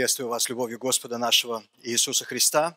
Приветствую 0.00 0.30
вас 0.30 0.48
любовью 0.48 0.78
Господа 0.78 1.18
нашего 1.18 1.62
Иисуса 1.82 2.24
Христа. 2.24 2.74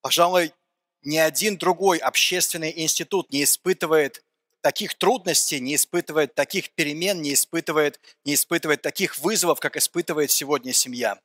Пожалуй, 0.00 0.54
ни 1.02 1.18
один 1.18 1.58
другой 1.58 1.98
общественный 1.98 2.72
институт 2.74 3.30
не 3.30 3.44
испытывает 3.44 4.24
таких 4.62 4.94
трудностей, 4.94 5.60
не 5.60 5.74
испытывает 5.74 6.34
таких 6.34 6.70
перемен, 6.70 7.20
не 7.20 7.34
испытывает, 7.34 8.00
не 8.24 8.32
испытывает 8.32 8.80
таких 8.80 9.18
вызовов, 9.18 9.60
как 9.60 9.76
испытывает 9.76 10.30
сегодня 10.30 10.72
семья. 10.72 11.20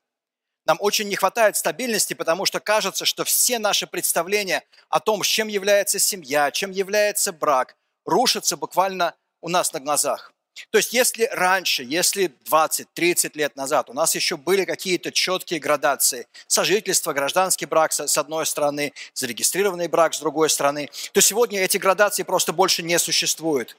Нам 0.65 0.75
очень 0.81 1.07
не 1.07 1.15
хватает 1.15 1.55
стабильности, 1.55 2.13
потому 2.13 2.45
что 2.45 2.59
кажется, 2.59 3.06
что 3.06 3.23
все 3.23 3.59
наши 3.59 3.87
представления 3.87 4.65
о 4.89 5.00
том, 5.00 5.21
чем 5.21 5.47
является 5.47 5.97
семья, 5.97 6.51
чем 6.51 6.71
является 6.71 7.31
брак, 7.31 7.78
рушатся 8.04 8.57
буквально 8.57 9.15
у 9.39 9.47
нас 9.47 9.71
на 9.71 9.79
глазах. 9.79 10.34
То 10.71 10.78
есть 10.78 10.93
если 10.93 11.25
раньше, 11.32 11.84
если 11.84 12.34
20-30 12.50 13.32
лет 13.36 13.56
назад 13.56 13.89
у 13.89 13.93
нас 13.93 14.15
еще 14.15 14.38
были 14.38 14.65
какие-то 14.65 15.11
четкие 15.11 15.60
градации, 15.60 16.28
сожительство, 16.48 17.14
гражданский 17.14 17.65
брак 17.65 17.93
с 17.93 18.18
одной 18.18 18.46
стороны, 18.46 18.93
зарегистрированный 19.14 19.88
брак 19.88 20.14
с 20.14 20.20
другой 20.20 20.50
стороны, 20.50 20.89
то 21.12 21.21
сегодня 21.21 21.62
эти 21.62 21.78
градации 21.78 22.24
просто 22.24 22.54
больше 22.54 22.84
не 22.84 22.98
существуют. 23.00 23.78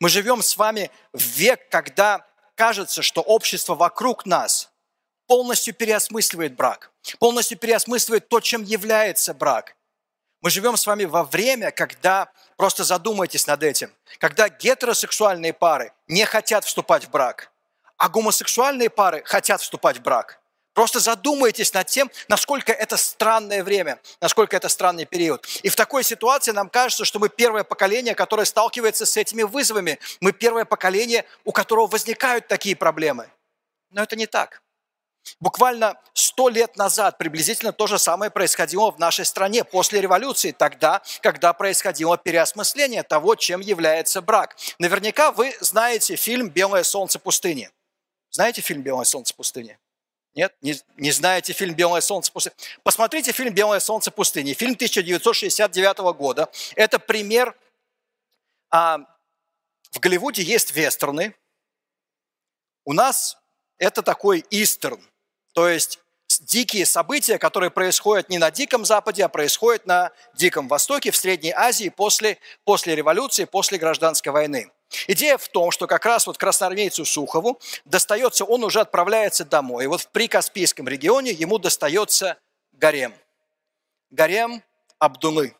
Мы 0.00 0.08
живем 0.08 0.42
с 0.42 0.56
вами 0.56 0.90
в 1.12 1.22
век, 1.22 1.68
когда 1.68 2.26
кажется, 2.54 3.02
что 3.02 3.20
общество 3.20 3.74
вокруг 3.74 4.26
нас 4.26 4.70
полностью 5.26 5.74
переосмысливает 5.74 6.54
брак, 6.54 6.92
полностью 7.18 7.58
переосмысливает 7.58 8.28
то, 8.28 8.40
чем 8.40 8.62
является 8.62 9.34
брак– 9.34 9.76
мы 10.42 10.50
живем 10.50 10.76
с 10.76 10.86
вами 10.86 11.04
во 11.04 11.22
время, 11.24 11.70
когда, 11.70 12.30
просто 12.56 12.84
задумайтесь 12.84 13.46
над 13.46 13.62
этим, 13.62 13.92
когда 14.18 14.48
гетеросексуальные 14.48 15.52
пары 15.52 15.92
не 16.08 16.24
хотят 16.26 16.64
вступать 16.64 17.04
в 17.04 17.10
брак, 17.10 17.50
а 17.96 18.08
гомосексуальные 18.08 18.90
пары 18.90 19.22
хотят 19.24 19.60
вступать 19.60 19.98
в 19.98 20.02
брак. 20.02 20.40
Просто 20.74 21.00
задумайтесь 21.00 21.72
над 21.74 21.86
тем, 21.86 22.10
насколько 22.28 22.72
это 22.72 22.96
странное 22.96 23.62
время, 23.62 24.00
насколько 24.20 24.56
это 24.56 24.68
странный 24.68 25.04
период. 25.04 25.46
И 25.62 25.68
в 25.68 25.76
такой 25.76 26.02
ситуации 26.02 26.50
нам 26.50 26.70
кажется, 26.70 27.04
что 27.04 27.18
мы 27.18 27.28
первое 27.28 27.62
поколение, 27.62 28.14
которое 28.14 28.46
сталкивается 28.46 29.04
с 29.04 29.16
этими 29.18 29.42
вызовами. 29.42 29.98
Мы 30.20 30.32
первое 30.32 30.64
поколение, 30.64 31.26
у 31.44 31.52
которого 31.52 31.86
возникают 31.86 32.48
такие 32.48 32.74
проблемы. 32.74 33.28
Но 33.90 34.02
это 34.02 34.16
не 34.16 34.26
так. 34.26 34.61
Буквально 35.40 36.00
сто 36.14 36.48
лет 36.48 36.76
назад 36.76 37.18
приблизительно 37.18 37.72
то 37.72 37.86
же 37.86 37.98
самое 37.98 38.30
происходило 38.30 38.90
в 38.90 38.98
нашей 38.98 39.24
стране 39.24 39.64
после 39.64 40.00
революции, 40.00 40.52
тогда, 40.52 41.02
когда 41.20 41.52
происходило 41.52 42.18
переосмысление 42.18 43.02
того, 43.02 43.34
чем 43.34 43.60
является 43.60 44.20
брак. 44.20 44.56
Наверняка 44.78 45.32
вы 45.32 45.54
знаете 45.60 46.16
фильм 46.16 46.48
«Белое 46.48 46.82
солнце 46.82 47.18
пустыни». 47.18 47.70
Знаете 48.30 48.62
фильм 48.62 48.82
«Белое 48.82 49.04
солнце 49.04 49.34
пустыни»? 49.34 49.78
Нет? 50.34 50.54
Не, 50.62 50.74
не 50.96 51.10
знаете 51.10 51.52
фильм 51.52 51.74
«Белое 51.74 52.00
солнце 52.00 52.32
пустыни»? 52.32 52.56
Посмотрите 52.82 53.32
фильм 53.32 53.52
«Белое 53.52 53.80
солнце 53.80 54.10
пустыни». 54.10 54.54
Фильм 54.54 54.72
1969 54.72 55.98
года. 56.16 56.50
Это 56.74 56.98
пример... 56.98 57.56
А, 58.70 58.98
в 59.90 60.00
Голливуде 60.00 60.42
есть 60.42 60.74
вестерны. 60.74 61.34
У 62.84 62.94
нас 62.94 63.36
это 63.76 64.02
такой 64.02 64.44
истерн. 64.50 65.00
То 65.52 65.68
есть 65.68 66.00
дикие 66.40 66.86
события, 66.86 67.38
которые 67.38 67.70
происходят 67.70 68.28
не 68.28 68.38
на 68.38 68.50
Диком 68.50 68.84
Западе, 68.84 69.24
а 69.24 69.28
происходят 69.28 69.86
на 69.86 70.12
Диком 70.34 70.68
Востоке, 70.68 71.10
в 71.10 71.16
Средней 71.16 71.52
Азии 71.52 71.88
после, 71.88 72.38
после 72.64 72.94
революции, 72.94 73.44
после 73.44 73.78
гражданской 73.78 74.32
войны. 74.32 74.70
Идея 75.06 75.38
в 75.38 75.48
том, 75.48 75.70
что 75.70 75.86
как 75.86 76.04
раз 76.04 76.26
вот 76.26 76.38
красноармейцу 76.38 77.04
Сухову 77.04 77.58
достается, 77.84 78.44
он 78.44 78.64
уже 78.64 78.80
отправляется 78.80 79.44
домой. 79.44 79.84
И 79.84 79.86
вот 79.86 80.02
в 80.02 80.08
Прикаспийском 80.08 80.86
регионе 80.88 81.30
ему 81.30 81.58
достается 81.58 82.36
гарем. 82.72 83.14
Гарем 84.10 84.62
Абдулы 84.98 85.54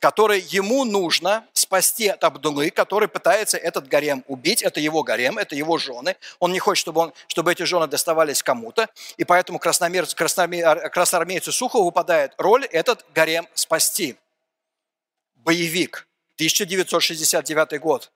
который 0.00 0.40
ему 0.40 0.84
нужно 0.84 1.46
спасти 1.66 2.06
от 2.06 2.22
Абдулы, 2.22 2.70
который 2.70 3.08
пытается 3.08 3.58
этот 3.58 3.88
гарем 3.88 4.22
убить. 4.28 4.62
Это 4.62 4.78
его 4.78 5.02
гарем, 5.02 5.36
это 5.36 5.56
его 5.56 5.78
жены. 5.78 6.16
Он 6.38 6.52
не 6.52 6.60
хочет, 6.60 6.80
чтобы, 6.80 7.00
он, 7.00 7.12
чтобы 7.26 7.50
эти 7.50 7.64
жены 7.64 7.88
доставались 7.88 8.40
кому-то. 8.40 8.88
И 9.16 9.24
поэтому 9.24 9.58
красномер, 9.58 10.06
красномер, 10.14 10.90
красноармейцу 10.90 11.50
Сухову 11.50 11.86
выпадает 11.86 12.34
роль 12.38 12.64
этот 12.66 13.04
гарем 13.12 13.48
спасти. 13.54 14.16
Боевик, 15.34 16.06
1969 16.36 17.80
год. 17.80 18.12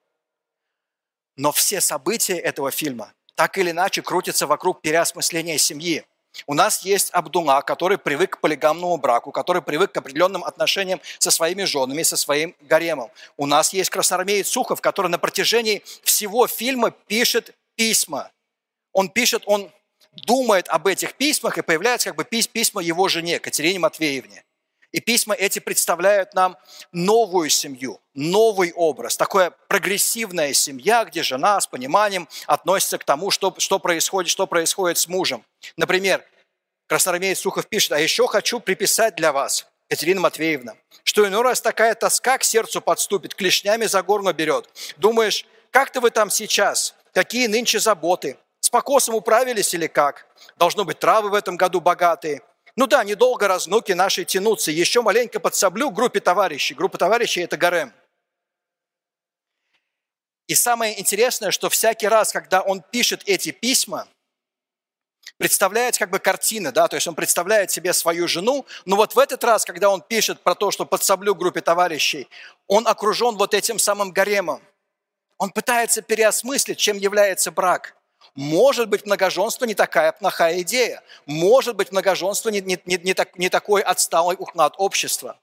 Но 1.37 1.51
все 1.51 1.81
события 1.81 2.39
этого 2.39 2.71
фильма 2.71 3.13
так 3.35 3.59
или 3.59 3.71
иначе 3.71 4.03
крутятся 4.03 4.47
вокруг 4.47 4.81
переосмысления 4.81 5.59
семьи. 5.59 6.05
У 6.47 6.55
нас 6.55 6.83
есть 6.83 7.11
Абдулла, 7.13 7.61
который 7.61 7.99
привык 7.99 8.37
к 8.37 8.41
полигамному 8.41 8.97
браку, 8.97 9.33
который 9.33 9.63
привык 9.63 9.93
к 9.93 9.97
определенным 9.97 10.45
отношениям 10.45 11.01
со 11.19 11.31
своими 11.31 11.65
женами, 11.65 12.03
со 12.03 12.17
своим 12.17 12.55
гаремом. 12.61 13.11
У 13.37 13.47
нас 13.47 13.73
есть 13.73 13.91
красноармеец 13.91 14.49
Сухов, 14.49 14.81
который 14.81 15.09
на 15.09 15.19
протяжении 15.19 15.83
всего 16.03 16.47
фильма 16.47 16.91
пишет 16.91 17.55
письма. 17.75 18.31
Он 18.93 19.09
пишет, 19.09 19.43
он 19.47 19.71
думает 20.13 20.69
об 20.69 20.87
этих 20.87 21.15
письмах, 21.15 21.59
и 21.59 21.63
появляются 21.63 22.11
как 22.11 22.17
бы 22.17 22.25
письма 22.25 22.83
его 22.83 23.09
жене, 23.09 23.39
Катерине 23.39 23.79
Матвеевне. 23.79 24.45
И 24.93 25.01
письма 25.01 25.35
эти 25.35 25.61
представляют 25.61 26.35
нам 26.35 26.57
новую 26.91 27.49
семью, 27.49 28.01
новый 28.15 28.73
образ, 28.73 29.17
такая 29.17 29.53
прогрессивная 29.69 30.53
семья, 30.53 31.05
где 31.05 31.23
жена 31.23 31.61
с 31.61 31.67
пониманием 31.67 32.29
относится 32.47 32.99
к 32.99 33.05
тому, 33.05 33.31
что, 33.31 33.55
что, 33.59 33.79
происходит, 33.79 34.31
что 34.31 34.47
происходит 34.47 34.99
с 34.99 35.07
мужем. 35.07 35.45
Например, 35.77 36.25
красноармеец 36.89 37.39
Сухов 37.39 37.69
пишет, 37.69 37.93
а 37.93 38.01
еще 38.01 38.27
хочу 38.27 38.59
приписать 38.59 39.15
для 39.15 39.33
вас, 39.33 39.67
Катерина 39.89 40.21
Матвеевна, 40.21 40.75
что 41.05 41.27
иной 41.27 41.43
раз 41.43 41.61
такая 41.61 41.95
тоска 41.95 42.39
к 42.39 42.45
сердцу 42.45 42.81
подступит, 42.81 43.35
клешнями 43.35 43.87
за 43.87 44.03
горло 44.03 44.33
берет. 44.33 44.69
Думаешь, 44.97 45.47
как-то 45.71 46.01
вы 46.01 46.11
там 46.11 46.31
сейчас, 46.31 46.97
какие 47.13 47.47
нынче 47.47 47.79
заботы, 47.79 48.39
с 48.61 48.69
покосом 48.69 49.15
управились 49.15 49.73
или 49.73 49.87
как? 49.87 50.27
Должно 50.57 50.85
быть, 50.85 50.99
травы 50.99 51.31
в 51.31 51.35
этом 51.35 51.57
году 51.57 51.81
богатые. 51.81 52.43
Ну 52.77 52.87
да, 52.87 53.05
недолго 53.05 53.49
разнуки 53.49 53.93
наши 53.93 54.25
тянутся. 54.25 54.71
Еще 54.71 55.03
маленько 55.03 55.41
подсоблю 55.41 55.91
группе 55.91 56.21
товарищей. 56.21 56.75
Группа 56.75 56.99
товарищей– 56.99 57.41
это 57.43 57.57
гарем. 57.57 57.93
И 60.47 60.55
самое 60.55 60.99
интересное, 60.99 61.51
что 61.51 61.69
всякий 61.69 62.09
раз, 62.09 62.33
когда 62.33 62.61
он 62.61 62.83
пишет 62.83 63.23
эти 63.27 63.53
письма, 63.53 64.09
представляет 65.37 65.97
как 65.97 66.11
бы 66.11 66.19
картины, 66.19 66.73
да, 66.73 66.89
то 66.89 66.97
есть 66.97 67.07
он 67.07 67.15
представляет 67.15 67.71
себе 67.71 67.93
свою 67.93 68.27
жену, 68.27 68.67
но 68.85 68.97
вот 68.97 69.15
в 69.15 69.19
этот 69.19 69.45
раз, 69.45 69.65
когда 69.65 69.91
он 69.91 70.03
пишет 70.03 70.41
про 70.41 70.55
то, 70.55 70.71
что 70.71 70.85
подсоблю 70.85 71.35
группе 71.35 71.61
товарищей, 71.61 72.29
он 72.67 72.87
окружен 72.89 73.37
вот 73.37 73.55
этим 73.55 73.79
самым 73.79 74.11
гаремом. 74.11 74.61
Он 75.39 75.51
пытается 75.51 76.03
переосмыслить, 76.03 76.79
чем 76.79 76.99
является 76.99 77.51
брак– 77.51 77.97
может 78.35 78.89
быть, 78.89 79.07
многоженство 79.07 79.65
не 79.65 79.75
такая 79.75 80.13
плохая 80.13 80.61
идея. 80.63 81.03
Может 81.27 81.77
быть, 81.77 81.93
многоженство 81.93 82.49
не, 82.49 82.61
не, 82.61 82.81
не, 82.85 82.97
не, 82.99 83.15
так, 83.15 83.37
не 83.37 83.49
такой 83.49 83.83
отсталый 83.83 84.37
уклад 84.39 84.75
общества. 84.79 85.39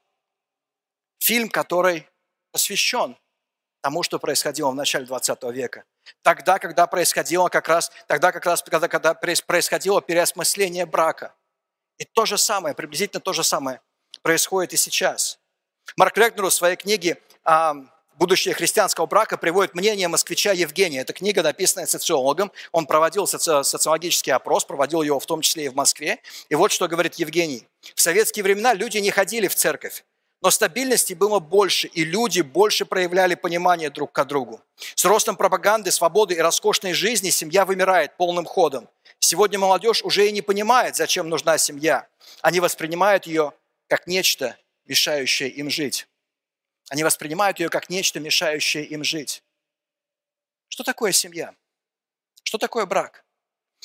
Фильм, 1.18 1.48
который 1.48 2.08
посвящен 2.52 3.16
тому, 3.80 4.02
что 4.02 4.18
происходило 4.18 4.70
в 4.70 4.74
начале 4.74 5.06
20 5.06 5.42
века. 5.44 5.84
Тогда, 6.22 6.58
когда 6.58 6.86
происходило 6.86 7.48
как 7.48 7.68
раз, 7.68 7.92
тогда 8.06 8.32
как 8.32 8.44
раз, 8.46 8.62
когда, 8.62 8.88
когда 8.88 9.14
происходило 9.14 10.00
переосмысление 10.00 10.86
брака. 10.86 11.34
И 11.98 12.04
то 12.04 12.26
же 12.26 12.38
самое, 12.38 12.74
приблизительно 12.74 13.20
то 13.20 13.32
же 13.32 13.44
самое 13.44 13.80
происходит 14.22 14.72
и 14.72 14.76
сейчас. 14.76 15.38
Марк 15.96 16.16
Регнер 16.16 16.44
в 16.44 16.50
своей 16.50 16.76
книге 16.76 17.20
будущее 18.18 18.52
христианского 18.52 19.06
брака 19.06 19.38
приводит 19.38 19.74
мнение 19.74 20.08
москвича 20.08 20.52
Евгения. 20.52 21.00
Это 21.00 21.12
книга, 21.12 21.42
написанная 21.42 21.86
социологом. 21.86 22.52
Он 22.72 22.86
проводил 22.86 23.24
соци- 23.24 23.62
социологический 23.62 24.32
опрос, 24.32 24.64
проводил 24.64 25.02
его 25.02 25.18
в 25.18 25.26
том 25.26 25.40
числе 25.40 25.66
и 25.66 25.68
в 25.68 25.74
Москве. 25.74 26.18
И 26.48 26.54
вот 26.54 26.72
что 26.72 26.88
говорит 26.88 27.14
Евгений. 27.14 27.66
В 27.94 28.00
советские 28.00 28.42
времена 28.42 28.74
люди 28.74 28.98
не 28.98 29.10
ходили 29.10 29.46
в 29.48 29.54
церковь, 29.54 30.04
но 30.42 30.50
стабильности 30.50 31.14
было 31.14 31.38
больше, 31.38 31.86
и 31.88 32.04
люди 32.04 32.42
больше 32.42 32.84
проявляли 32.84 33.34
понимание 33.34 33.90
друг 33.90 34.12
к 34.12 34.24
другу. 34.24 34.60
С 34.94 35.04
ростом 35.04 35.36
пропаганды, 35.36 35.90
свободы 35.90 36.34
и 36.34 36.38
роскошной 36.38 36.92
жизни 36.92 37.30
семья 37.30 37.64
вымирает 37.64 38.16
полным 38.16 38.44
ходом. 38.44 38.88
Сегодня 39.20 39.58
молодежь 39.58 40.02
уже 40.02 40.28
и 40.28 40.32
не 40.32 40.42
понимает, 40.42 40.96
зачем 40.96 41.28
нужна 41.28 41.58
семья. 41.58 42.06
Они 42.40 42.60
воспринимают 42.60 43.26
ее 43.26 43.52
как 43.88 44.06
нечто, 44.06 44.56
мешающее 44.86 45.48
им 45.48 45.70
жить. 45.70 46.06
Они 46.90 47.04
воспринимают 47.04 47.60
ее 47.60 47.68
как 47.68 47.90
нечто, 47.90 48.20
мешающее 48.20 48.84
им 48.84 49.04
жить. 49.04 49.42
Что 50.68 50.84
такое 50.84 51.12
семья? 51.12 51.54
Что 52.42 52.58
такое 52.58 52.86
брак? 52.86 53.24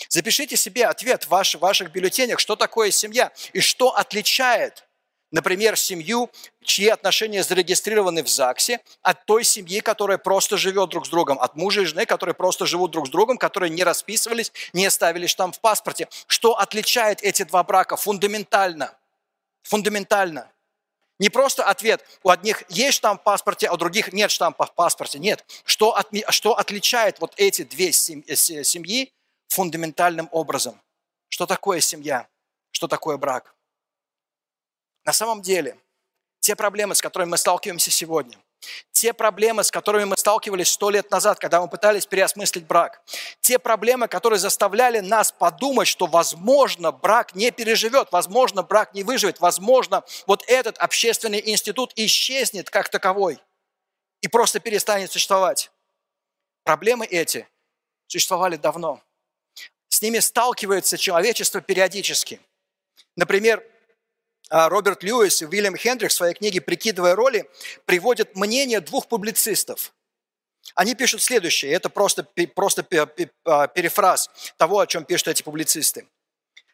Запишите 0.09 0.57
себе 0.57 0.85
ответ 0.85 1.25
в 1.25 1.29
ваших, 1.29 1.61
ваших 1.61 1.91
бюллетенях, 1.91 2.39
что 2.39 2.55
такое 2.55 2.91
семья 2.91 3.31
и 3.53 3.59
что 3.59 3.95
отличает 3.95 4.87
например, 5.33 5.75
семью, 5.75 6.29
чьи 6.63 6.87
отношения 6.87 7.43
зарегистрированы 7.43 8.23
в 8.23 8.29
ЗАГСе, 8.29 8.79
от 9.01 9.25
той 9.25 9.43
семьи, 9.43 9.79
которая 9.81 10.19
просто 10.19 10.57
живет 10.57 10.89
друг 10.89 11.07
с 11.07 11.09
другом, 11.09 11.39
от 11.39 11.55
мужа 11.55 11.81
и 11.81 11.85
жены, 11.85 12.05
которые 12.05 12.35
просто 12.35 12.67
живут 12.67 12.91
друг 12.91 13.07
с 13.07 13.09
другом, 13.09 13.37
которые 13.37 13.71
не 13.71 13.83
расписывались, 13.83 14.53
не 14.73 14.89
ставили 14.91 15.25
штамп 15.25 15.55
в 15.55 15.59
паспорте. 15.59 16.07
Что 16.27 16.57
отличает 16.57 17.21
эти 17.23 17.43
два 17.43 17.63
брака 17.63 17.97
фундаментально? 17.97 18.95
Фундаментально. 19.63 20.51
Не 21.23 21.29
просто 21.29 21.63
ответ, 21.63 22.03
у 22.21 22.29
одних 22.31 22.69
есть 22.69 22.97
штамп 22.97 23.21
в 23.21 23.23
паспорте, 23.23 23.67
а 23.67 23.73
у 23.75 23.77
других 23.77 24.11
нет 24.11 24.29
штампа 24.29 24.65
в 24.65 24.73
паспорте. 24.73 25.19
Нет. 25.19 25.45
Что, 25.63 25.95
от, 25.95 26.09
что 26.31 26.57
отличает 26.57 27.21
вот 27.21 27.33
эти 27.37 27.63
две 27.63 27.91
э, 27.91 27.91
семьи 27.93 29.09
фундаментальным 29.47 30.27
образом? 30.33 30.81
Что 31.29 31.45
такое 31.45 31.79
семья? 31.79 32.27
Что 32.71 32.89
такое 32.89 33.15
брак? 33.15 33.55
На 35.05 35.13
самом 35.13 35.41
деле, 35.41 35.77
те 36.41 36.57
проблемы, 36.57 36.93
с 36.93 37.01
которыми 37.01 37.29
мы 37.29 37.37
сталкиваемся 37.37 37.89
сегодня, 37.89 38.37
те 38.91 39.13
проблемы, 39.13 39.63
с 39.63 39.71
которыми 39.71 40.05
мы 40.05 40.17
сталкивались 40.17 40.69
сто 40.69 40.89
лет 40.89 41.09
назад, 41.11 41.39
когда 41.39 41.61
мы 41.61 41.67
пытались 41.67 42.05
переосмыслить 42.05 42.65
брак, 42.65 43.01
те 43.41 43.59
проблемы, 43.59 44.07
которые 44.07 44.39
заставляли 44.39 44.99
нас 44.99 45.31
подумать, 45.31 45.87
что, 45.87 46.05
возможно, 46.05 46.91
брак 46.91 47.35
не 47.35 47.51
переживет, 47.51 48.09
возможно, 48.11 48.63
брак 48.63 48.93
не 48.93 49.03
выживет, 49.03 49.39
возможно, 49.39 50.03
вот 50.27 50.43
этот 50.47 50.77
общественный 50.77 51.41
институт 51.45 51.91
исчезнет 51.95 52.69
как 52.69 52.89
таковой 52.89 53.39
и 54.21 54.27
просто 54.27 54.59
перестанет 54.59 55.11
существовать. 55.11 55.71
Проблемы 56.63 57.05
эти 57.05 57.47
существовали 58.07 58.55
давно. 58.55 59.01
С 59.89 60.01
ними 60.01 60.19
сталкивается 60.19 60.97
человечество 60.97 61.61
периодически. 61.61 62.39
Например, 63.15 63.63
Роберт 64.53 65.01
Льюис 65.01 65.41
и 65.41 65.47
Уильям 65.47 65.75
Хендрикс 65.75 66.13
в 66.13 66.17
своей 66.17 66.35
книге 66.35 66.61
«Прикидывая 66.61 67.15
роли» 67.15 67.49
приводят 67.85 68.35
мнение 68.35 68.81
двух 68.81 69.07
публицистов. 69.07 69.93
Они 70.75 70.93
пишут 70.93 71.23
следующее, 71.23 71.73
это 71.73 71.89
просто, 71.89 72.23
просто 72.53 72.85
а, 73.45 73.67
перефраз 73.67 74.29
того, 74.57 74.79
о 74.79 74.85
чем 74.85 75.05
пишут 75.05 75.29
эти 75.29 75.41
публицисты. 75.41 76.07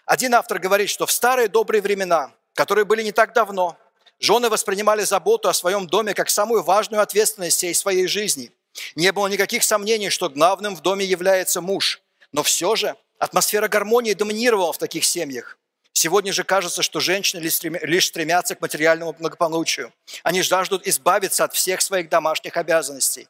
Один 0.06 0.36
автор 0.36 0.60
говорит, 0.60 0.90
что 0.90 1.06
в 1.06 1.12
старые 1.12 1.48
добрые 1.48 1.82
времена, 1.82 2.34
которые 2.54 2.84
были 2.84 3.02
не 3.02 3.14
так 3.14 3.32
давно, 3.34 3.78
жены 4.20 4.50
воспринимали 4.50 5.04
заботу 5.04 5.48
о 5.48 5.54
своем 5.54 5.88
доме 5.88 6.14
как 6.14 6.30
самую 6.30 6.64
важную 6.64 7.02
ответственность 7.02 7.56
всей 7.56 7.74
своей 7.74 8.08
жизни. 8.08 8.52
Не 8.96 9.14
было 9.14 9.28
никаких 9.28 9.64
сомнений, 9.64 10.10
что 10.10 10.30
главным 10.30 10.76
в 10.76 10.82
доме 10.82 11.06
является 11.06 11.62
муж. 11.62 12.02
Но 12.34 12.44
все 12.44 12.76
же 12.76 12.98
атмосфера 13.20 13.70
гармонии 13.70 14.14
доминировала 14.14 14.74
в 14.74 14.78
таких 14.78 15.06
семьях. 15.06 15.58
Сегодня 15.94 16.32
же 16.32 16.44
кажется, 16.44 16.82
что 16.82 17.00
женщины 17.00 17.42
лишь 17.42 18.06
стремятся 18.08 18.56
к 18.56 18.62
материальному 18.62 19.14
благополучию. 19.14 19.92
Они 20.24 20.42
жаждут 20.42 20.88
избавиться 20.88 21.44
от 21.44 21.54
всех 21.54 21.82
своих 21.82 22.10
домашних 22.10 22.56
обязанностей. 22.58 23.28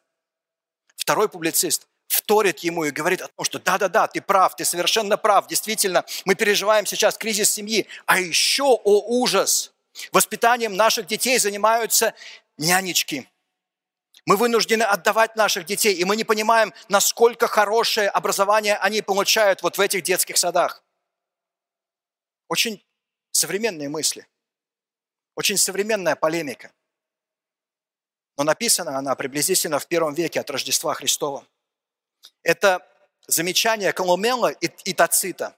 Второй 0.94 1.28
публицист 1.28 1.88
вторит 2.06 2.60
ему 2.60 2.84
и 2.84 2.90
говорит 2.90 3.22
о 3.22 3.28
том, 3.28 3.44
что 3.44 3.58
да-да-да, 3.58 4.06
ты 4.06 4.20
прав, 4.20 4.54
ты 4.56 4.64
совершенно 4.64 5.16
прав, 5.16 5.46
действительно, 5.46 6.04
мы 6.24 6.34
переживаем 6.34 6.86
сейчас 6.86 7.16
кризис 7.16 7.50
семьи, 7.50 7.86
а 8.06 8.20
еще, 8.20 8.64
о 8.64 9.00
ужас, 9.20 9.72
воспитанием 10.12 10.76
наших 10.76 11.06
детей 11.06 11.38
занимаются 11.38 12.14
нянечки. 12.58 13.28
Мы 14.26 14.36
вынуждены 14.36 14.82
отдавать 14.82 15.34
наших 15.34 15.64
детей, 15.64 15.94
и 15.94 16.04
мы 16.04 16.14
не 16.14 16.24
понимаем, 16.24 16.74
насколько 16.88 17.48
хорошее 17.48 18.08
образование 18.08 18.76
они 18.76 19.02
получают 19.02 19.62
вот 19.62 19.78
в 19.78 19.80
этих 19.80 20.02
детских 20.02 20.36
садах. 20.36 20.82
Очень 22.50 22.84
современные 23.30 23.88
мысли, 23.88 24.26
очень 25.36 25.56
современная 25.56 26.16
полемика. 26.16 26.72
Но 28.36 28.42
написана 28.42 28.98
она 28.98 29.14
приблизительно 29.14 29.78
в 29.78 29.86
первом 29.86 30.14
веке 30.14 30.40
от 30.40 30.50
Рождества 30.50 30.92
Христова. 30.94 31.46
Это 32.42 32.84
замечание 33.28 33.92
Колумела 33.92 34.48
и, 34.48 34.66
и 34.82 34.92
Тацита. 34.92 35.56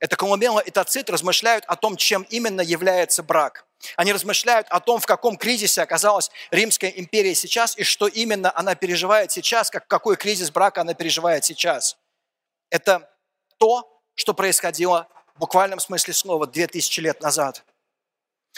Это 0.00 0.16
Колумела 0.16 0.60
и 0.60 0.70
Тацит 0.70 1.10
размышляют 1.10 1.66
о 1.66 1.76
том, 1.76 1.98
чем 1.98 2.22
именно 2.30 2.62
является 2.62 3.22
брак. 3.22 3.66
Они 3.96 4.10
размышляют 4.10 4.66
о 4.70 4.80
том, 4.80 5.00
в 5.00 5.06
каком 5.06 5.36
кризисе 5.36 5.82
оказалась 5.82 6.30
Римская 6.50 6.88
империя 6.90 7.34
сейчас 7.34 7.76
и 7.76 7.84
что 7.84 8.06
именно 8.06 8.50
она 8.56 8.74
переживает 8.74 9.30
сейчас, 9.32 9.68
как, 9.68 9.86
какой 9.86 10.16
кризис 10.16 10.50
брака 10.50 10.80
она 10.80 10.94
переживает 10.94 11.44
сейчас. 11.44 11.98
Это 12.70 13.14
то, 13.58 14.02
что 14.14 14.32
происходило 14.32 15.08
в 15.34 15.40
буквальном 15.40 15.80
смысле 15.80 16.14
слова 16.14 16.46
2000 16.46 17.00
лет 17.00 17.20
назад. 17.20 17.64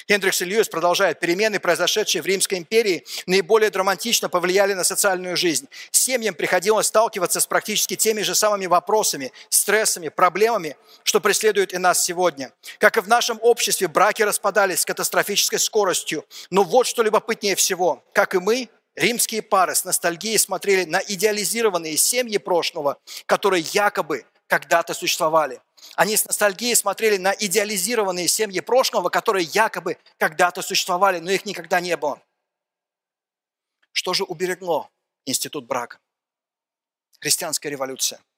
Хендрикс 0.09 0.43
и 0.43 0.45
Льюис 0.45 0.69
продолжают. 0.69 1.21
Перемены, 1.21 1.61
произошедшие 1.61 2.21
в 2.21 2.27
Римской 2.27 2.59
империи, 2.59 3.05
наиболее 3.27 3.71
драматично 3.71 4.29
повлияли 4.29 4.75
на 4.75 4.85
социальную 4.85 5.37
жизнь. 5.37 5.69
Семьям 5.93 6.35
приходилось 6.35 6.89
сталкиваться 6.89 7.41
с 7.41 7.47
практически 7.47 7.97
теми 7.97 8.23
же 8.23 8.35
самыми 8.35 8.67
вопросами, 8.67 9.33
стрессами, 9.49 10.09
проблемами, 10.09 10.77
что 11.05 11.21
преследуют 11.21 11.73
и 11.73 11.79
нас 11.79 12.03
сегодня. 12.03 12.53
Как 12.79 12.97
и 12.97 13.01
в 13.01 13.09
нашем 13.09 13.39
обществе, 13.41 13.89
браки 13.89 14.23
распадались 14.23 14.81
с 14.81 14.85
катастрофической 14.85 15.59
скоростью. 15.59 16.27
Но 16.51 16.65
вот 16.65 16.87
что 16.87 17.03
любопытнее 17.03 17.55
всего. 17.55 18.03
Как 18.13 18.35
и 18.35 18.41
мы, 18.41 18.69
римские 18.97 19.43
пары 19.43 19.75
с 19.75 19.85
ностальгией 19.85 20.39
смотрели 20.39 20.85
на 20.85 20.99
идеализированные 20.99 21.97
семьи 21.97 22.39
прошлого, 22.39 22.99
которые 23.27 23.65
якобы 23.73 24.25
когда-то 24.47 24.95
существовали. 24.95 25.61
Они 25.97 26.17
с 26.17 26.25
ностальгией 26.25 26.77
смотрели 26.77 27.17
на 27.17 27.33
идеализированные 27.33 28.29
семьи 28.29 28.61
прошлого, 28.61 29.09
которые 29.09 29.45
якобы 29.45 29.99
когда-то 30.19 30.63
существовали, 30.63 31.19
но 31.19 31.31
их 31.31 31.45
никогда 31.45 31.81
не 31.81 31.97
было. 31.97 32.21
Что 33.93 34.13
же 34.13 34.25
уберегло 34.25 34.91
институт 35.25 35.67
брака? 35.67 35.99
Христианская 37.21 37.71
революция– 37.71 38.21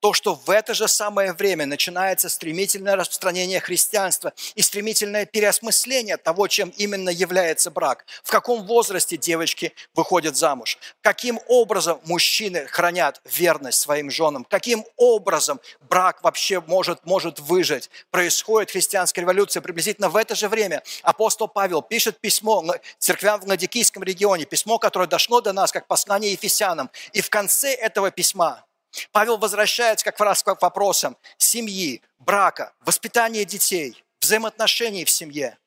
то, 0.00 0.12
что 0.12 0.34
в 0.34 0.50
это 0.50 0.74
же 0.74 0.88
самое 0.88 1.32
время 1.32 1.66
начинается 1.66 2.28
стремительное 2.28 2.96
распространение 2.96 3.60
христианства 3.60 4.32
и 4.54 4.62
стремительное 4.62 5.26
переосмысление 5.26 6.16
того, 6.16 6.46
чем 6.48 6.70
именно 6.76 7.10
является 7.10 7.70
брак. 7.70 8.06
В 8.22 8.30
каком 8.30 8.66
возрасте 8.66 9.16
девочки 9.16 9.72
выходят 9.94 10.36
замуж? 10.36 10.78
Каким 11.00 11.40
образом 11.48 12.00
мужчины 12.04 12.66
хранят 12.66 13.20
верность 13.24 13.80
своим 13.80 14.10
женам? 14.10 14.44
Каким 14.44 14.84
образом 14.96 15.60
брак 15.80 16.22
вообще 16.22 16.60
может, 16.60 17.04
может 17.04 17.40
выжить? 17.40 17.90
Происходит 18.10 18.70
христианская 18.70 19.22
революция 19.22 19.60
приблизительно 19.60 20.08
в 20.08 20.16
это 20.16 20.34
же 20.34 20.48
время. 20.48 20.82
Апостол 21.02 21.48
Павел 21.48 21.82
пишет 21.82 22.20
письмо 22.20 22.64
церквям 22.98 23.40
в 23.40 23.46
Ладикийском 23.46 24.02
регионе, 24.02 24.44
письмо, 24.44 24.78
которое 24.78 25.08
дошло 25.08 25.40
до 25.40 25.52
нас 25.52 25.72
как 25.72 25.86
послание 25.86 26.32
Ефесянам. 26.32 26.90
И 27.12 27.20
в 27.20 27.30
конце 27.30 27.72
этого 27.74 28.10
письма 28.10 28.64
Павел 29.12 29.38
возвращается 29.38 30.04
как 30.04 30.18
раз 30.20 30.42
к 30.42 30.60
вопросам 30.60 31.16
семьи, 31.36 32.02
брака, 32.18 32.72
воспитания 32.80 33.44
детей, 33.44 34.02
взаимоотношений 34.20 35.04
в 35.04 35.10
семье. 35.10 35.58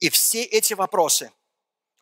И 0.00 0.10
все 0.10 0.42
эти 0.42 0.74
вопросы 0.74 1.30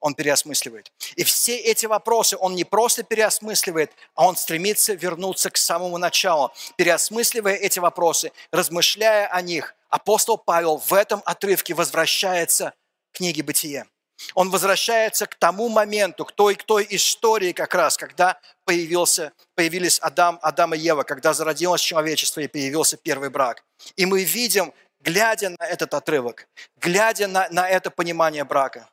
он 0.00 0.14
переосмысливает. 0.14 0.90
И 1.16 1.24
все 1.24 1.56
эти 1.56 1.86
вопросы 1.86 2.36
он 2.38 2.54
не 2.54 2.64
просто 2.64 3.02
переосмысливает, 3.02 3.92
а 4.14 4.26
он 4.26 4.36
стремится 4.36 4.94
вернуться 4.94 5.50
к 5.50 5.58
самому 5.58 5.98
началу. 5.98 6.52
Переосмысливая 6.76 7.54
эти 7.54 7.78
вопросы, 7.78 8.32
размышляя 8.50 9.26
о 9.28 9.42
них, 9.42 9.74
апостол 9.90 10.38
Павел 10.38 10.78
в 10.78 10.94
этом 10.94 11.22
отрывке 11.26 11.74
возвращается 11.74 12.72
к 13.12 13.18
книге 13.18 13.42
«Бытие». 13.42 13.86
Он 14.34 14.50
возвращается 14.50 15.26
к 15.26 15.34
тому 15.34 15.68
моменту, 15.68 16.24
к 16.24 16.32
той, 16.32 16.54
к 16.54 16.62
той 16.64 16.86
истории 16.90 17.52
как 17.52 17.74
раз, 17.74 17.96
когда 17.96 18.38
появился, 18.64 19.32
появились 19.54 19.98
Адам, 20.00 20.38
Адам 20.42 20.74
и 20.74 20.78
Ева, 20.78 21.02
когда 21.02 21.32
зародилось 21.32 21.80
человечество 21.80 22.40
и 22.40 22.48
появился 22.48 22.96
первый 22.96 23.30
брак. 23.30 23.64
И 23.96 24.06
мы 24.06 24.24
видим, 24.24 24.72
глядя 25.00 25.50
на 25.50 25.66
этот 25.66 25.94
отрывок, 25.94 26.46
глядя 26.76 27.26
на, 27.28 27.48
на 27.50 27.68
это 27.68 27.90
понимание 27.90 28.44
брака, 28.44 28.88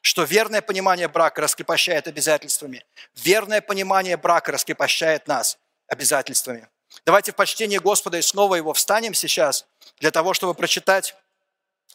что 0.00 0.24
верное 0.24 0.62
понимание 0.62 1.08
брака 1.08 1.40
раскрепощает 1.40 2.06
обязательствами. 2.06 2.84
Верное 3.16 3.60
понимание 3.60 4.16
брака 4.16 4.52
раскрепощает 4.52 5.26
нас 5.26 5.58
обязательствами. 5.88 6.68
Давайте 7.04 7.32
в 7.32 7.34
почтении 7.34 7.78
Господа 7.78 8.18
и 8.18 8.22
снова 8.22 8.54
его 8.54 8.72
встанем 8.72 9.14
сейчас 9.14 9.66
для 9.98 10.10
того, 10.10 10.34
чтобы 10.34 10.54
прочитать 10.54 11.16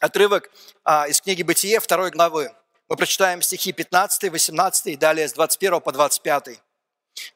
отрывок 0.00 0.50
а, 0.82 1.06
из 1.06 1.20
книги 1.20 1.42
«Бытие» 1.42 1.78
второй 1.78 2.10
главы. 2.10 2.52
Мы 2.88 2.96
прочитаем 2.96 3.42
стихи 3.42 3.72
15, 3.72 4.30
18 4.30 4.86
и 4.86 4.96
далее 4.96 5.28
с 5.28 5.32
21 5.34 5.80
по 5.80 5.92
25. 5.92 6.60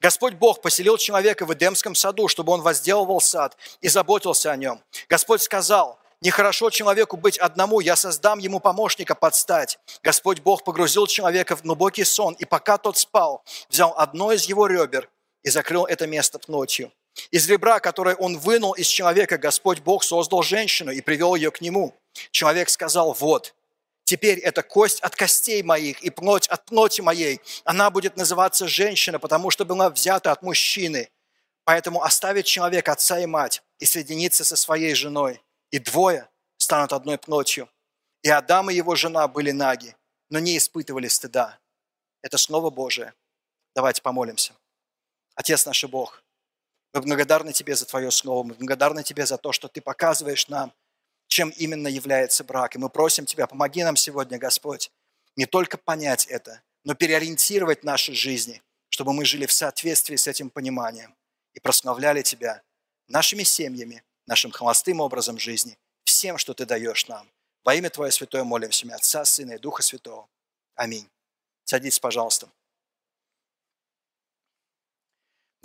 Господь 0.00 0.35
Бог 0.35 0.62
поселил 0.62 0.97
человека 0.97 1.47
в 1.47 1.52
Эдемском 1.52 1.94
саду, 1.94 2.26
чтобы 2.26 2.52
он 2.52 2.62
возделывал 2.62 3.21
сад 3.21 3.56
и 3.80 3.88
заботился 3.88 4.50
о 4.50 4.56
нем. 4.56 4.83
Господь 5.09 5.42
сказал, 5.42 5.99
нехорошо 6.21 6.71
человеку 6.71 7.16
быть 7.16 7.38
одному, 7.38 7.80
я 7.80 7.97
создам 7.97 8.38
ему 8.38 8.61
помощника 8.61 9.14
подстать. 9.14 9.78
Господь 10.02 10.40
Бог 10.40 10.64
погрузил 10.64 11.06
человека 11.06 11.54
в 11.54 11.62
глубокий 11.62 12.04
сон, 12.04 12.35
и 12.35 12.44
пока 12.44 12.78
тот 12.78 12.97
спал, 12.97 13.44
взял 13.68 13.94
одно 13.97 14.33
из 14.33 14.44
его 14.44 14.66
ребер 14.66 15.09
и 15.42 15.50
закрыл 15.50 15.85
это 15.85 16.06
место 16.06 16.40
ночью. 16.49 16.90
Из 17.30 17.49
ребра, 17.49 17.80
которое 17.80 18.16
он 18.16 18.38
вынул 18.38 18.73
из 18.73 18.87
человека, 18.87 19.38
Господь 19.38 19.80
Бог 19.80 20.02
создал 20.02 20.42
женщину 20.42 20.90
и 20.90 21.00
привел 21.00 21.35
ее 21.35 21.50
к 21.50 21.61
нему. 21.61 21.94
Человек 22.30 22.68
сказал, 22.68 23.12
вот, 23.12 23.54
Теперь 24.04 24.38
эта 24.38 24.62
кость 24.62 25.00
от 25.00 25.16
костей 25.16 25.62
моих 25.62 26.02
и 26.02 26.11
плоть 26.11 26.47
от 26.49 26.66
плоти 26.66 27.00
моей. 27.00 27.40
Она 27.64 27.90
будет 27.90 28.16
называться 28.16 28.68
женщина, 28.68 29.18
потому 29.18 29.50
что 29.50 29.64
была 29.64 29.88
взята 29.88 30.30
от 30.30 30.42
мужчины. 30.42 31.11
Поэтому 31.64 32.02
оставит 32.02 32.44
человек 32.44 32.88
отца 32.90 33.18
и 33.18 33.25
мать 33.25 33.62
и 33.78 33.87
соединится 33.87 34.44
со 34.44 34.56
своей 34.56 34.94
женой. 34.94 35.42
И 35.71 35.78
двое 35.78 36.28
станут 36.59 36.92
одной 36.92 37.16
плотью. 37.16 37.68
И 38.23 38.28
Адам 38.28 38.71
и 38.71 38.75
его 38.75 38.94
жена 38.94 39.26
были 39.26 39.52
наги, 39.52 39.97
но 40.28 40.38
не 40.38 40.59
испытывали 40.59 41.09
стыда. 41.09 41.59
Это 42.23 42.37
Слово 42.37 42.71
Божие. 42.71 43.14
Давайте 43.75 44.02
помолимся. 44.02 44.52
Отец 45.35 45.66
наш 45.66 45.85
Бог, 45.85 46.23
мы 46.94 47.02
благодарны 47.02 47.52
Тебе 47.52 47.74
за 47.74 47.86
Твое 47.86 48.10
Слово, 48.10 48.44
мы 48.44 48.54
благодарны 48.54 49.02
Тебе 49.02 49.26
за 49.26 49.36
то, 49.36 49.52
что 49.52 49.68
Ты 49.68 49.80
показываешь 49.80 50.48
нам, 50.48 50.72
чем 51.26 51.50
именно 51.50 51.88
является 51.88 52.44
брак. 52.44 52.76
И 52.76 52.78
мы 52.78 52.88
просим 52.88 53.26
Тебя, 53.26 53.46
помоги 53.46 53.82
нам 53.82 53.96
сегодня, 53.96 54.38
Господь, 54.38 54.92
не 55.36 55.46
только 55.46 55.76
понять 55.76 56.26
это, 56.26 56.62
но 56.84 56.94
переориентировать 56.94 57.82
наши 57.82 58.14
жизни, 58.14 58.62
чтобы 58.88 59.12
мы 59.12 59.24
жили 59.24 59.46
в 59.46 59.52
соответствии 59.52 60.14
с 60.14 60.28
этим 60.28 60.50
пониманием 60.50 61.16
и 61.52 61.60
прославляли 61.60 62.22
Тебя 62.22 62.62
нашими 63.08 63.42
семьями, 63.42 64.04
нашим 64.26 64.52
холостым 64.52 65.00
образом 65.00 65.38
жизни, 65.38 65.76
всем, 66.04 66.38
что 66.38 66.54
Ты 66.54 66.64
даешь 66.64 67.08
нам. 67.08 67.28
Во 67.64 67.74
имя 67.74 67.90
Твое 67.90 68.12
Святое 68.12 68.44
молимся, 68.44 68.86
Отца, 68.94 69.24
Сына 69.24 69.54
и 69.54 69.58
Духа 69.58 69.82
Святого. 69.82 70.28
Аминь. 70.76 71.08
Садитесь, 71.64 71.98
пожалуйста 71.98 72.48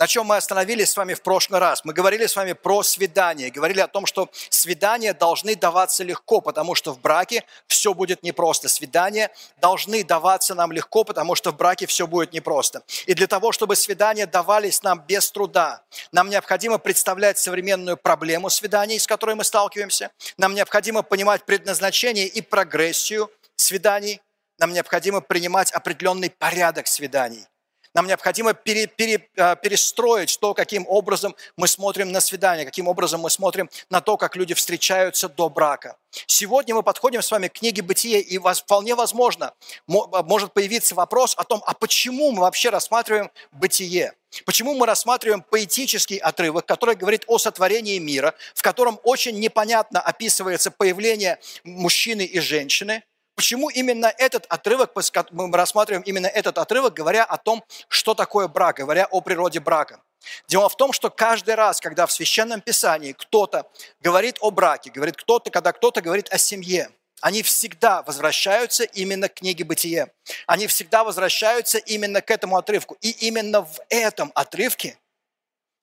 на 0.00 0.06
чем 0.06 0.26
мы 0.26 0.36
остановились 0.36 0.90
с 0.90 0.96
вами 0.96 1.12
в 1.12 1.20
прошлый 1.20 1.60
раз. 1.60 1.84
Мы 1.84 1.92
говорили 1.92 2.24
с 2.26 2.34
вами 2.34 2.54
про 2.54 2.82
свидание, 2.82 3.50
говорили 3.50 3.80
о 3.80 3.86
том, 3.86 4.06
что 4.06 4.30
свидания 4.48 5.12
должны 5.12 5.54
даваться 5.54 6.02
легко, 6.04 6.40
потому 6.40 6.74
что 6.74 6.94
в 6.94 7.00
браке 7.00 7.44
все 7.66 7.92
будет 7.92 8.22
непросто. 8.22 8.70
Свидания 8.70 9.30
должны 9.60 10.02
даваться 10.02 10.54
нам 10.54 10.72
легко, 10.72 11.04
потому 11.04 11.34
что 11.34 11.50
в 11.50 11.56
браке 11.58 11.86
все 11.86 12.06
будет 12.06 12.32
непросто. 12.32 12.82
И 13.04 13.12
для 13.12 13.26
того, 13.26 13.52
чтобы 13.52 13.76
свидания 13.76 14.24
давались 14.24 14.82
нам 14.82 15.04
без 15.06 15.30
труда, 15.30 15.82
нам 16.12 16.30
необходимо 16.30 16.78
представлять 16.78 17.38
современную 17.38 17.98
проблему 17.98 18.48
свиданий, 18.48 18.98
с 18.98 19.06
которой 19.06 19.34
мы 19.34 19.44
сталкиваемся. 19.44 20.10
Нам 20.38 20.54
необходимо 20.54 21.02
понимать 21.02 21.44
предназначение 21.44 22.26
и 22.26 22.40
прогрессию 22.40 23.30
свиданий. 23.56 24.22
Нам 24.58 24.72
необходимо 24.72 25.20
принимать 25.20 25.70
определенный 25.72 26.30
порядок 26.30 26.86
свиданий. 26.86 27.49
Нам 27.94 28.06
необходимо 28.06 28.54
пере, 28.54 28.86
пере, 28.86 29.28
а, 29.36 29.56
перестроить 29.56 30.38
то, 30.40 30.54
каким 30.54 30.86
образом 30.88 31.34
мы 31.56 31.66
смотрим 31.66 32.12
на 32.12 32.20
свидание, 32.20 32.64
каким 32.64 32.86
образом 32.86 33.20
мы 33.20 33.30
смотрим 33.30 33.68
на 33.90 34.00
то, 34.00 34.16
как 34.16 34.36
люди 34.36 34.54
встречаются 34.54 35.28
до 35.28 35.48
брака. 35.48 35.96
Сегодня 36.26 36.74
мы 36.74 36.82
подходим 36.82 37.20
с 37.22 37.30
вами 37.30 37.48
к 37.48 37.54
книге 37.54 37.82
«Бытие», 37.82 38.20
и 38.20 38.38
вполне 38.38 38.94
возможно 38.94 39.54
а, 39.88 40.22
может 40.22 40.52
появиться 40.52 40.94
вопрос 40.94 41.34
о 41.36 41.44
том, 41.44 41.62
а 41.66 41.74
почему 41.74 42.30
мы 42.30 42.42
вообще 42.42 42.70
рассматриваем 42.70 43.30
«Бытие»? 43.52 44.14
Почему 44.44 44.74
мы 44.74 44.86
рассматриваем 44.86 45.42
поэтический 45.42 46.18
отрывок, 46.18 46.64
который 46.64 46.94
говорит 46.94 47.24
о 47.26 47.38
сотворении 47.38 47.98
мира, 47.98 48.34
в 48.54 48.62
котором 48.62 49.00
очень 49.02 49.38
непонятно 49.40 50.00
описывается 50.00 50.70
появление 50.70 51.40
мужчины 51.64 52.22
и 52.22 52.38
женщины, 52.38 53.02
Почему 53.40 53.70
именно 53.70 54.12
этот 54.18 54.44
отрывок, 54.50 54.90
мы 55.30 55.50
рассматриваем 55.56 56.02
именно 56.02 56.26
этот 56.26 56.58
отрывок, 56.58 56.92
говоря 56.92 57.24
о 57.24 57.38
том, 57.38 57.64
что 57.88 58.12
такое 58.12 58.48
брак, 58.48 58.76
говоря 58.76 59.06
о 59.10 59.22
природе 59.22 59.60
брака. 59.60 60.02
Дело 60.46 60.68
в 60.68 60.76
том, 60.76 60.92
что 60.92 61.08
каждый 61.08 61.54
раз, 61.54 61.80
когда 61.80 62.04
в 62.04 62.12
Священном 62.12 62.60
Писании 62.60 63.12
кто-то 63.12 63.66
говорит 63.98 64.36
о 64.42 64.50
браке, 64.50 64.90
говорит 64.90 65.16
кто-то, 65.16 65.50
когда 65.50 65.72
кто-то 65.72 66.02
говорит 66.02 66.28
о 66.30 66.36
семье, 66.36 66.90
они 67.22 67.42
всегда 67.42 68.02
возвращаются 68.02 68.84
именно 68.84 69.30
к 69.30 69.36
книге 69.36 69.64
Бытие. 69.64 70.12
Они 70.46 70.66
всегда 70.66 71.02
возвращаются 71.02 71.78
именно 71.78 72.20
к 72.20 72.30
этому 72.30 72.58
отрывку. 72.58 72.98
И 73.00 73.08
именно 73.26 73.62
в 73.62 73.80
этом 73.88 74.32
отрывке 74.34 74.98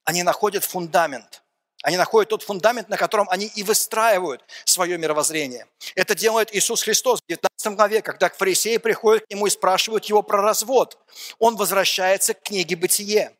они 0.05 0.21
находят 0.21 0.63
фундамент– 0.63 1.41
они 1.87 1.95
находят 1.95 2.27
тот 2.27 2.43
фундамент, 2.43 2.89
на 2.89 2.97
котором 2.97 3.29
они 3.29 3.45
и 3.45 3.63
выстраивают 3.63 4.43
свое 4.65 4.97
мировоззрение. 4.97 5.67
Это 5.95 6.15
делает 6.15 6.53
Иисус 6.53 6.83
Христос 6.83 7.21
в 7.21 7.29
19 7.29 7.77
главе, 7.77 8.01
когда 8.01 8.27
фарисеи 8.27 8.75
приходят 8.75 9.25
к 9.25 9.29
нему 9.29 9.47
и 9.47 9.49
спрашивают 9.49 10.03
его 10.03 10.21
про 10.21 10.41
развод. 10.41 10.97
Он 11.39 11.55
возвращается 11.55 12.33
к 12.33 12.41
книге 12.41 12.75
«Бытие». 12.75 13.31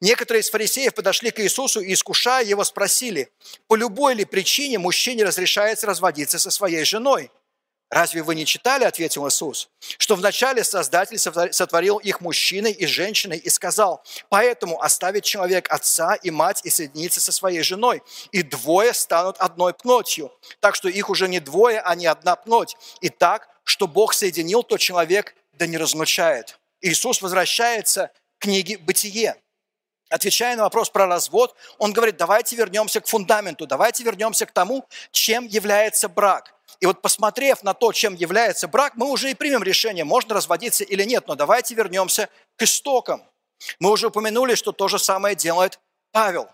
Некоторые 0.00 0.42
из 0.42 0.50
фарисеев 0.50 0.94
подошли 0.94 1.32
к 1.32 1.40
Иисусу 1.40 1.80
и, 1.80 1.94
искушая 1.94 2.44
его, 2.44 2.62
спросили, 2.62 3.28
по 3.66 3.74
любой 3.74 4.14
ли 4.14 4.24
причине 4.24 4.78
мужчине 4.78 5.24
разрешается 5.24 5.88
разводиться 5.88 6.38
со 6.38 6.52
своей 6.52 6.84
женой– 6.84 7.32
Разве 7.88 8.22
вы 8.22 8.34
не 8.34 8.44
читали, 8.44 8.82
ответил 8.82 9.28
Иисус, 9.28 9.68
что 9.78 10.16
вначале 10.16 10.64
Создатель 10.64 11.18
сотворил 11.18 11.98
их 11.98 12.20
мужчиной 12.20 12.72
и 12.72 12.84
женщиной 12.84 13.38
и 13.38 13.48
сказал, 13.48 14.02
поэтому 14.28 14.82
оставит 14.82 15.22
человек 15.22 15.70
отца 15.70 16.14
и 16.16 16.30
мать 16.30 16.62
и 16.64 16.70
соединится 16.70 17.20
со 17.20 17.30
своей 17.30 17.62
женой, 17.62 18.02
и 18.32 18.42
двое 18.42 18.92
станут 18.92 19.36
одной 19.38 19.72
плотью. 19.72 20.32
Так 20.58 20.74
что 20.74 20.88
их 20.88 21.10
уже 21.10 21.28
не 21.28 21.38
двое, 21.38 21.80
а 21.80 21.94
не 21.94 22.06
одна 22.06 22.34
плоть. 22.34 22.76
И 23.00 23.08
так, 23.08 23.48
что 23.62 23.86
Бог 23.86 24.14
соединил, 24.14 24.64
то 24.64 24.78
человек 24.78 25.36
да 25.52 25.66
не 25.68 25.78
разлучает. 25.78 26.58
Иисус 26.80 27.22
возвращается 27.22 28.10
к 28.38 28.42
книге 28.42 28.78
«Бытие». 28.78 29.36
Отвечая 30.08 30.56
на 30.56 30.62
вопрос 30.62 30.90
про 30.90 31.06
развод, 31.06 31.56
он 31.78 31.92
говорит, 31.92 32.16
давайте 32.16 32.54
вернемся 32.54 33.00
к 33.00 33.08
фундаменту, 33.08 33.66
давайте 33.66 34.04
вернемся 34.04 34.46
к 34.46 34.52
тому, 34.52 34.86
чем 35.10 35.46
является 35.46 36.08
брак. 36.08 36.55
И 36.80 36.86
вот 36.86 37.02
посмотрев 37.02 37.62
на 37.62 37.74
то, 37.74 37.92
чем 37.92 38.14
является 38.14 38.68
брак, 38.68 38.92
мы 38.96 39.10
уже 39.10 39.30
и 39.30 39.34
примем 39.34 39.62
решение, 39.62 40.04
можно 40.04 40.34
разводиться 40.34 40.84
или 40.84 41.04
нет. 41.04 41.26
Но 41.26 41.34
давайте 41.34 41.74
вернемся 41.74 42.28
к 42.56 42.62
истокам. 42.62 43.22
Мы 43.78 43.90
уже 43.90 44.08
упомянули, 44.08 44.54
что 44.54 44.72
то 44.72 44.88
же 44.88 44.98
самое 44.98 45.34
делает 45.34 45.80
Павел. 46.12 46.48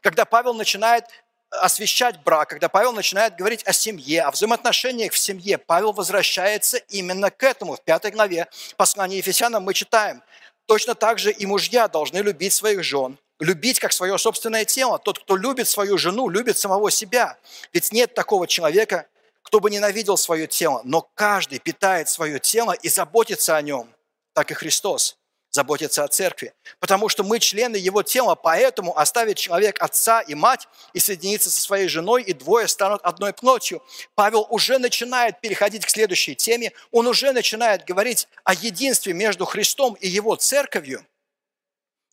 Когда 0.00 0.24
Павел 0.24 0.54
начинает 0.54 1.04
освещать 1.50 2.22
брак, 2.22 2.50
когда 2.50 2.68
Павел 2.68 2.92
начинает 2.92 3.36
говорить 3.36 3.62
о 3.64 3.72
семье, 3.72 4.22
о 4.22 4.30
взаимоотношениях 4.30 5.12
в 5.12 5.18
семье, 5.18 5.58
Павел 5.58 5.92
возвращается 5.92 6.78
именно 6.88 7.30
к 7.30 7.42
этому. 7.42 7.76
В 7.76 7.82
пятой 7.82 8.10
главе 8.10 8.48
послания 8.76 9.18
Ефесянам 9.18 9.62
мы 9.62 9.74
читаем, 9.74 10.22
точно 10.66 10.94
так 10.94 11.18
же 11.18 11.30
и 11.30 11.44
мужья 11.44 11.88
должны 11.88 12.18
любить 12.18 12.54
своих 12.54 12.82
жен, 12.82 13.18
любить 13.38 13.80
как 13.80 13.92
свое 13.92 14.16
собственное 14.16 14.64
тело. 14.64 14.98
Тот, 14.98 15.18
кто 15.18 15.36
любит 15.36 15.68
свою 15.68 15.98
жену, 15.98 16.28
любит 16.30 16.56
самого 16.56 16.90
себя. 16.90 17.36
Ведь 17.72 17.92
нет 17.92 18.14
такого 18.14 18.46
человека, 18.46 19.06
кто 19.52 19.60
бы 19.60 19.70
ненавидел 19.70 20.16
свое 20.16 20.46
тело, 20.46 20.80
но 20.82 21.02
каждый 21.14 21.58
питает 21.58 22.08
свое 22.08 22.40
тело 22.40 22.72
и 22.72 22.88
заботится 22.88 23.54
о 23.54 23.60
нем, 23.60 23.86
так 24.32 24.50
и 24.50 24.54
Христос 24.54 25.18
заботится 25.50 26.04
о 26.04 26.08
церкви. 26.08 26.54
Потому 26.80 27.10
что 27.10 27.22
мы 27.22 27.38
члены 27.38 27.76
его 27.76 28.02
тела, 28.02 28.34
поэтому 28.34 28.98
оставит 28.98 29.36
человек 29.36 29.82
отца 29.82 30.22
и 30.22 30.34
мать 30.34 30.68
и 30.94 31.00
соединится 31.00 31.50
со 31.50 31.60
своей 31.60 31.88
женой, 31.88 32.22
и 32.22 32.32
двое 32.32 32.66
станут 32.66 33.02
одной 33.02 33.34
плотью. 33.34 33.82
Павел 34.14 34.46
уже 34.48 34.78
начинает 34.78 35.42
переходить 35.42 35.84
к 35.84 35.90
следующей 35.90 36.34
теме, 36.34 36.72
он 36.90 37.06
уже 37.06 37.32
начинает 37.32 37.84
говорить 37.84 38.28
о 38.44 38.54
единстве 38.54 39.12
между 39.12 39.44
Христом 39.44 39.98
и 40.00 40.08
его 40.08 40.34
церковью. 40.34 41.06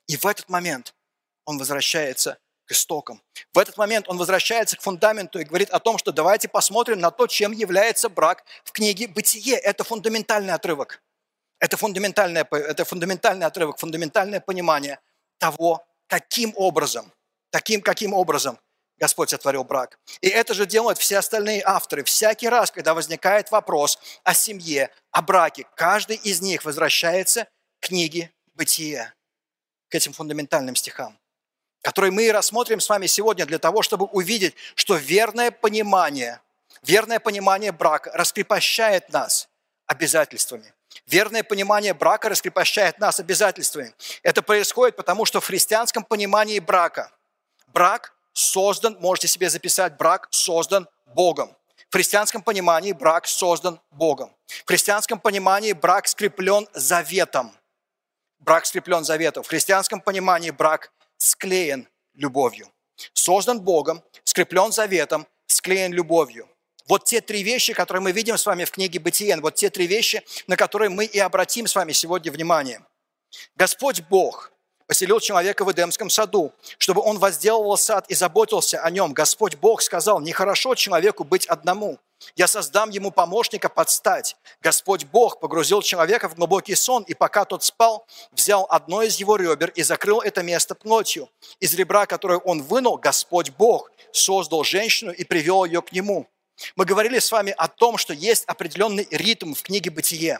И 0.08 0.18
в 0.18 0.26
этот 0.26 0.50
момент 0.50 0.94
он 1.46 1.58
возвращается 1.58 2.38
к 2.70 2.72
истокам. 2.72 3.20
В 3.52 3.58
этот 3.58 3.78
момент 3.78 4.08
он 4.08 4.18
возвращается 4.18 4.78
к 4.78 4.82
фундаменту 4.82 5.40
и 5.40 5.44
говорит 5.44 5.72
о 5.72 5.80
том, 5.80 5.98
что 5.98 6.12
давайте 6.12 6.48
посмотрим 6.48 7.00
на 7.00 7.10
то, 7.10 7.26
чем 7.26 7.52
является 7.52 8.10
брак 8.10 8.46
в 8.64 8.72
книге 8.72 9.08
«Бытие». 9.08 9.58
Это 9.58 9.84
фундаментальный 9.84 10.54
отрывок. 10.54 11.02
Это, 11.60 11.78
фундаментальный, 11.78 12.42
это 12.42 12.86
фундаментальный 12.86 13.48
отрывок, 13.48 13.80
фундаментальное 13.80 14.40
понимание 14.40 15.00
того, 15.40 15.84
каким 16.08 16.54
образом, 16.56 17.12
таким 17.50 17.82
каким 17.82 18.14
образом 18.14 18.60
Господь 19.00 19.32
сотворил 19.32 19.64
брак. 19.64 19.98
И 20.22 20.28
это 20.28 20.54
же 20.54 20.68
делают 20.68 21.00
все 21.00 21.18
остальные 21.18 21.64
авторы. 21.66 22.04
Всякий 22.04 22.50
раз, 22.50 22.70
когда 22.70 22.94
возникает 22.94 23.50
вопрос 23.50 23.98
о 24.24 24.36
семье, 24.36 24.92
о 25.10 25.24
браке, 25.24 25.66
каждый 25.76 26.18
из 26.18 26.40
них 26.42 26.66
возвращается 26.66 27.46
к 27.80 27.88
книге 27.88 28.32
«Бытие», 28.54 29.12
к 29.88 29.96
этим 29.96 30.14
фундаментальным 30.14 30.76
стихам 30.76 31.20
который 31.82 32.12
мы 32.12 32.24
и 32.24 32.32
рассмотрим 32.32 32.80
с 32.80 32.90
вами 32.90 33.08
сегодня 33.08 33.46
для 33.46 33.60
того, 33.60 33.82
чтобы 33.82 34.06
увидеть, 34.06 34.56
что 34.76 34.96
верное 34.96 35.52
понимание, 35.52 36.42
верное 36.84 37.20
понимание 37.20 37.72
брака 37.72 38.12
раскрепощает 38.14 39.10
нас 39.10 39.50
обязательствами. 39.86 40.74
Верное 41.08 41.44
понимание 41.44 41.94
брака 41.94 42.30
раскрепощает 42.30 43.00
нас 43.00 43.20
обязательствами. 43.20 43.94
Это 44.24 44.42
происходит 44.42 44.96
потому, 44.96 45.26
что 45.26 45.40
в 45.40 45.46
христианском 45.46 46.04
понимании 46.04 46.60
брака 46.60 47.12
брак 47.68 48.14
создан, 48.34 48.98
можете 49.00 49.28
себе 49.28 49.50
записать, 49.50 49.98
брак 49.98 50.28
создан 50.32 50.88
Богом. 51.08 51.56
В 51.90 51.94
христианском 51.94 52.44
понимании 52.44 52.92
брак 52.92 53.28
создан 53.28 53.80
Богом. 53.92 54.36
В 54.48 54.68
христианском 54.68 55.20
понимании 55.20 55.74
брак 55.74 56.08
скреплен 56.08 56.68
заветом. 56.74 57.52
Брак 58.40 58.66
скреплен 58.66 59.04
заветом. 59.04 59.44
В 59.44 59.48
христианском 59.48 60.00
понимании 60.00 60.52
брак 60.52 60.92
склеен 61.20 61.88
любовью. 62.16 62.72
Создан 63.14 63.62
Богом, 63.62 64.04
скреплен 64.24 64.72
заветом, 64.72 65.28
склеен 65.46 65.94
любовью. 65.94 66.50
Вот 66.88 67.04
те 67.04 67.22
три 67.22 67.44
вещи, 67.44 67.74
которые 67.74 68.02
мы 68.02 68.12
видим 68.12 68.36
с 68.36 68.46
вами 68.48 68.66
в 68.66 68.72
книге 68.72 69.00
Бытиен, 69.00 69.42
вот 69.42 69.54
те 69.54 69.70
три 69.70 69.86
вещи, 69.86 70.24
на 70.48 70.56
которые 70.56 70.90
мы 70.90 71.06
и 71.06 71.20
обратим 71.20 71.68
с 71.68 71.76
вами 71.76 71.92
сегодня 71.92 72.32
внимание. 72.32 72.84
Господь 73.56 74.02
Бог 74.10 74.52
поселил 74.88 75.20
человека 75.20 75.64
в 75.64 75.72
Эдемском 75.72 76.10
саду, 76.10 76.52
чтобы 76.80 77.02
он 77.02 77.20
возделывал 77.20 77.78
сад 77.78 78.10
и 78.10 78.16
заботился 78.16 78.82
о 78.82 78.90
нем. 78.90 79.14
Господь 79.14 79.56
Бог 79.56 79.84
сказал, 79.84 80.20
нехорошо 80.20 80.74
человеку 80.74 81.24
быть 81.24 81.46
одному. 81.46 82.00
Я 82.36 82.48
создам 82.48 82.90
ему 82.90 83.12
помощника 83.12 83.70
подстать. 83.70 84.36
Господь 84.62 85.06
Бог 85.06 85.40
погрузил 85.40 85.82
человека 85.82 86.28
в 86.28 86.36
глубокий 86.36 86.76
сон, 86.76 87.04
и 87.04 87.14
пока 87.14 87.46
тот 87.46 87.64
спал, 87.64 88.06
взял 88.32 88.66
одно 88.70 89.02
из 89.04 89.18
его 89.18 89.36
ребер 89.36 89.70
и 89.70 89.84
закрыл 89.84 90.20
это 90.22 90.44
место 90.44 90.76
плотью. 90.76 91.30
Из 91.60 91.74
ребра, 91.74 92.06
которое 92.06 92.40
он 92.40 92.62
вынул, 92.62 92.98
Господь 92.98 93.52
Бог 93.52 93.92
создал 94.12 94.64
женщину 94.64 95.12
и 95.12 95.24
привел 95.24 95.66
ее 95.66 95.82
к 95.82 95.92
нему. 95.92 96.28
Мы 96.76 96.86
говорили 96.86 97.20
с 97.20 97.32
вами 97.32 97.54
о 97.58 97.68
том, 97.68 97.98
что 97.98 98.14
есть 98.14 98.44
определенный 98.46 99.08
ритм 99.12 99.54
в 99.54 99.62
книге 99.62 99.90
«Бытие». 99.90 100.40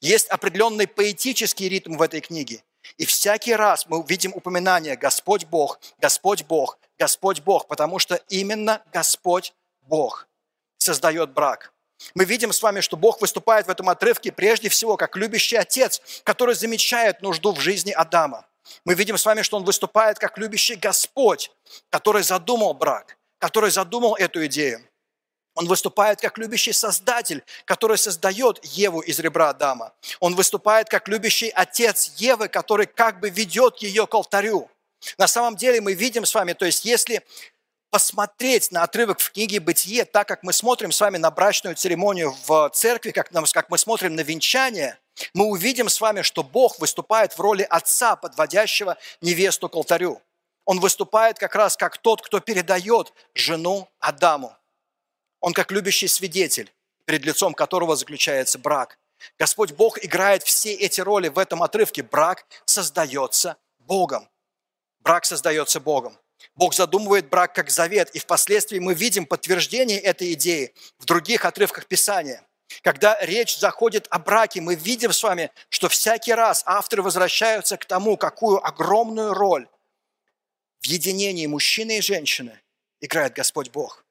Есть 0.00 0.28
определенный 0.28 0.86
поэтический 0.86 1.68
ритм 1.68 1.96
в 1.96 2.02
этой 2.02 2.20
книге. 2.20 2.62
И 2.96 3.06
всякий 3.06 3.54
раз 3.54 3.86
мы 3.88 4.04
видим 4.06 4.32
упоминание 4.34 4.96
«Господь 4.96 5.46
Бог», 5.46 5.80
«Господь 5.98 6.44
Бог», 6.44 6.78
«Господь 6.96 7.40
Бог», 7.40 7.66
потому 7.66 7.98
что 7.98 8.16
именно 8.28 8.82
Господь 8.92 9.52
Бог 9.82 10.27
создает 10.88 11.30
брак. 11.32 11.72
Мы 12.14 12.24
видим 12.24 12.52
с 12.52 12.62
вами, 12.62 12.80
что 12.80 12.96
Бог 12.96 13.20
выступает 13.20 13.66
в 13.66 13.70
этом 13.70 13.88
отрывке 13.90 14.32
прежде 14.32 14.68
всего 14.68 14.96
как 14.96 15.16
любящий 15.16 15.56
отец, 15.56 16.00
который 16.24 16.54
замечает 16.54 17.20
нужду 17.20 17.52
в 17.52 17.60
жизни 17.60 17.90
Адама. 17.90 18.46
Мы 18.86 18.94
видим 18.94 19.18
с 19.18 19.26
вами, 19.26 19.42
что 19.42 19.58
Он 19.58 19.64
выступает 19.64 20.18
как 20.18 20.38
любящий 20.38 20.76
Господь, 20.76 21.50
который 21.90 22.22
задумал 22.22 22.72
брак, 22.72 23.18
который 23.38 23.70
задумал 23.70 24.14
эту 24.16 24.46
идею. 24.46 24.80
Он 25.54 25.66
выступает 25.66 26.20
как 26.20 26.38
любящий 26.38 26.72
Создатель, 26.72 27.42
который 27.66 27.98
создает 27.98 28.64
Еву 28.64 29.00
из 29.00 29.18
ребра 29.18 29.50
Адама. 29.50 29.92
Он 30.20 30.34
выступает 30.34 30.88
как 30.88 31.08
любящий 31.08 31.50
отец 31.50 32.12
Евы, 32.16 32.48
который 32.48 32.86
как 32.86 33.20
бы 33.20 33.28
ведет 33.28 33.78
ее 33.78 34.06
к 34.06 34.14
алтарю. 34.14 34.70
На 35.18 35.28
самом 35.28 35.56
деле 35.56 35.80
мы 35.80 35.94
видим 35.94 36.24
с 36.24 36.34
вами, 36.34 36.54
то 36.54 36.64
есть 36.64 36.84
если 36.84 37.22
посмотреть 37.90 38.70
на 38.70 38.82
отрывок 38.82 39.20
в 39.20 39.32
книге 39.32 39.60
«Бытие», 39.60 40.04
так 40.04 40.28
как 40.28 40.42
мы 40.42 40.52
смотрим 40.52 40.92
с 40.92 41.00
вами 41.00 41.16
на 41.16 41.30
брачную 41.30 41.76
церемонию 41.76 42.34
в 42.46 42.70
церкви, 42.74 43.10
как, 43.10 43.30
как 43.30 43.70
мы 43.70 43.78
смотрим 43.78 44.14
на 44.14 44.20
венчание, 44.20 44.98
мы 45.34 45.46
увидим 45.46 45.88
с 45.88 46.00
вами, 46.00 46.22
что 46.22 46.42
Бог 46.42 46.78
выступает 46.78 47.32
в 47.36 47.40
роли 47.40 47.62
отца, 47.62 48.16
подводящего 48.16 48.96
невесту 49.20 49.68
к 49.68 49.74
алтарю. 49.74 50.22
Он 50.64 50.80
выступает 50.80 51.38
как 51.38 51.54
раз 51.54 51.76
как 51.76 51.98
тот, 51.98 52.22
кто 52.22 52.40
передает 52.40 53.12
жену 53.34 53.88
Адаму. 54.00 54.54
Он 55.40 55.52
как 55.52 55.70
любящий 55.70 56.08
свидетель, 56.08 56.72
перед 57.04 57.24
лицом 57.24 57.54
которого 57.54 57.96
заключается 57.96 58.58
брак. 58.58 58.98
Господь 59.38 59.72
Бог 59.72 60.04
играет 60.04 60.42
все 60.42 60.74
эти 60.74 61.00
роли 61.00 61.28
в 61.28 61.38
этом 61.38 61.62
отрывке. 61.62 62.02
Брак 62.02 62.44
создается 62.64 63.56
Богом. 63.78 64.28
Брак 65.00 65.24
создается 65.24 65.80
Богом. 65.80 66.18
Бог 66.54 66.74
задумывает 66.74 67.28
брак 67.28 67.54
как 67.54 67.70
завет, 67.70 68.10
и 68.10 68.18
впоследствии 68.18 68.78
мы 68.78 68.94
видим 68.94 69.26
подтверждение 69.26 69.98
этой 69.98 70.32
идеи 70.34 70.74
в 70.98 71.04
других 71.04 71.44
отрывках 71.44 71.86
Писания. 71.86 72.44
Когда 72.82 73.18
речь 73.20 73.58
заходит 73.58 74.06
о 74.10 74.18
браке, 74.18 74.60
мы 74.60 74.74
видим 74.74 75.12
с 75.12 75.22
вами, 75.22 75.50
что 75.68 75.88
всякий 75.88 76.34
раз 76.34 76.62
авторы 76.66 77.02
возвращаются 77.02 77.76
к 77.76 77.84
тому, 77.84 78.16
какую 78.16 78.64
огромную 78.66 79.34
роль 79.34 79.68
в 80.80 80.86
единении 80.86 81.46
мужчины 81.46 81.98
и 81.98 82.02
женщины 82.02 82.60
играет 83.00 83.32
Господь 83.34 83.70
Бог. 83.70 84.04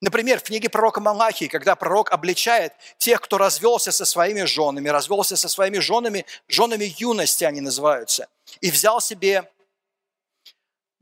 Например, 0.00 0.40
в 0.40 0.44
книге 0.44 0.68
пророка 0.68 1.00
Малахии, 1.00 1.46
когда 1.46 1.76
пророк 1.76 2.12
обличает 2.12 2.72
тех, 2.98 3.20
кто 3.20 3.38
развелся 3.38 3.92
со 3.92 4.04
своими 4.04 4.44
женами, 4.44 4.88
развелся 4.88 5.36
со 5.36 5.48
своими 5.48 5.78
женами, 5.78 6.24
женами 6.48 6.94
юности 6.98 7.44
они 7.44 7.60
называются, 7.60 8.28
и 8.60 8.70
взял 8.70 9.00
себе 9.00 9.50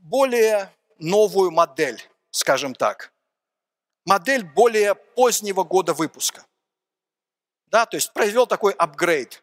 более 0.01 0.71
новую 0.99 1.51
модель, 1.51 2.03
скажем 2.31 2.75
так, 2.75 3.13
модель 4.05 4.45
более 4.45 4.95
позднего 4.95 5.65
года 5.65 5.95
выпуска. 5.95 6.45
Да, 7.67 7.87
то 7.87 7.97
есть 7.97 8.13
произвел 8.13 8.47
такой 8.47 8.73
апгрейд. 8.73 9.43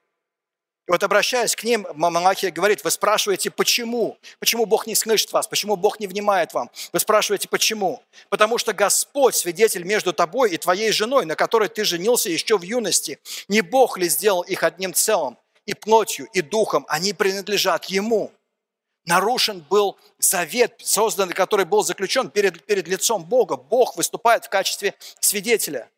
И 0.87 0.91
вот 0.91 1.03
обращаясь 1.03 1.55
к 1.55 1.63
ним, 1.63 1.85
Малахия 1.95 2.49
говорит, 2.49 2.83
вы 2.83 2.91
спрашиваете, 2.91 3.51
почему? 3.51 4.17
Почему 4.39 4.65
Бог 4.65 4.87
не 4.87 4.95
слышит 4.95 5.33
вас? 5.33 5.45
Почему 5.45 5.75
Бог 5.75 5.99
не 5.99 6.07
внимает 6.07 6.53
вам? 6.53 6.69
Вы 6.93 6.99
спрашиваете, 6.99 7.49
почему? 7.49 8.01
Потому 8.29 8.57
что 8.57 8.71
Господь, 8.71 9.35
свидетель 9.35 9.83
между 9.83 10.13
тобой 10.13 10.51
и 10.51 10.57
твоей 10.57 10.91
женой, 10.91 11.25
на 11.25 11.35
которой 11.35 11.67
ты 11.67 11.83
женился 11.83 12.29
еще 12.29 12.57
в 12.57 12.61
юности, 12.61 13.19
не 13.49 13.59
Бог 13.59 13.97
ли 13.97 14.07
сделал 14.07 14.43
их 14.43 14.63
одним 14.63 14.93
целым? 14.93 15.37
И 15.65 15.73
плотью, 15.73 16.29
и 16.31 16.39
духом 16.39 16.85
они 16.87 17.11
принадлежат 17.11 17.85
Ему. 17.85 18.31
Нарушен 19.07 19.61
был 19.69 19.97
завет, 20.19 20.75
созданный, 20.83 21.33
который 21.33 21.65
был 21.65 21.81
заключен 21.81 22.29
перед, 22.29 22.63
перед 22.65 22.89
лицом 22.89 23.23
Бога. 23.23 23.55
Бог 23.55 23.95
выступает 23.95 24.45
в 24.45 24.49
качестве 24.49 24.95
свидетеля. 25.21 25.89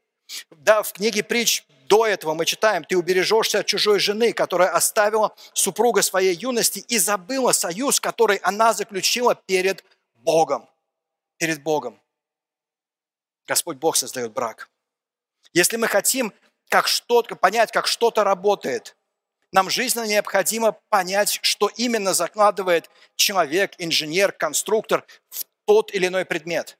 Да, 0.51 0.83
в 0.83 0.93
книге 0.93 1.23
притч 1.23 1.65
до 1.87 2.05
этого 2.05 2.35
мы 2.35 2.45
читаем, 2.45 2.83
ты 2.83 2.95
убережешься 2.95 3.59
от 3.59 3.65
чужой 3.65 3.99
жены, 3.99 4.31
которая 4.31 4.69
оставила 4.69 5.35
супруга 5.53 6.03
своей 6.03 6.35
юности 6.35 6.85
и 6.87 6.99
забыла 6.99 7.51
союз, 7.51 7.99
который 7.99 8.37
она 8.37 8.73
заключила 8.73 9.33
перед 9.33 9.83
Богом. 10.17 10.69
Перед 11.37 11.63
Богом. 11.63 11.99
Господь 13.47 13.77
Бог 13.77 13.95
создает 13.95 14.33
брак. 14.33 14.69
Если 15.51 15.77
мы 15.77 15.87
хотим 15.87 16.31
как 16.69 16.87
что-то, 16.87 17.35
понять, 17.35 17.71
как 17.71 17.87
что-то 17.87 18.23
работает, 18.23 18.95
нам 19.51 19.69
жизненно 19.69 20.05
необходимо 20.05 20.77
понять, 20.89 21.39
что 21.41 21.69
именно 21.75 22.13
закладывает 22.13 22.89
человек, 23.15 23.73
инженер, 23.77 24.31
конструктор 24.31 25.05
в 25.29 25.45
тот 25.65 25.93
или 25.93 26.07
иной 26.07 26.25
предмет. 26.25 26.77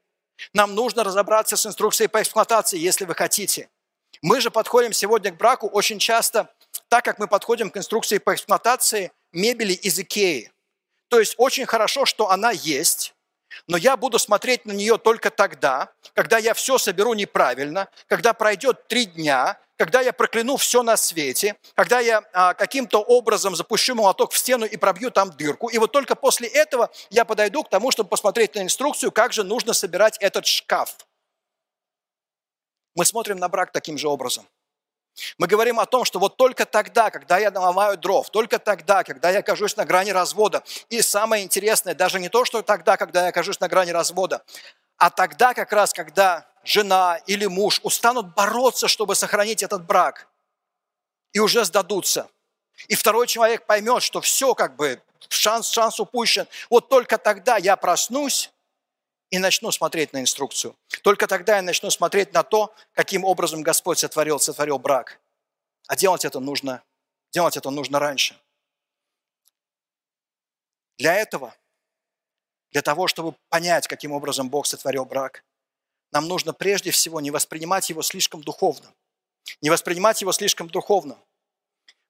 Нам 0.53 0.75
нужно 0.75 1.03
разобраться 1.03 1.58
с 1.58 1.65
инструкцией 1.65 2.10
по 2.10 2.21
эксплуатации, 2.21 2.77
если 2.77 3.05
вы 3.05 3.15
хотите– 3.15 3.69
мы 4.21 4.41
же 4.41 4.51
подходим 4.51 4.93
сегодня 4.93 5.32
к 5.32 5.38
браку 5.38 5.67
очень 5.67 5.99
часто 5.99 6.53
так, 6.89 7.05
как 7.05 7.19
мы 7.19 7.27
подходим 7.27 7.69
к 7.69 7.77
инструкции 7.77 8.17
по 8.17 8.34
эксплуатации 8.34 9.12
мебели 9.32 9.73
из 9.73 9.97
Икеи. 9.99 10.51
То 11.08 11.19
есть 11.19 11.36
очень 11.38 11.65
хорошо, 11.65 12.05
что 12.05 12.29
она 12.29 12.51
есть, 12.51 13.13
но 13.67 13.77
я 13.77 13.97
буду 13.97 14.19
смотреть 14.19 14.65
на 14.65 14.71
нее 14.71 14.97
только 14.97 15.29
тогда, 15.29 15.91
когда 16.13 16.38
я 16.38 16.53
все 16.53 16.77
соберу 16.77 17.13
неправильно, 17.13 17.88
когда 18.08 18.34
пройдет 18.34 18.88
три 18.88 19.05
дня, 19.05 19.58
когда 19.80 20.02
я 20.02 20.12
прокляну 20.12 20.58
все 20.58 20.84
на 20.84 20.98
свете, 20.98 21.56
когда 21.74 22.02
я 22.02 22.22
а, 22.34 22.54
каким-то 22.54 23.00
образом 23.00 23.56
запущу 23.56 23.96
молоток 23.96 24.34
в 24.34 24.38
стену 24.38 24.65
и 24.65 24.76
пробью 24.76 25.10
там 25.10 25.30
дырку. 25.30 25.70
И 25.70 25.78
вот 25.78 25.94
только 25.94 26.15
после 26.15 26.50
этого 26.50 26.92
я 27.10 27.24
подойду 27.24 27.63
к 27.63 27.70
тому, 27.70 27.89
чтобы 27.89 28.10
посмотреть 28.10 28.56
на 28.56 28.63
инструкцию, 28.63 29.13
как 29.13 29.32
же 29.32 29.46
нужно 29.46 29.72
собирать 29.72 30.18
этот 30.20 30.46
шкаф. 30.46 30.98
Мы 32.94 33.06
смотрим 33.06 33.38
на 33.38 33.48
брак 33.48 33.72
таким 33.72 33.98
же 33.98 34.10
образом. 34.10 34.46
Мы 35.38 35.48
говорим 35.48 35.80
о 35.80 35.86
том, 35.86 36.04
что 36.04 36.20
вот 36.20 36.36
только 36.36 36.65
тогда, 36.65 37.10
когда 37.10 37.38
я 37.38 37.50
наломаю 37.50 37.98
дров, 37.98 38.30
только 38.30 38.60
тогда, 38.60 39.06
когда 39.06 39.30
я 39.30 39.39
окажусь 39.39 39.78
на 39.78 39.86
грани 39.86 40.12
развода. 40.12 40.62
И 40.89 41.02
самое 41.02 41.46
интересное, 41.46 41.96
даже 41.96 42.20
не 42.20 42.28
то, 42.28 42.44
что 42.44 42.62
тогда, 42.63 42.98
когда 42.98 43.24
я 43.24 43.30
окажусь 43.30 43.62
на 43.62 43.70
грани 43.70 43.92
развода, 43.92 44.44
а 44.98 45.10
тогда 45.10 45.54
как 45.54 45.72
раз, 45.72 45.94
когда 45.94 46.49
жена 46.63 47.17
или 47.28 47.45
муж 47.45 47.80
устанут 47.84 48.34
бороться, 48.36 48.88
чтобы 48.88 49.15
сохранить 49.15 49.63
этот 49.63 49.86
брак, 49.86 50.28
и 51.34 51.39
уже 51.39 51.65
сдадутся. 51.65 52.30
И 52.88 52.95
второй 52.95 53.28
человек 53.28 53.65
поймет, 53.65 54.04
что 54.04 54.22
все 54.22 54.56
как 54.56 54.76
бы, 54.76 55.02
шанс, 55.28 55.69
шанс 55.69 56.00
упущен. 56.00 56.48
Вот 56.69 56.89
только 56.89 57.17
тогда 57.17 57.58
я 57.58 57.76
проснусь 57.76 58.52
и 59.30 59.38
начну 59.38 59.72
смотреть 59.72 60.13
на 60.13 60.22
инструкцию. 60.22 60.76
Только 61.04 61.28
тогда 61.28 61.58
я 61.58 61.62
начну 61.62 61.89
смотреть 61.91 62.34
на 62.34 62.43
то, 62.43 62.74
каким 62.93 63.24
образом 63.24 63.62
Господь 63.62 64.00
сотворил, 64.00 64.39
сотворил 64.39 64.80
брак. 64.80 65.19
А 65.88 65.95
делать 65.95 66.26
это 66.26 66.39
нужно, 66.39 66.84
делать 67.32 67.58
это 67.58 67.69
нужно 67.69 68.00
раньше. 68.00 68.39
Для 70.98 71.15
этого, 71.15 71.56
для 72.72 72.82
того, 72.82 73.08
чтобы 73.08 73.36
понять, 73.50 73.88
каким 73.88 74.12
образом 74.12 74.50
Бог 74.50 74.65
сотворил 74.65 75.06
брак, 75.06 75.43
нам 76.12 76.28
нужно 76.28 76.54
прежде 76.54 76.91
всего 76.91 77.22
не 77.22 77.32
воспринимать 77.32 77.89
его 77.89 78.02
слишком 78.02 78.41
духовно. 78.41 78.93
Не 79.62 79.69
воспринимать 79.69 80.22
его 80.22 80.32
слишком 80.32 80.69
духовно. 80.69 81.17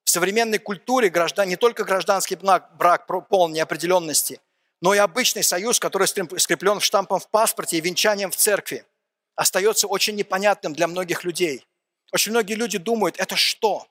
В 0.04 0.10
современной 0.10 0.58
культуре 0.58 1.08
граждан, 1.08 1.48
не 1.48 1.56
только 1.56 1.84
гражданский 1.84 2.36
брак, 2.36 2.76
брак 2.76 3.06
полон 3.06 3.52
неопределенности– 3.52 4.40
но 4.80 4.94
и 4.94 4.98
обычный 4.98 5.42
союз, 5.42 5.78
который 5.78 6.06
скреплен 6.06 6.80
штампом 6.80 7.20
в 7.20 7.28
паспорте 7.28 7.76
и 7.76 7.80
венчанием 7.80 8.30
в 8.30 8.36
церкви, 8.36 8.86
остается 9.34 9.86
очень 9.86 10.16
непонятным 10.16 10.72
для 10.72 10.86
многих 10.86 11.24
людей. 11.24 11.66
Очень 12.12 12.32
многие 12.32 12.54
люди 12.54 12.78
думают, 12.78 13.18
это 13.18 13.36
что? 13.36 13.86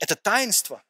Это 0.00 0.16
таинство? 0.16 0.82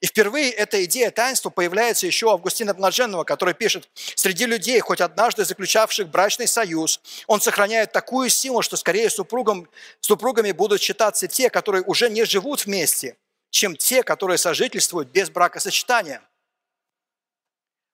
И 0.00 0.06
впервые 0.06 0.50
эта 0.50 0.82
идея 0.84 1.10
таинства 1.10 1.50
появляется 1.50 2.06
еще 2.06 2.26
у 2.26 2.30
Августина 2.30 2.72
Блаженного, 2.72 3.24
который 3.24 3.52
пишет, 3.52 3.90
«Среди 3.94 4.46
людей, 4.46 4.80
хоть 4.80 5.00
однажды 5.02 5.44
заключавших 5.44 6.08
брачный 6.08 6.46
союз, 6.46 7.00
он 7.26 7.40
сохраняет 7.42 7.92
такую 7.92 8.30
силу, 8.30 8.62
что 8.62 8.78
скорее 8.78 9.10
супругам, 9.10 9.68
супругами 10.00 10.52
будут 10.52 10.80
считаться 10.80 11.28
те, 11.28 11.50
которые 11.50 11.82
уже 11.82 12.08
не 12.08 12.24
живут 12.24 12.64
вместе, 12.64 13.16
чем 13.50 13.76
те, 13.76 14.02
которые 14.02 14.38
сожительствуют 14.38 15.10
без 15.10 15.28
бракосочетания». 15.28 16.22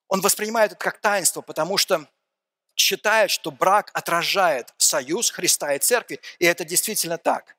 Он 0.09 0.21
воспринимает 0.21 0.73
это 0.73 0.79
как 0.85 1.01
таинство, 1.01 1.41
потому 1.41 1.77
что 1.77 2.07
считает, 2.77 3.33
что 3.33 3.51
брак 3.51 3.91
отражает 3.95 4.73
союз 4.77 5.31
Христа 5.31 5.75
и 5.75 5.81
Церкви, 5.81 6.21
и 6.39 6.45
это 6.47 6.65
действительно 6.65 7.19
так. 7.19 7.56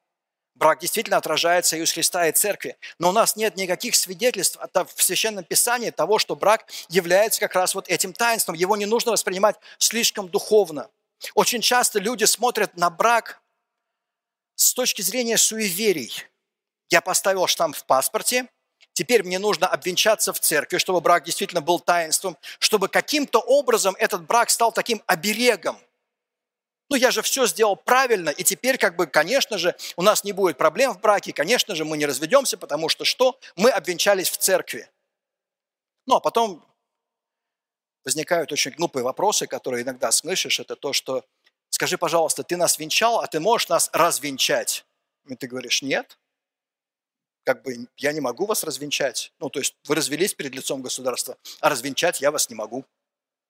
Брак 0.58 0.80
действительно 0.80 1.18
отражает 1.18 1.68
союз 1.68 1.92
Христа 1.92 2.28
и 2.28 2.32
Церкви. 2.32 2.78
Но 2.98 3.10
у 3.10 3.12
нас 3.12 3.36
нет 3.36 3.56
никаких 3.58 3.96
свидетельств 3.96 4.58
в 4.74 5.04
Священном 5.04 5.44
Писании 5.44 5.92
того, 5.92 6.18
что 6.18 6.36
брак 6.36 6.66
является 6.90 7.40
как 7.40 7.54
раз 7.54 7.76
вот 7.76 7.88
этим 7.88 8.12
таинством. 8.12 8.56
Его 8.56 8.76
не 8.76 8.88
нужно 8.88 9.12
воспринимать 9.12 9.56
слишком 9.78 10.30
духовно. 10.30 10.90
Очень 11.36 11.62
часто 11.62 12.00
люди 12.00 12.24
смотрят 12.24 12.76
на 12.76 12.90
брак 12.90 13.40
с 14.56 14.74
точки 14.74 15.04
зрения 15.04 15.38
суеверий. 15.38 16.26
Я 16.90 17.02
поставил 17.02 17.46
штамп 17.46 17.76
в 17.76 17.86
паспорте, 17.86 18.48
теперь 18.94 19.22
мне 19.24 19.38
нужно 19.38 19.68
обвенчаться 19.68 20.34
в 20.34 20.40
церкви, 20.40 20.80
чтобы 20.80 21.02
брак 21.02 21.24
действительно 21.24 21.62
был 21.62 21.80
таинством, 21.80 22.36
чтобы 22.58 22.88
каким-то 22.88 23.40
образом 23.40 23.96
этот 24.00 24.26
брак 24.26 24.50
стал 24.50 24.72
таким 24.72 25.04
оберегом, 25.06 25.80
ну 26.90 26.96
я 26.96 27.12
же 27.12 27.22
все 27.22 27.46
сделал 27.48 27.76
правильно, 27.76 28.30
и 28.30 28.44
теперь, 28.44 28.78
как 28.78 28.96
бы, 28.96 29.08
конечно 29.08 29.58
же, 29.58 29.76
у 29.96 30.02
нас 30.02 30.24
не 30.24 30.32
будет 30.32 30.58
проблем 30.58 30.94
в 30.94 31.02
браке, 31.02 31.34
конечно 31.34 31.76
же, 31.76 31.86
мы 31.86 31.98
не 31.98 32.06
разведемся, 32.06 32.58
потому 32.58 32.90
что 32.90 33.06
что? 33.06 33.40
Мы 33.56 33.70
обвенчались 33.70 34.30
в 34.30 34.38
церкви. 34.38 34.90
Ну, 36.06 36.16
а 36.16 36.20
потом 36.20 36.66
возникают 38.06 38.52
очень 38.52 38.72
глупые 38.72 39.04
вопросы, 39.04 39.48
которые 39.48 39.84
иногда 39.84 40.12
слышишь, 40.12 40.60
это 40.60 40.76
то, 40.76 40.94
что 40.94 41.26
скажи, 41.70 41.98
пожалуйста, 41.98 42.44
ты 42.44 42.56
нас 42.56 42.80
венчал, 42.80 43.20
а 43.20 43.28
ты 43.28 43.40
можешь 43.40 43.68
нас 43.68 43.90
развенчать? 43.92 44.86
И 45.28 45.36
ты 45.36 45.48
говоришь, 45.48 45.82
нет, 45.82 46.18
как 47.44 47.64
бы 47.64 47.88
я 47.98 48.14
не 48.14 48.22
могу 48.22 48.46
вас 48.46 48.64
развенчать. 48.64 49.34
Ну, 49.40 49.50
то 49.50 49.60
есть 49.60 49.76
вы 49.86 49.96
развелись 49.96 50.34
перед 50.34 50.56
лицом 50.56 50.82
государства, 50.82 51.38
а 51.60 51.70
развенчать 51.70 52.22
я 52.22 52.32
вас 52.32 52.50
не 52.50 52.56
могу. 52.56 52.86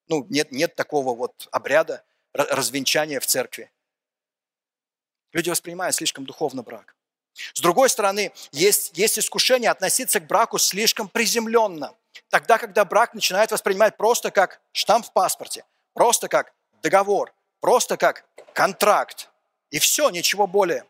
Ну, 0.08 0.26
нет, 0.30 0.52
нет 0.52 0.76
такого 0.76 1.15
вот 1.15 1.47
обряда 1.52 2.04
развенчания 2.38 3.19
в 3.19 3.26
церкви. 3.26 3.71
Люди 5.34 5.50
воспринимают 5.50 5.95
слишком 5.95 6.26
духовно 6.26 6.63
брак. 6.63 6.95
С 7.54 7.62
другой 7.62 7.89
стороны, 7.89 8.32
есть, 8.52 8.97
есть 8.97 9.19
искушение 9.19 9.69
относиться 9.69 10.19
к 10.19 10.28
браку 10.28 10.58
слишком 10.58 11.08
приземленно. 11.08 11.93
Тогда, 12.30 12.58
когда 12.58 12.84
брак 12.84 13.13
начинает 13.13 13.52
воспринимать 13.52 13.97
просто 13.97 14.32
как 14.32 14.60
штамп 14.71 15.06
в 15.06 15.13
паспорте, 15.13 15.63
просто 15.93 16.28
как 16.28 16.54
договор, 16.82 17.34
просто 17.60 17.97
как 17.97 18.26
контракт. 18.54 19.30
И 19.69 19.80
все, 19.80 20.10
ничего 20.10 20.47
более. 20.47 20.86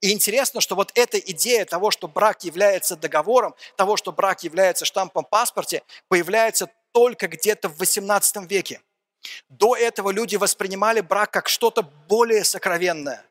И 0.00 0.12
интересно, 0.12 0.60
что 0.60 0.74
вот 0.74 0.92
эта 0.94 1.18
идея 1.18 1.64
того, 1.64 1.90
что 1.90 2.08
брак 2.08 2.44
является 2.44 2.96
договором, 2.96 3.54
того, 3.76 3.96
что 3.96 4.12
брак 4.12 4.42
является 4.42 4.84
штампом 4.84 5.24
в 5.24 5.28
паспорте, 5.28 5.82
появляется 6.08 6.68
только 6.92 7.28
где-то 7.28 7.68
в 7.68 7.80
XVIII 7.80 8.46
веке. 8.46 8.80
До 9.48 9.76
этого 9.76 10.10
люди 10.10 10.36
воспринимали 10.36 11.00
брак 11.00 11.30
как 11.30 11.48
что-то 11.48 11.82
более 11.82 12.44
сокровенное. 12.44 13.24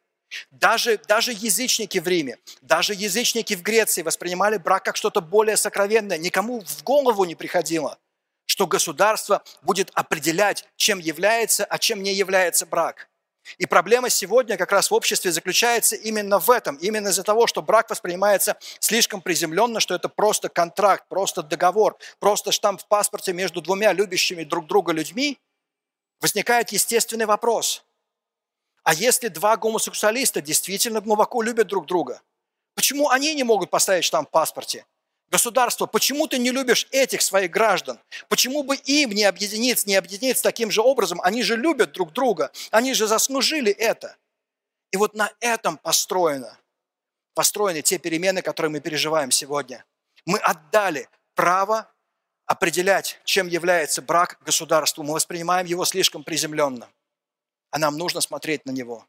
Даже, 0.52 0.98
даже 1.08 1.32
язычники 1.32 2.00
в 2.00 2.08
Риме, 2.08 2.38
даже 2.62 2.94
язычники 2.94 3.56
в 3.56 3.62
Греции 3.62 4.02
воспринимали 4.02 4.58
брак 4.58 4.84
как 4.84 4.98
что-то 4.98 5.22
более 5.22 5.56
сокровенное. 5.56 6.18
Никому 6.18 6.62
в 6.62 6.84
голову 6.84 7.24
не 7.24 7.36
приходило, 7.36 7.98
что 8.46 8.68
государство 8.68 9.44
будет 9.62 9.90
определять, 9.94 10.66
чем 10.76 11.00
является, 11.00 11.64
а 11.64 11.78
чем 11.78 12.04
не 12.04 12.14
является 12.14 12.66
брак. 12.66 13.08
И 13.58 13.66
проблема 13.66 14.10
сегодня 14.10 14.58
как 14.58 14.74
раз 14.74 14.92
в 14.92 14.94
обществе 14.94 15.32
заключается 15.32 15.96
именно 15.96 16.40
в 16.40 16.52
этом. 16.52 16.76
Именно 16.76 17.10
из-за 17.10 17.24
того, 17.24 17.48
что 17.48 17.62
брак 17.62 17.90
воспринимается 17.90 18.58
слишком 18.80 19.22
приземленно, 19.22 19.80
что 19.80 19.96
это 19.96 20.10
просто 20.10 20.50
контракт, 20.50 21.06
просто 21.08 21.44
договор, 21.44 21.98
просто 22.20 22.52
штамп 22.52 22.82
в 22.82 22.88
паспорте 22.88 23.32
между 23.32 23.62
двумя 23.62 23.94
любящими 23.94 24.44
друг 24.44 24.68
друга 24.68 24.92
людьми, 24.92 25.40
возникает 26.22 26.72
естественный 26.72 27.26
вопрос. 27.26 27.84
А 28.84 28.94
если 28.94 29.28
два 29.28 29.58
гомосексуалиста 29.58 30.42
действительно 30.42 31.02
глубоко 31.02 31.42
любят 31.42 31.68
друг 31.68 31.86
друга, 31.86 32.22
почему 32.74 33.10
они 33.10 33.34
не 33.36 33.44
могут 33.44 33.70
поставить 33.70 34.06
штамп 34.06 34.30
в 34.30 34.32
паспорте? 34.32 34.86
Государство, 35.30 35.88
почему 35.88 36.28
ты 36.28 36.38
не 36.38 36.52
любишь 36.52 36.88
этих 36.92 37.22
своих 37.22 37.52
граждан? 37.52 38.00
Почему 38.30 38.64
бы 38.64 38.78
им 38.78 39.12
не 39.12 39.26
объединиться, 39.26 39.88
не 39.88 39.96
объединиться 39.96 40.42
таким 40.42 40.72
же 40.72 40.82
образом? 40.82 41.20
Они 41.22 41.44
же 41.44 41.58
любят 41.58 41.92
друг 41.92 42.14
друга, 42.14 42.50
они 42.72 42.94
же 42.94 43.08
заслужили 43.08 43.72
это. 43.74 44.16
И 44.92 44.98
вот 44.98 45.16
на 45.16 45.30
этом 45.42 45.78
построено, 45.78 46.58
построены 47.34 47.82
те 47.82 47.98
перемены, 47.98 48.42
которые 48.42 48.72
мы 48.72 48.80
переживаем 48.80 49.32
сегодня. 49.32 49.84
Мы 50.26 50.40
отдали 50.40 51.10
право 51.36 51.92
определять, 52.48 53.20
чем 53.26 53.48
является 53.48 54.02
брак 54.02 54.40
государству. 54.44 55.04
Мы 55.04 55.14
воспринимаем 55.14 55.68
его 55.68 55.86
слишком 55.86 56.24
приземленно. 56.24 56.90
А 57.70 57.78
нам 57.78 57.98
нужно 57.98 58.22
смотреть 58.22 58.66
на 58.66 58.72
него 58.72 59.06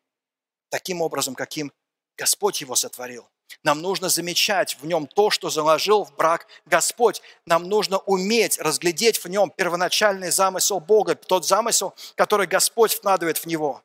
таким 0.69 1.01
образом, 1.01 1.35
каким 1.35 1.73
Господь 2.17 2.61
его 2.61 2.75
сотворил. 2.75 3.27
Нам 3.63 3.81
нужно 3.81 4.09
замечать 4.09 4.77
в 4.81 4.85
нем 4.85 5.07
то, 5.07 5.31
что 5.31 5.49
заложил 5.49 6.05
в 6.05 6.15
брак 6.17 6.47
Господь. 6.67 7.23
Нам 7.47 7.65
нужно 7.65 7.99
уметь 7.99 8.59
разглядеть 8.59 9.25
в 9.25 9.29
нем 9.29 9.51
первоначальный 9.51 10.31
замысел 10.31 10.81
Бога, 10.81 11.15
тот 11.15 11.47
замысел, 11.47 11.95
который 12.17 12.47
Господь 12.47 12.93
вкладывает 12.93 13.39
в 13.39 13.47
него. 13.47 13.83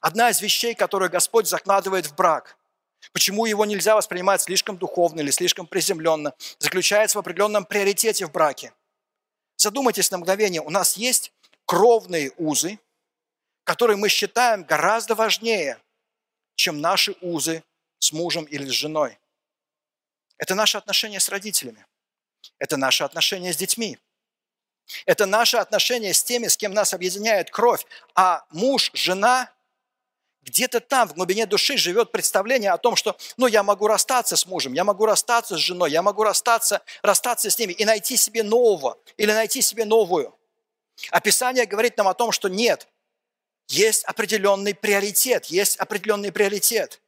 Одна 0.00 0.30
из 0.30 0.40
вещей, 0.40 0.74
которую 0.74 1.10
Господь 1.10 1.48
закладывает 1.48 2.06
в 2.06 2.14
брак, 2.14 2.57
Почему 3.12 3.46
его 3.46 3.64
нельзя 3.64 3.94
воспринимать 3.94 4.42
слишком 4.42 4.76
духовно 4.76 5.20
или 5.20 5.30
слишком 5.30 5.66
приземленно, 5.66 6.34
заключается 6.58 7.18
в 7.18 7.20
определенном 7.20 7.64
приоритете 7.64 8.26
в 8.26 8.32
браке. 8.32 8.72
Задумайтесь 9.56 10.10
на 10.10 10.18
мгновение, 10.18 10.60
у 10.60 10.70
нас 10.70 10.96
есть 10.96 11.32
кровные 11.64 12.32
узы, 12.36 12.78
которые 13.64 13.96
мы 13.96 14.08
считаем 14.08 14.64
гораздо 14.64 15.14
важнее, 15.14 15.78
чем 16.54 16.80
наши 16.80 17.14
узы 17.20 17.62
с 17.98 18.12
мужем 18.12 18.44
или 18.44 18.64
с 18.66 18.72
женой. 18.72 19.18
Это 20.38 20.54
наши 20.54 20.78
отношения 20.78 21.20
с 21.20 21.28
родителями. 21.28 21.84
Это 22.58 22.76
наши 22.76 23.04
отношения 23.04 23.52
с 23.52 23.56
детьми. 23.56 23.98
Это 25.04 25.26
наши 25.26 25.56
отношения 25.56 26.14
с 26.14 26.22
теми, 26.22 26.46
с 26.46 26.56
кем 26.56 26.72
нас 26.72 26.94
объединяет 26.94 27.50
кровь. 27.50 27.84
А 28.14 28.46
муж, 28.50 28.90
жена 28.94 29.52
где-то 30.48 30.80
там, 30.80 31.08
в 31.08 31.14
глубине 31.14 31.46
души, 31.46 31.76
живет 31.76 32.10
представление 32.12 32.72
о 32.72 32.78
том, 32.78 32.96
что, 32.96 33.16
ну, 33.36 33.46
я 33.46 33.62
могу 33.62 33.86
расстаться 33.86 34.36
с 34.36 34.46
мужем, 34.46 34.72
я 34.72 34.84
могу 34.84 35.06
расстаться 35.06 35.56
с 35.56 35.60
женой, 35.60 35.90
я 35.90 36.02
могу 36.02 36.22
расстаться, 36.24 36.82
расстаться 37.02 37.50
с 37.50 37.58
ними 37.58 37.72
и 37.72 37.84
найти 37.84 38.16
себе 38.16 38.42
нового 38.42 38.98
или 39.16 39.32
найти 39.32 39.62
себе 39.62 39.84
новую. 39.84 40.34
Описание 41.10 41.66
говорит 41.66 41.96
нам 41.96 42.08
о 42.08 42.14
том, 42.14 42.32
что 42.32 42.48
нет, 42.48 42.88
есть 43.68 44.04
определенный 44.04 44.74
приоритет, 44.74 45.46
есть 45.46 45.76
определенный 45.76 46.32
приоритет. 46.32 47.00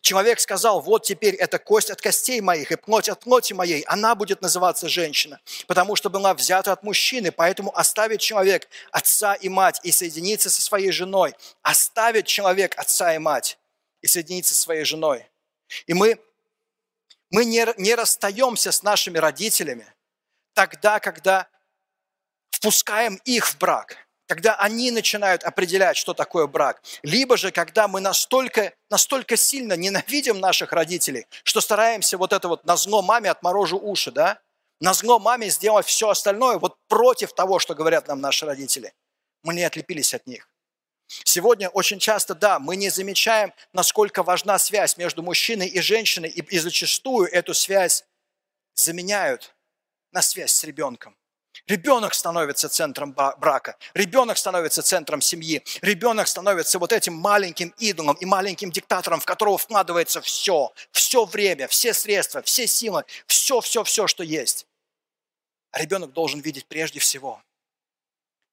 Человек 0.00 0.40
сказал, 0.40 0.80
вот 0.80 1.04
теперь 1.04 1.34
это 1.34 1.58
кость 1.58 1.90
от 1.90 2.00
костей 2.00 2.40
моих 2.40 2.72
и 2.72 2.76
плоть 2.76 3.08
от 3.08 3.20
плоти 3.20 3.52
моей, 3.52 3.82
она 3.82 4.14
будет 4.14 4.40
называться 4.40 4.88
женщина, 4.88 5.38
потому 5.66 5.96
что 5.96 6.08
была 6.08 6.32
взята 6.34 6.72
от 6.72 6.82
мужчины, 6.82 7.30
поэтому 7.30 7.76
оставит 7.76 8.20
человек 8.20 8.68
отца 8.90 9.34
и 9.34 9.48
мать 9.48 9.80
и 9.82 9.92
соединиться 9.92 10.48
со 10.48 10.62
своей 10.62 10.92
женой. 10.92 11.34
Оставит 11.62 12.26
человек 12.26 12.78
отца 12.78 13.14
и 13.14 13.18
мать 13.18 13.58
и 14.00 14.06
соединиться 14.06 14.54
со 14.54 14.62
своей 14.62 14.84
женой. 14.84 15.26
И 15.86 15.92
мы, 15.92 16.18
мы 17.30 17.44
не, 17.44 17.66
не 17.76 17.94
расстаемся 17.94 18.72
с 18.72 18.82
нашими 18.82 19.18
родителями 19.18 19.92
тогда, 20.54 21.00
когда 21.00 21.48
впускаем 22.50 23.16
их 23.24 23.46
в 23.46 23.58
брак– 23.58 23.98
когда 24.26 24.56
они 24.56 24.90
начинают 24.90 25.44
определять, 25.44 25.96
что 25.96 26.14
такое 26.14 26.46
брак, 26.46 26.82
либо 27.02 27.36
же 27.36 27.50
когда 27.52 27.88
мы 27.88 28.00
настолько, 28.00 28.74
настолько 28.90 29.36
сильно 29.36 29.74
ненавидим 29.74 30.40
наших 30.40 30.72
родителей, 30.72 31.26
что 31.44 31.60
стараемся 31.60 32.18
вот 32.18 32.32
это 32.32 32.48
вот 32.48 32.64
на 32.64 32.76
зло 32.76 33.02
маме 33.02 33.30
отморожу 33.30 33.78
уши, 33.78 34.10
да, 34.10 34.40
на 34.80 34.92
зло 34.92 35.18
маме 35.18 35.48
сделать 35.48 35.86
все 35.86 36.08
остальное 36.08 36.58
вот 36.58 36.76
против 36.88 37.32
того, 37.32 37.58
что 37.58 37.74
говорят 37.74 38.08
нам 38.08 38.20
наши 38.20 38.44
родители. 38.44 38.92
Мы 39.42 39.54
не 39.54 39.62
отлепились 39.62 40.12
от 40.12 40.26
них. 40.26 40.50
Сегодня 41.06 41.68
очень 41.68 42.00
часто, 42.00 42.34
да, 42.34 42.58
мы 42.58 42.74
не 42.74 42.90
замечаем, 42.90 43.52
насколько 43.72 44.24
важна 44.24 44.58
связь 44.58 44.96
между 44.96 45.22
мужчиной 45.22 45.68
и 45.68 45.80
женщиной, 45.80 46.28
и, 46.28 46.40
и 46.42 46.58
зачастую 46.58 47.28
эту 47.30 47.54
связь 47.54 48.04
заменяют 48.74 49.54
на 50.10 50.20
связь 50.20 50.50
с 50.50 50.64
ребенком. 50.64 51.16
Ребенок 51.66 52.14
становится 52.14 52.68
центром 52.68 53.12
брака, 53.12 53.76
ребенок 53.94 54.36
становится 54.36 54.82
центром 54.82 55.20
семьи, 55.20 55.64
ребенок 55.80 56.28
становится 56.28 56.78
вот 56.78 56.92
этим 56.92 57.14
маленьким 57.14 57.74
идолом 57.78 58.16
и 58.16 58.26
маленьким 58.26 58.70
диктатором, 58.70 59.20
в 59.20 59.24
которого 59.24 59.56
вкладывается 59.56 60.20
все, 60.20 60.72
все 60.92 61.24
время, 61.24 61.66
все 61.68 61.94
средства, 61.94 62.42
все 62.42 62.66
силы, 62.66 63.04
все, 63.26 63.60
все, 63.60 63.84
все, 63.84 64.06
что 64.06 64.22
есть. 64.22 64.66
А 65.70 65.80
ребенок 65.80 66.12
должен 66.12 66.40
видеть 66.40 66.66
прежде 66.66 67.00
всего, 67.00 67.42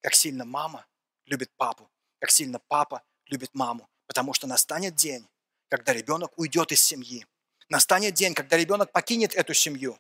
как 0.02 0.14
сильно 0.14 0.46
мама 0.46 0.86
любит 1.26 1.52
папу, 1.58 1.90
как 2.20 2.32
сильно 2.32 2.60
папа 2.68 3.04
любит 3.28 3.54
маму, 3.54 3.90
потому 4.08 4.34
что 4.34 4.48
настанет 4.48 4.96
день, 4.96 5.28
когда 5.70 5.94
ребенок 5.94 6.32
уйдет 6.38 6.72
из 6.72 6.82
семьи, 6.82 7.26
настанет 7.70 8.14
день, 8.14 8.34
когда 8.34 8.58
ребенок 8.58 8.92
покинет 8.92 9.34
эту 9.36 9.54
семью, 9.54 10.00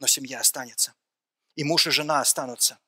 но 0.00 0.06
семья 0.06 0.40
останется 0.40 0.94
и 1.56 1.64
муж 1.64 1.86
и 1.86 1.90
жена 1.90 2.20
останутся. 2.20 2.78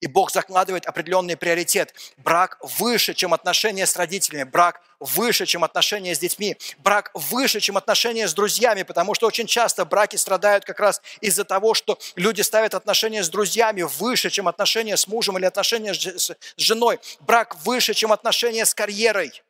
И 0.00 0.06
Бог 0.06 0.30
закладывает 0.30 0.84
определенный 0.84 1.38
приоритет. 1.38 1.94
Брак 2.18 2.58
выше, 2.60 3.14
чем 3.14 3.32
отношения 3.32 3.86
с 3.86 3.96
родителями. 3.96 4.44
Брак 4.44 4.82
выше, 5.00 5.46
чем 5.46 5.64
отношения 5.64 6.14
с 6.14 6.18
детьми. 6.18 6.58
Брак 6.78 7.10
выше, 7.14 7.60
чем 7.60 7.78
отношения 7.78 8.28
с 8.28 8.34
друзьями, 8.34 8.82
потому 8.82 9.14
что 9.14 9.26
очень 9.26 9.46
часто 9.46 9.86
браки 9.86 10.16
страдают 10.16 10.66
как 10.66 10.80
раз 10.80 11.00
из-за 11.22 11.44
того, 11.44 11.72
что 11.72 11.98
люди 12.14 12.42
ставят 12.42 12.74
отношения 12.74 13.24
с 13.24 13.30
друзьями 13.30 13.82
выше, 13.82 14.28
чем 14.28 14.48
отношения 14.48 14.98
с 14.98 15.06
мужем 15.06 15.38
или 15.38 15.46
отношения 15.46 15.94
с 15.94 16.36
женой. 16.58 17.00
Брак 17.20 17.56
выше, 17.64 17.94
чем 17.94 18.12
отношения 18.12 18.66
с 18.66 18.74
карьерой. 18.74 19.42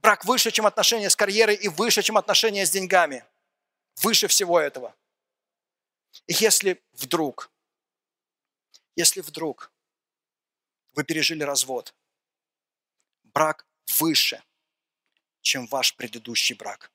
Брак 0.00 0.24
выше, 0.24 0.50
чем 0.50 0.64
отношения 0.64 1.10
с 1.10 1.16
карьерой 1.16 1.56
и 1.56 1.68
выше, 1.68 2.00
чем 2.00 2.16
отношения 2.16 2.64
с 2.64 2.70
деньгами. 2.70 3.24
Выше 4.00 4.26
всего 4.26 4.58
этого. 4.58 4.94
Если 6.26 6.82
вдруг, 6.92 7.50
если 8.96 9.20
вдруг 9.20 9.72
вы 10.94 11.04
пережили 11.04 11.42
развод, 11.42 11.94
брак 13.24 13.66
выше, 13.98 14.42
чем 15.42 15.66
ваш 15.66 15.94
предыдущий 15.94 16.54
брак. 16.54 16.90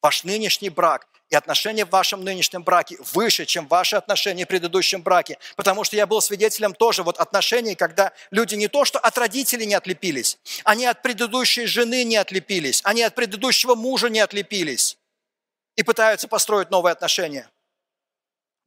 Ваш 0.00 0.24
нынешний 0.24 0.70
брак 0.70 1.08
и 1.28 1.34
отношения 1.34 1.84
в 1.84 1.90
вашем 1.90 2.22
нынешнем 2.22 2.62
браке 2.62 2.96
выше, 3.14 3.46
чем 3.46 3.66
ваши 3.66 3.96
отношения 3.96 4.44
в 4.44 4.48
предыдущем 4.48 5.02
браке. 5.02 5.38
Потому 5.56 5.82
что 5.82 5.96
я 5.96 6.06
был 6.06 6.20
свидетелем 6.20 6.74
тоже 6.74 7.02
вот 7.02 7.18
отношений, 7.18 7.74
когда 7.74 8.12
люди 8.30 8.54
не 8.54 8.68
то, 8.68 8.84
что 8.84 8.98
от 8.98 9.16
родителей 9.18 9.66
не 9.66 9.74
отлепились, 9.74 10.38
они 10.64 10.84
от 10.84 11.02
предыдущей 11.02 11.66
жены 11.66 12.04
не 12.04 12.16
отлепились, 12.16 12.80
они 12.84 13.02
от 13.02 13.14
предыдущего 13.14 13.74
мужа 13.74 14.08
не 14.08 14.20
отлепились 14.20 14.98
и 15.76 15.82
пытаются 15.82 16.28
построить 16.28 16.70
новые 16.70 16.92
отношения 16.92 17.50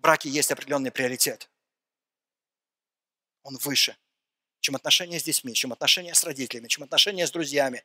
браке 0.05 0.29
есть 0.29 0.51
определенный 0.51 0.91
приоритет. 0.91 1.49
Он 3.41 3.57
выше, 3.57 3.97
чем 4.59 4.75
отношения 4.75 5.19
с 5.19 5.23
детьми, 5.23 5.55
чем 5.55 5.73
отношения 5.73 6.13
с 6.13 6.23
родителями, 6.23 6.67
чем 6.67 6.83
отношения 6.83 7.25
с 7.25 7.31
друзьями, 7.31 7.83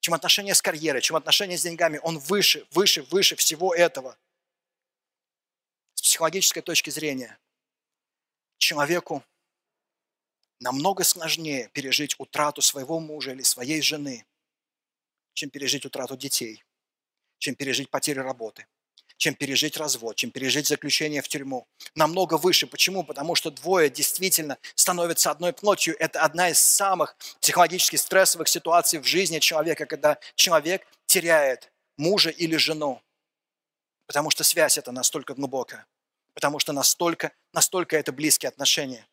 чем 0.00 0.12
отношения 0.12 0.54
с 0.54 0.60
карьерой, 0.60 1.00
чем 1.00 1.16
отношения 1.16 1.56
с 1.56 1.62
деньгами. 1.62 1.98
Он 2.02 2.18
выше, 2.18 2.66
выше, 2.72 3.02
выше 3.04 3.36
всего 3.36 3.74
этого. 3.74 4.18
С 5.94 6.02
психологической 6.02 6.62
точки 6.62 6.90
зрения 6.90 7.38
человеку 8.58 9.24
намного 10.58 11.04
сложнее 11.04 11.70
пережить 11.72 12.16
утрату 12.18 12.60
своего 12.60 13.00
мужа 13.00 13.32
или 13.32 13.42
своей 13.42 13.80
жены, 13.80 14.26
чем 15.32 15.48
пережить 15.48 15.86
утрату 15.86 16.18
детей, 16.18 16.62
чем 17.38 17.54
пережить 17.54 17.88
потерю 17.88 18.24
работы– 18.24 18.66
чем 19.20 19.34
пережить 19.34 19.76
развод, 19.76 20.16
чем 20.16 20.30
пережить 20.30 20.66
заключение 20.66 21.20
в 21.20 21.28
тюрьму. 21.28 21.68
Намного 21.94 22.38
выше. 22.38 22.66
Почему? 22.66 23.04
Потому 23.04 23.34
что 23.34 23.50
двое 23.50 23.90
действительно 23.90 24.56
становятся 24.74 25.30
одной 25.30 25.52
плотью. 25.52 25.94
Это 25.98 26.22
одна 26.22 26.48
из 26.48 26.58
самых 26.58 27.14
психологически 27.38 27.96
стрессовых 27.96 28.48
ситуаций 28.48 28.98
в 28.98 29.04
жизни 29.04 29.38
человека, 29.38 29.84
когда 29.84 30.18
человек 30.36 30.86
теряет 31.04 31.70
мужа 31.98 32.30
или 32.30 32.56
жену. 32.56 33.02
Потому 34.06 34.30
что 34.30 34.42
связь 34.42 34.78
это 34.78 34.90
настолько 34.90 35.34
глубокая. 35.34 35.86
Потому 36.32 36.58
что 36.58 36.72
настолько, 36.72 37.30
настолько 37.52 37.98
это 37.98 38.12
близкие 38.12 38.48
отношения. 38.48 39.06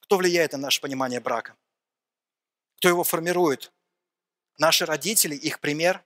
Кто 0.00 0.16
влияет 0.16 0.52
на 0.52 0.58
наше 0.58 0.80
понимание 0.80 1.20
брака? 1.20 1.54
Кто 2.78 2.88
его 2.88 3.04
формирует? 3.04 3.72
Наши 4.56 4.86
родители, 4.86 5.34
их 5.34 5.60
пример, 5.60 6.02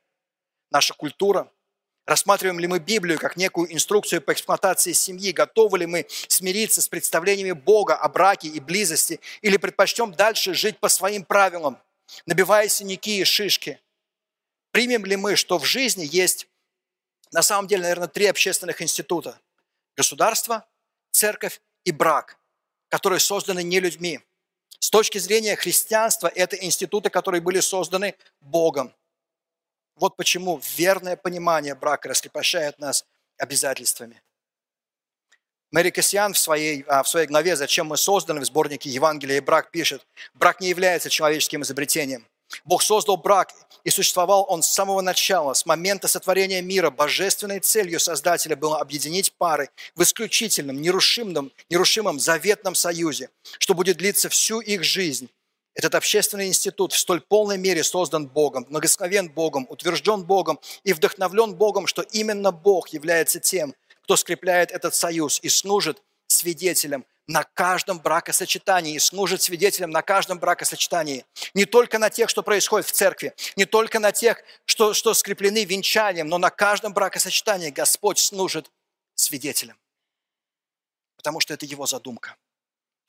наша 0.70 0.92
культура, 0.92 1.52
Рассматриваем 2.08 2.58
ли 2.58 2.66
мы 2.66 2.78
Библию 2.78 3.18
как 3.18 3.36
некую 3.36 3.70
инструкцию 3.70 4.22
по 4.22 4.32
эксплуатации 4.32 4.92
семьи? 4.92 5.30
Готовы 5.30 5.80
ли 5.80 5.84
мы 5.84 6.06
смириться 6.26 6.80
с 6.80 6.88
представлениями 6.88 7.52
Бога 7.52 7.96
о 7.96 8.08
браке 8.08 8.48
и 8.48 8.60
близости? 8.60 9.20
Или 9.42 9.58
предпочтем 9.58 10.12
дальше 10.12 10.54
жить 10.54 10.78
по 10.78 10.88
своим 10.88 11.22
правилам, 11.22 11.78
набивая 12.24 12.66
синяки 12.68 13.20
и 13.20 13.24
шишки? 13.24 13.78
Примем 14.70 15.04
ли 15.04 15.16
мы, 15.16 15.36
что 15.36 15.58
в 15.58 15.66
жизни 15.66 16.08
есть 16.10 16.48
на 17.30 17.42
самом 17.42 17.68
деле, 17.68 17.82
наверное, 17.82 18.08
три 18.08 18.24
общественных 18.24 18.80
института? 18.80 19.38
Государство, 19.94 20.66
церковь 21.10 21.60
и 21.84 21.92
брак, 21.92 22.38
которые 22.88 23.20
созданы 23.20 23.62
не 23.62 23.80
людьми. 23.80 24.20
С 24.78 24.88
точки 24.88 25.18
зрения 25.18 25.56
христианства, 25.56 26.32
это 26.34 26.56
институты, 26.56 27.10
которые 27.10 27.42
были 27.42 27.60
созданы 27.60 28.14
Богом. 28.40 28.94
Вот 29.98 30.16
почему 30.16 30.60
верное 30.76 31.16
понимание 31.16 31.74
брака 31.74 32.08
раскрепощает 32.08 32.78
нас 32.78 33.04
обязательствами. 33.36 34.22
Мэри 35.70 35.90
Кассиан 35.90 36.32
в 36.32 36.38
своей, 36.38 36.82
а, 36.88 37.02
в 37.02 37.08
своей 37.08 37.26
главе 37.26 37.56
«Зачем 37.56 37.88
мы 37.88 37.96
созданы» 37.96 38.40
в 38.40 38.44
сборнике 38.44 38.88
«Евангелие 38.88 39.38
и 39.38 39.40
брак» 39.40 39.70
пишет, 39.70 40.06
брак 40.34 40.60
не 40.60 40.68
является 40.68 41.10
человеческим 41.10 41.62
изобретением. 41.62 42.26
Бог 42.64 42.82
создал 42.82 43.18
брак, 43.18 43.52
и 43.84 43.90
существовал 43.90 44.46
он 44.48 44.62
с 44.62 44.68
самого 44.68 45.02
начала, 45.02 45.52
с 45.52 45.66
момента 45.66 46.08
сотворения 46.08 46.62
мира. 46.62 46.90
Божественной 46.90 47.60
целью 47.60 48.00
Создателя 48.00 48.56
было 48.56 48.80
объединить 48.80 49.32
пары 49.34 49.68
в 49.94 50.02
исключительном, 50.02 50.80
нерушимом, 50.80 51.52
нерушимом 51.68 52.18
заветном 52.18 52.74
союзе, 52.74 53.28
что 53.58 53.74
будет 53.74 53.98
длиться 53.98 54.30
всю 54.30 54.60
их 54.60 54.82
жизнь 54.82 55.28
этот 55.78 55.94
общественный 55.94 56.48
институт 56.48 56.92
в 56.92 56.98
столь 56.98 57.20
полной 57.20 57.56
мере 57.56 57.84
создан 57.84 58.26
Богом, 58.26 58.64
благословен 58.64 59.30
Богом, 59.30 59.64
утвержден 59.70 60.24
Богом 60.24 60.58
и 60.82 60.92
вдохновлен 60.92 61.54
Богом, 61.54 61.86
что 61.86 62.02
именно 62.02 62.50
Бог 62.50 62.88
является 62.88 63.38
тем, 63.38 63.76
кто 64.02 64.16
скрепляет 64.16 64.72
этот 64.72 64.96
союз 64.96 65.38
и 65.40 65.48
служит 65.48 66.02
свидетелем 66.26 67.06
на 67.28 67.44
каждом 67.44 68.00
бракосочетании 68.00 68.96
и 68.96 68.98
служит 68.98 69.40
свидетелем 69.40 69.90
на 69.90 70.02
каждом 70.02 70.40
бракосочетании. 70.40 71.24
Не 71.54 71.64
только 71.64 72.00
на 72.00 72.10
тех, 72.10 72.28
что 72.28 72.42
происходит 72.42 72.88
в 72.88 72.92
церкви, 72.92 73.32
не 73.54 73.64
только 73.64 74.00
на 74.00 74.10
тех, 74.10 74.42
что, 74.64 74.94
что 74.94 75.14
скреплены 75.14 75.64
венчанием, 75.64 76.26
но 76.26 76.38
на 76.38 76.50
каждом 76.50 76.92
бракосочетании 76.92 77.70
Господь 77.70 78.18
служит 78.18 78.68
свидетелем. 79.14 79.78
Потому 81.16 81.38
что 81.38 81.54
это 81.54 81.66
Его 81.66 81.86
задумка. 81.86 82.34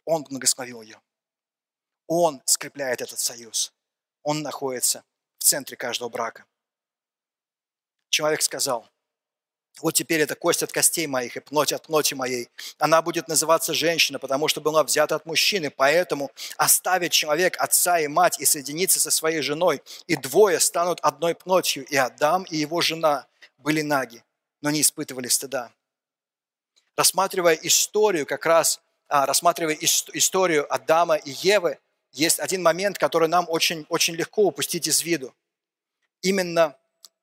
Он 0.05 0.23
благословил 0.23 0.83
ее. 0.83 1.01
Он 2.11 2.41
скрепляет 2.45 3.01
этот 3.01 3.19
союз. 3.19 3.71
Он 4.23 4.41
находится 4.41 5.03
в 5.37 5.43
центре 5.43 5.77
каждого 5.77 6.09
брака. 6.09 6.43
Человек 8.09 8.41
сказал, 8.41 8.89
вот 9.79 9.93
теперь 9.93 10.21
это 10.21 10.33
кость 10.33 10.63
от 10.63 10.71
костей 10.71 11.05
моих 11.05 11.37
и 11.37 11.39
плоть 11.39 11.71
от 11.71 11.83
плоти 11.83 12.15
моей. 12.15 12.49
Она 12.79 13.03
будет 13.03 13.27
называться 13.27 13.75
женщина, 13.75 14.17
потому 14.17 14.47
что 14.47 14.59
была 14.59 14.83
взята 14.83 15.15
от 15.15 15.27
мужчины. 15.27 15.69
Поэтому 15.69 16.31
оставит 16.57 17.11
человек 17.11 17.55
отца 17.61 17.99
и 17.99 18.07
мать 18.07 18.39
и 18.39 18.45
соединится 18.45 18.99
со 18.99 19.11
своей 19.11 19.41
женой, 19.41 19.83
и 20.07 20.15
двое 20.15 20.59
станут 20.59 20.99
одной 21.01 21.35
плотью. 21.35 21.85
И 21.85 21.95
Адам 21.95 22.43
и 22.45 22.57
его 22.57 22.81
жена 22.81 23.27
были 23.59 23.83
наги, 23.83 24.23
но 24.61 24.71
не 24.71 24.81
испытывали 24.81 25.27
стыда. 25.27 25.71
Рассматривая 26.97 27.53
историю, 27.53 28.25
как 28.25 28.47
раз 28.47 28.81
а, 29.07 29.27
рассматривая 29.27 29.77
историю 29.79 30.73
Адама 30.73 31.15
и 31.15 31.29
Евы, 31.29 31.77
есть 32.11 32.39
один 32.39 32.63
момент, 32.63 32.97
который 32.97 33.27
нам 33.27 33.45
очень, 33.49 33.85
очень 33.89 34.15
легко 34.15 34.43
упустить 34.43 34.87
из 34.87 35.03
виду. 35.03 35.35
Именно 36.21 36.77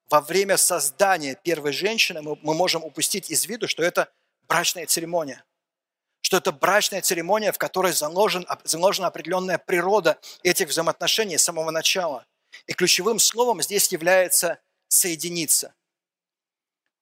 во 0.09 0.21
время 0.21 0.57
создания 0.57 1.35
первой 1.35 1.73
женщины 1.73 2.23
мы, 2.23 2.39
мы 2.43 2.55
можем 2.55 2.85
упустить 2.85 3.31
из 3.31 3.47
виду, 3.47 3.67
что 3.69 3.83
это 3.83 4.13
брачная 4.43 4.87
церемония. 4.87 5.45
Что 6.21 6.37
это 6.37 6.53
брачная 6.53 7.03
церемония, 7.03 7.53
в 7.53 7.59
которой 7.59 7.93
заложен, 7.93 8.47
заложена 8.65 9.09
определенная 9.09 9.59
природа 9.59 10.19
этих 10.43 10.69
взаимоотношений 10.69 11.39
с 11.39 11.45
самого 11.45 11.71
начала. 11.71 12.27
И 12.67 12.73
ключевым 12.73 13.19
словом 13.19 13.63
здесь 13.63 13.91
является 13.93 14.61
«соединиться». 14.89 15.75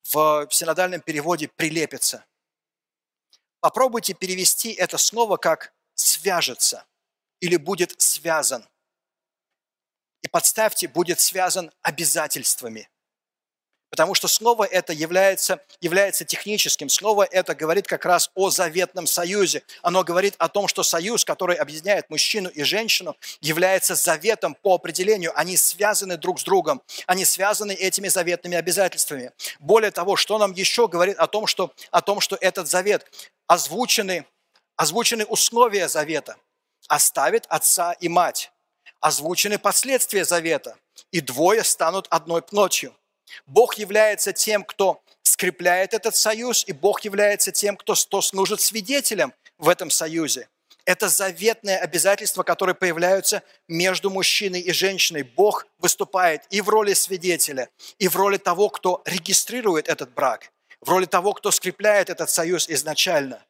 В 0.04 0.48
синодальном 0.50 1.00
переводе 1.00 1.48
«прилепиться». 1.48 2.24
Попробуйте 3.60 4.12
перевести 4.12 4.72
это 4.72 4.98
слово 4.98 5.36
как 5.36 5.72
«свяжется» 5.94 6.84
или 7.44 7.56
будет 7.56 7.94
связан. 8.00 8.66
И 10.22 10.28
подставьте, 10.28 10.88
будет 10.88 11.20
связан 11.20 11.70
обязательствами. 11.82 12.88
Потому 13.90 14.14
что 14.14 14.28
слово 14.28 14.64
это 14.64 14.94
является, 14.94 15.60
является 15.82 16.24
техническим. 16.24 16.88
Слово 16.88 17.28
это 17.30 17.54
говорит 17.54 17.86
как 17.86 18.06
раз 18.06 18.30
о 18.34 18.48
заветном 18.48 19.06
союзе. 19.06 19.62
Оно 19.82 20.04
говорит 20.04 20.34
о 20.38 20.48
том, 20.48 20.68
что 20.68 20.82
союз, 20.82 21.22
который 21.26 21.56
объединяет 21.56 22.08
мужчину 22.08 22.48
и 22.48 22.62
женщину, 22.62 23.14
является 23.42 23.94
заветом 23.94 24.54
по 24.54 24.74
определению. 24.74 25.38
Они 25.38 25.58
связаны 25.58 26.16
друг 26.16 26.40
с 26.40 26.44
другом. 26.44 26.80
Они 27.06 27.26
связаны 27.26 27.72
этими 27.72 28.08
заветными 28.08 28.56
обязательствами. 28.56 29.32
Более 29.60 29.90
того, 29.90 30.16
что 30.16 30.38
нам 30.38 30.52
еще 30.52 30.88
говорит 30.88 31.18
о 31.18 31.26
том, 31.26 31.46
что, 31.46 31.74
о 31.90 32.00
том, 32.00 32.20
что 32.20 32.36
этот 32.40 32.68
завет 32.68 33.06
озвучены, 33.46 34.24
озвучены 34.76 35.26
условия 35.26 35.88
завета. 35.88 36.38
Оставит 36.88 37.46
отца 37.48 37.92
и 37.92 38.08
мать. 38.08 38.52
Озвучены 39.00 39.58
последствия 39.58 40.24
завета. 40.24 40.76
И 41.10 41.20
двое 41.20 41.64
станут 41.64 42.06
одной 42.10 42.42
плотью. 42.42 42.94
Бог 43.46 43.74
является 43.74 44.32
тем, 44.32 44.64
кто 44.64 45.02
скрепляет 45.22 45.94
этот 45.94 46.14
союз, 46.14 46.64
и 46.66 46.72
Бог 46.72 47.00
является 47.00 47.52
тем, 47.52 47.76
кто, 47.76 47.94
кто 47.94 48.22
служит 48.22 48.60
свидетелем 48.60 49.32
в 49.58 49.68
этом 49.68 49.90
союзе. 49.90 50.48
Это 50.84 51.08
заветные 51.08 51.78
обязательства, 51.78 52.42
которые 52.42 52.74
появляются 52.74 53.42
между 53.68 54.10
мужчиной 54.10 54.60
и 54.60 54.72
женщиной. 54.72 55.22
Бог 55.22 55.66
выступает 55.78 56.42
и 56.50 56.60
в 56.60 56.68
роли 56.68 56.92
свидетеля, 56.92 57.70
и 57.98 58.06
в 58.06 58.16
роли 58.16 58.36
того, 58.36 58.68
кто 58.68 59.02
регистрирует 59.06 59.88
этот 59.88 60.12
брак, 60.12 60.52
в 60.82 60.90
роли 60.90 61.06
того, 61.06 61.32
кто 61.32 61.50
скрепляет 61.50 62.10
этот 62.10 62.28
союз 62.28 62.68
изначально. 62.68 63.42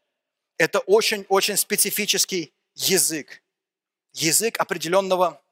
Это 0.59 0.79
очень-очень 0.79 1.57
специфический 1.57 2.53
язык. 2.74 3.42
Язык 4.12 4.58
определенного 4.60 5.42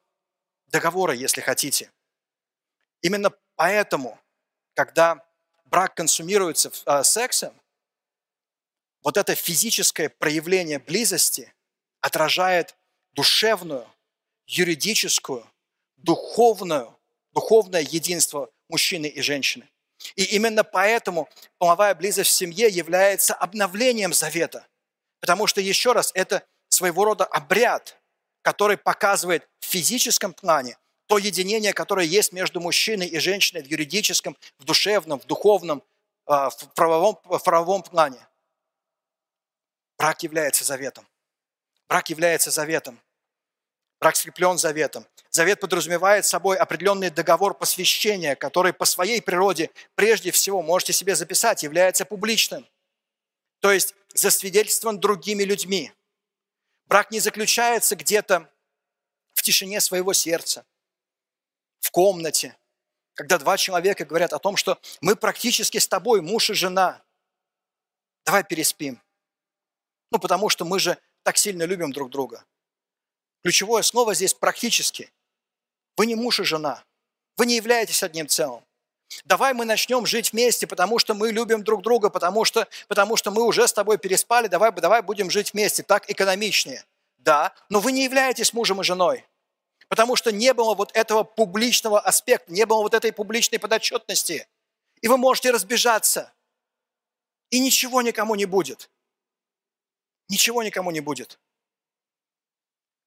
договора, 0.66 1.14
если 1.14 1.40
хотите. 1.40 1.90
Именно 3.00 3.30
Поэтому, 3.56 4.18
когда 4.74 5.24
брак 5.66 5.94
консумируется 5.94 6.72
э, 6.86 7.04
сексом, 7.04 7.54
вот 9.02 9.16
это 9.16 9.34
физическое 9.34 10.08
проявление 10.08 10.78
близости 10.78 11.52
отражает 12.00 12.74
душевную, 13.12 13.86
юридическую, 14.46 15.48
духовную, 15.96 16.98
духовное 17.32 17.82
единство 17.82 18.50
мужчины 18.68 19.06
и 19.06 19.20
женщины. 19.20 19.68
И 20.16 20.24
именно 20.24 20.64
поэтому 20.64 21.28
половая 21.58 21.94
близость 21.94 22.30
в 22.30 22.34
семье 22.34 22.68
является 22.68 23.34
обновлением 23.34 24.12
завета. 24.12 24.66
Потому 25.20 25.46
что, 25.46 25.60
еще 25.60 25.92
раз, 25.92 26.10
это 26.14 26.44
своего 26.82 27.04
рода 27.04 27.24
обряд, 27.24 27.96
который 28.42 28.76
показывает 28.76 29.48
в 29.60 29.66
физическом 29.66 30.32
плане 30.32 30.76
то 31.06 31.16
единение, 31.16 31.72
которое 31.72 32.06
есть 32.06 32.32
между 32.32 32.60
мужчиной 32.60 33.06
и 33.06 33.20
женщиной 33.20 33.62
в 33.62 33.66
юридическом, 33.66 34.36
в 34.58 34.64
душевном, 34.64 35.20
в 35.20 35.26
духовном, 35.26 35.84
а, 36.26 36.50
в 36.50 36.74
правовом, 36.74 37.20
в 37.22 37.38
правовом 37.38 37.82
плане. 37.84 38.18
Брак 39.96 40.24
является 40.24 40.64
заветом. 40.64 41.06
Брак 41.88 42.10
является 42.10 42.50
заветом. 42.50 42.98
Брак 44.00 44.16
скреплен 44.16 44.58
заветом. 44.58 45.06
Завет 45.30 45.60
подразумевает 45.60 46.26
собой 46.26 46.56
определенный 46.56 47.10
договор 47.10 47.54
посвящения, 47.54 48.34
который 48.34 48.72
по 48.72 48.86
своей 48.86 49.22
природе, 49.22 49.70
прежде 49.94 50.32
всего, 50.32 50.62
можете 50.62 50.92
себе 50.92 51.14
записать, 51.14 51.62
является 51.62 52.04
публичным. 52.04 52.66
То 53.60 53.70
есть 53.70 53.94
засвидетельствован 54.14 54.98
другими 54.98 55.44
людьми. 55.44 55.92
Брак 56.92 57.10
не 57.10 57.20
заключается 57.20 57.96
где-то 57.96 58.52
в 59.32 59.40
тишине 59.40 59.80
своего 59.80 60.12
сердца 60.12 60.66
в 61.80 61.90
комнате, 61.90 62.54
когда 63.14 63.38
два 63.38 63.56
человека 63.56 64.04
говорят 64.04 64.34
о 64.34 64.38
том, 64.38 64.58
что 64.58 64.78
мы 65.00 65.16
практически 65.16 65.78
с 65.78 65.88
тобой 65.88 66.20
муж 66.20 66.50
и 66.50 66.52
жена. 66.52 67.02
Давай 68.26 68.44
переспим. 68.44 69.00
Ну, 70.10 70.18
потому 70.18 70.50
что 70.50 70.66
мы 70.66 70.78
же 70.78 70.98
так 71.22 71.38
сильно 71.38 71.62
любим 71.62 71.92
друг 71.92 72.10
друга. 72.10 72.44
Ключевое 73.42 73.80
слово 73.80 74.12
здесь 74.12 74.34
практически. 74.34 75.10
Вы 75.96 76.04
не 76.04 76.14
муж 76.14 76.40
и 76.40 76.44
жена. 76.44 76.84
Вы 77.38 77.46
не 77.46 77.56
являетесь 77.56 78.02
одним 78.02 78.28
целым. 78.28 78.62
Давай 79.24 79.52
мы 79.54 79.64
начнем 79.64 80.06
жить 80.06 80.32
вместе, 80.32 80.66
потому 80.66 80.98
что 80.98 81.14
мы 81.14 81.32
любим 81.32 81.62
друг 81.64 81.82
друга, 81.82 82.10
потому 82.10 82.44
что, 82.44 82.66
потому 82.88 83.16
что 83.16 83.30
мы 83.30 83.42
уже 83.42 83.66
с 83.68 83.72
тобой 83.72 83.98
переспали, 83.98 84.46
давай, 84.46 84.72
давай 84.72 85.02
будем 85.02 85.30
жить 85.30 85.52
вместе, 85.52 85.82
так 85.82 86.10
экономичнее. 86.10 86.84
Да, 87.18 87.54
но 87.68 87.80
вы 87.80 87.92
не 87.92 88.04
являетесь 88.04 88.52
мужем 88.52 88.80
и 88.80 88.84
женой 88.84 89.24
потому 89.92 90.16
что 90.16 90.32
не 90.32 90.54
было 90.54 90.74
вот 90.74 90.90
этого 90.96 91.22
публичного 91.22 92.00
аспекта, 92.00 92.50
не 92.50 92.64
было 92.64 92.80
вот 92.80 92.94
этой 92.94 93.12
публичной 93.12 93.58
подотчетности. 93.58 94.48
И 95.02 95.08
вы 95.08 95.18
можете 95.18 95.50
разбежаться, 95.50 96.32
и 97.50 97.60
ничего 97.60 98.00
никому 98.00 98.34
не 98.34 98.46
будет. 98.46 98.88
Ничего 100.30 100.62
никому 100.62 100.92
не 100.92 101.00
будет. 101.00 101.38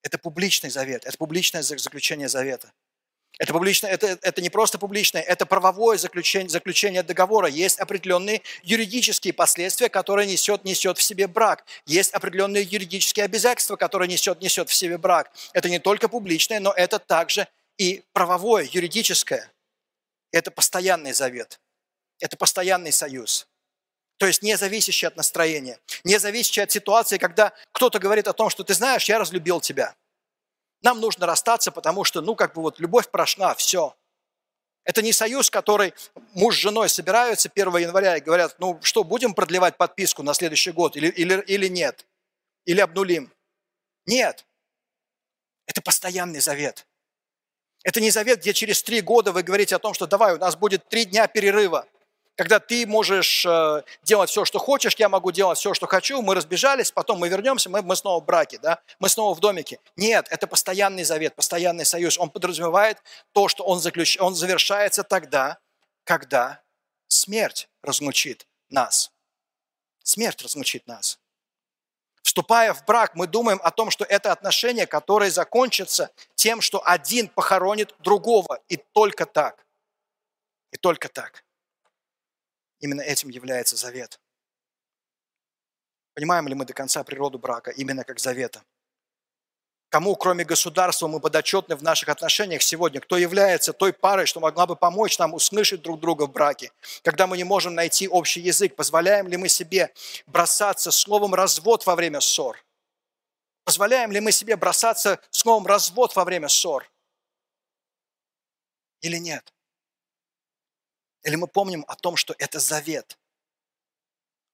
Это 0.04 0.20
публичный 0.20 0.70
завет, 0.70 1.06
это 1.06 1.18
публичное 1.18 1.64
заключение 1.64 2.30
завета. 2.30 2.72
Это, 3.38 3.52
публичное, 3.52 3.92
это, 3.92 4.18
это 4.22 4.42
не 4.42 4.50
просто 4.50 4.78
публичное, 4.78 5.22
это 5.22 5.46
правовое 5.46 5.98
заключение, 5.98 6.50
заключение 6.50 7.04
договора. 7.04 7.48
Есть 7.48 7.80
определенные 7.80 8.42
юридические 8.64 9.34
последствия, 9.34 9.90
которые 9.90 10.28
несет, 10.28 10.64
несет 10.64 10.98
в 10.98 11.04
себе 11.04 11.28
брак. 11.28 11.66
Есть 11.86 12.14
определенные 12.14 12.64
юридические 12.64 13.26
обязательства, 13.26 13.76
которые 13.76 14.08
несет, 14.08 14.42
несет 14.42 14.70
в 14.70 14.74
себе 14.74 14.98
брак. 14.98 15.32
Это 15.54 15.70
не 15.70 15.80
только 15.80 16.08
публичное, 16.08 16.62
но 16.62 16.72
это 16.72 16.98
также 16.98 17.48
и 17.78 18.04
правовое, 18.14 18.70
юридическое. 18.72 19.52
Это 20.32 20.50
постоянный 20.50 21.12
завет. 21.12 21.60
Это 22.20 22.38
постоянный 22.38 22.94
союз. 22.94 23.48
То 24.18 24.28
есть 24.28 24.42
не 24.42 24.56
зависящий 24.56 25.08
от 25.08 25.18
настроения, 25.18 25.78
не 26.06 26.18
зависящий 26.20 26.64
от 26.64 26.72
ситуации, 26.72 27.18
когда 27.18 27.52
кто-то 27.74 28.00
говорит 28.00 28.30
о 28.30 28.34
том, 28.34 28.50
что 28.50 28.64
ты 28.64 28.74
знаешь, 28.74 29.10
я 29.10 29.20
разлюбил 29.20 29.60
тебя– 29.60 29.94
нам 30.86 31.02
нужно 31.02 31.26
расстаться, 31.26 31.72
потому 31.72 32.04
что, 32.04 32.22
ну, 32.22 32.36
как 32.36 32.54
бы 32.54 32.62
вот 32.62 32.80
любовь 32.80 33.10
прошла, 33.10 33.56
все. 33.56 33.96
Это 34.84 35.02
не 35.02 35.12
союз, 35.12 35.50
который 35.50 35.96
муж 36.36 36.56
с 36.56 36.60
женой 36.60 36.90
собираются 36.90 37.50
1 37.54 37.78
января 37.78 38.18
и 38.18 38.22
говорят, 38.22 38.56
ну 38.60 38.80
что, 38.84 39.04
будем 39.04 39.34
продлевать 39.34 39.78
подписку 39.78 40.22
на 40.22 40.36
следующий 40.36 40.72
год 40.72 40.96
или, 40.96 41.08
или, 41.08 41.42
или 41.48 41.68
нет? 41.68 42.06
Или 42.66 42.82
обнулим? 42.82 43.34
Нет. 44.06 44.46
Это 45.66 45.82
постоянный 45.82 46.40
завет. 46.40 46.86
Это 47.84 48.00
не 48.00 48.12
завет, 48.12 48.40
где 48.40 48.54
через 48.54 48.84
три 48.84 49.02
года 49.02 49.32
вы 49.32 49.42
говорите 49.42 49.76
о 49.76 49.80
том, 49.80 49.96
что 49.96 50.06
давай, 50.06 50.36
у 50.36 50.38
нас 50.38 50.56
будет 50.56 50.88
три 50.88 51.06
дня 51.06 51.28
перерыва 51.28 51.88
когда 52.36 52.60
ты 52.60 52.86
можешь 52.86 53.46
э, 53.46 53.84
делать 54.04 54.30
все, 54.30 54.46
что 54.46 54.60
хочешь, 54.60 54.96
я 54.96 55.10
могу 55.10 55.32
делать 55.32 55.58
все, 55.58 55.74
что 55.74 55.88
хочу, 55.88 56.22
мы 56.22 56.36
разбежались, 56.36 56.92
потом 56.92 57.20
мы 57.20 57.30
вернемся, 57.30 57.70
мы, 57.70 57.82
мы 57.82 57.96
снова 57.96 58.22
в 58.22 58.26
браке, 58.26 58.60
да? 58.60 58.82
мы 59.00 59.10
снова 59.10 59.34
в 59.34 59.40
домике. 59.40 59.80
Нет, 59.96 60.28
это 60.30 60.46
постоянный 60.46 61.04
завет, 61.04 61.36
постоянный 61.36 61.86
союз. 61.86 62.18
Он 62.18 62.30
подразумевает 62.30 63.02
то, 63.32 63.48
что 63.48 63.64
он, 63.64 63.80
заключ... 63.80 64.18
он 64.20 64.36
завершается 64.36 65.04
тогда, 65.04 65.60
когда 66.04 66.62
смерть 67.08 67.70
разлучит 67.82 68.48
нас. 68.70 69.12
Смерть 70.04 70.42
разлучит 70.42 70.86
нас. 70.88 71.20
Вступая 72.22 72.74
в 72.74 72.84
брак, 72.86 73.16
мы 73.16 73.28
думаем 73.28 73.62
о 73.64 73.72
том, 73.72 73.90
что 73.92 74.04
это 74.04 74.32
отношения, 74.32 74.88
которые 74.88 75.32
закончатся 75.32 76.12
тем, 76.36 76.60
что 76.60 76.86
один 76.86 77.30
похоронит 77.30 77.96
другого. 78.00 78.60
И 78.68 78.78
только 78.78 79.26
так. 79.26 79.66
И 80.72 80.78
только 80.78 81.08
так. 81.08 81.46
Именно 82.80 83.02
этим 83.02 83.30
является 83.30 83.76
завет. 83.76 84.20
Понимаем 86.14 86.48
ли 86.48 86.56
мы 86.56 86.66
до 86.66 86.74
конца 86.74 87.04
природу 87.04 87.40
брака 87.40 87.72
именно 87.72 88.04
как 88.04 88.20
завета? 88.20 88.64
Кому, 89.90 90.16
кроме 90.16 90.44
государства, 90.44 91.08
мы 91.08 91.20
подотчетны 91.20 91.76
в 91.76 91.84
наших 91.84 92.10
отношениях 92.10 92.62
сегодня? 92.62 93.00
Кто 93.00 93.18
является 93.18 93.72
той 93.72 93.94
парой, 93.94 94.26
что 94.26 94.40
могла 94.40 94.66
бы 94.66 94.76
помочь 94.76 95.18
нам 95.20 95.34
услышать 95.34 95.82
друг 95.82 96.00
друга 96.00 96.24
в 96.24 96.32
браке? 96.32 96.72
Когда 97.02 97.28
мы 97.28 97.38
не 97.38 97.44
можем 97.44 97.76
найти 97.76 98.08
общий 98.08 98.42
язык, 98.42 98.76
позволяем 98.76 99.28
ли 99.28 99.38
мы 99.38 99.48
себе 99.48 99.94
бросаться 100.26 100.92
словом 100.92 101.34
«развод» 101.34 101.86
во 101.86 101.96
время 101.96 102.20
ссор? 102.20 102.62
Позволяем 103.64 104.12
ли 104.12 104.20
мы 104.20 104.32
себе 104.32 104.58
бросаться 104.58 105.20
словом 105.30 105.66
«развод» 105.66 106.16
во 106.16 106.26
время 106.26 106.50
ссор? 106.50 106.92
Или 109.02 109.18
нет? 109.18 109.54
Или 111.26 111.36
мы 111.36 111.48
помним 111.48 111.84
о 111.88 111.96
том, 111.96 112.16
что 112.16 112.36
это 112.38 112.60
завет 112.60 113.18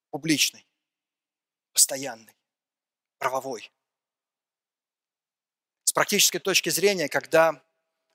публичный, 0.09 0.65
постоянный, 1.73 2.33
правовой. 3.17 3.71
С 5.83 5.91
практической 5.91 6.39
точки 6.39 6.69
зрения, 6.69 7.09
когда, 7.09 7.61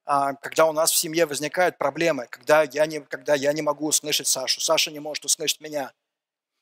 а, 0.06 0.32
когда 0.34 0.64
у 0.64 0.72
нас 0.72 0.90
в 0.90 0.96
семье 0.96 1.26
возникают 1.26 1.76
проблемы, 1.76 2.28
когда 2.28 2.62
я, 2.62 2.86
не, 2.86 3.00
когда 3.00 3.34
я 3.34 3.52
не 3.52 3.60
могу 3.60 3.86
услышать 3.86 4.26
Сашу, 4.26 4.60
Саша 4.62 4.90
не 4.90 5.00
может 5.00 5.26
услышать 5.26 5.60
меня, 5.60 5.92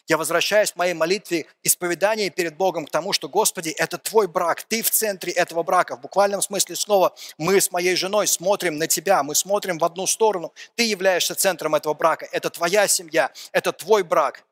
Я 0.06 0.18
возвращаюсь 0.18 0.72
в 0.72 0.76
моей 0.76 0.92
молитве, 0.92 1.46
исповедании 1.62 2.28
перед 2.28 2.56
Богом 2.56 2.84
к 2.84 2.90
тому, 2.90 3.14
что, 3.14 3.28
Господи, 3.28 3.70
это 3.70 3.96
Твой 3.96 4.28
брак, 4.28 4.62
Ты 4.62 4.82
в 4.82 4.90
центре 4.90 5.32
этого 5.32 5.62
брака. 5.62 5.96
В 5.96 6.00
буквальном 6.00 6.42
смысле 6.42 6.76
слова 6.76 7.14
мы 7.38 7.58
с 7.58 7.72
моей 7.72 7.96
женой 7.96 8.26
смотрим 8.26 8.76
на 8.76 8.86
Тебя, 8.86 9.22
мы 9.22 9.34
смотрим 9.34 9.78
в 9.78 9.84
одну 9.84 10.06
сторону. 10.06 10.52
Ты 10.74 10.82
являешься 10.84 11.34
центром 11.34 11.74
этого 11.74 11.94
брака. 11.94 12.28
Это 12.32 12.50
Твоя 12.50 12.86
семья, 12.86 13.32
это 13.52 13.72
Твой 13.72 14.02
брак. 14.02 14.44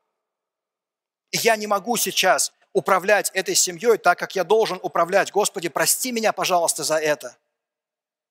И 1.32 1.36
я 1.38 1.57
не 1.57 1.66
могу 1.66 1.98
сейчас 1.98 2.53
управлять 2.72 3.30
этой 3.34 3.55
семьей 3.55 3.98
так, 3.98 4.18
как 4.18 4.34
я 4.34 4.44
должен 4.44 4.80
управлять. 4.82 5.30
Господи, 5.32 5.68
прости 5.68 6.12
меня, 6.12 6.32
пожалуйста, 6.32 6.82
за 6.82 6.96
это. 6.96 7.36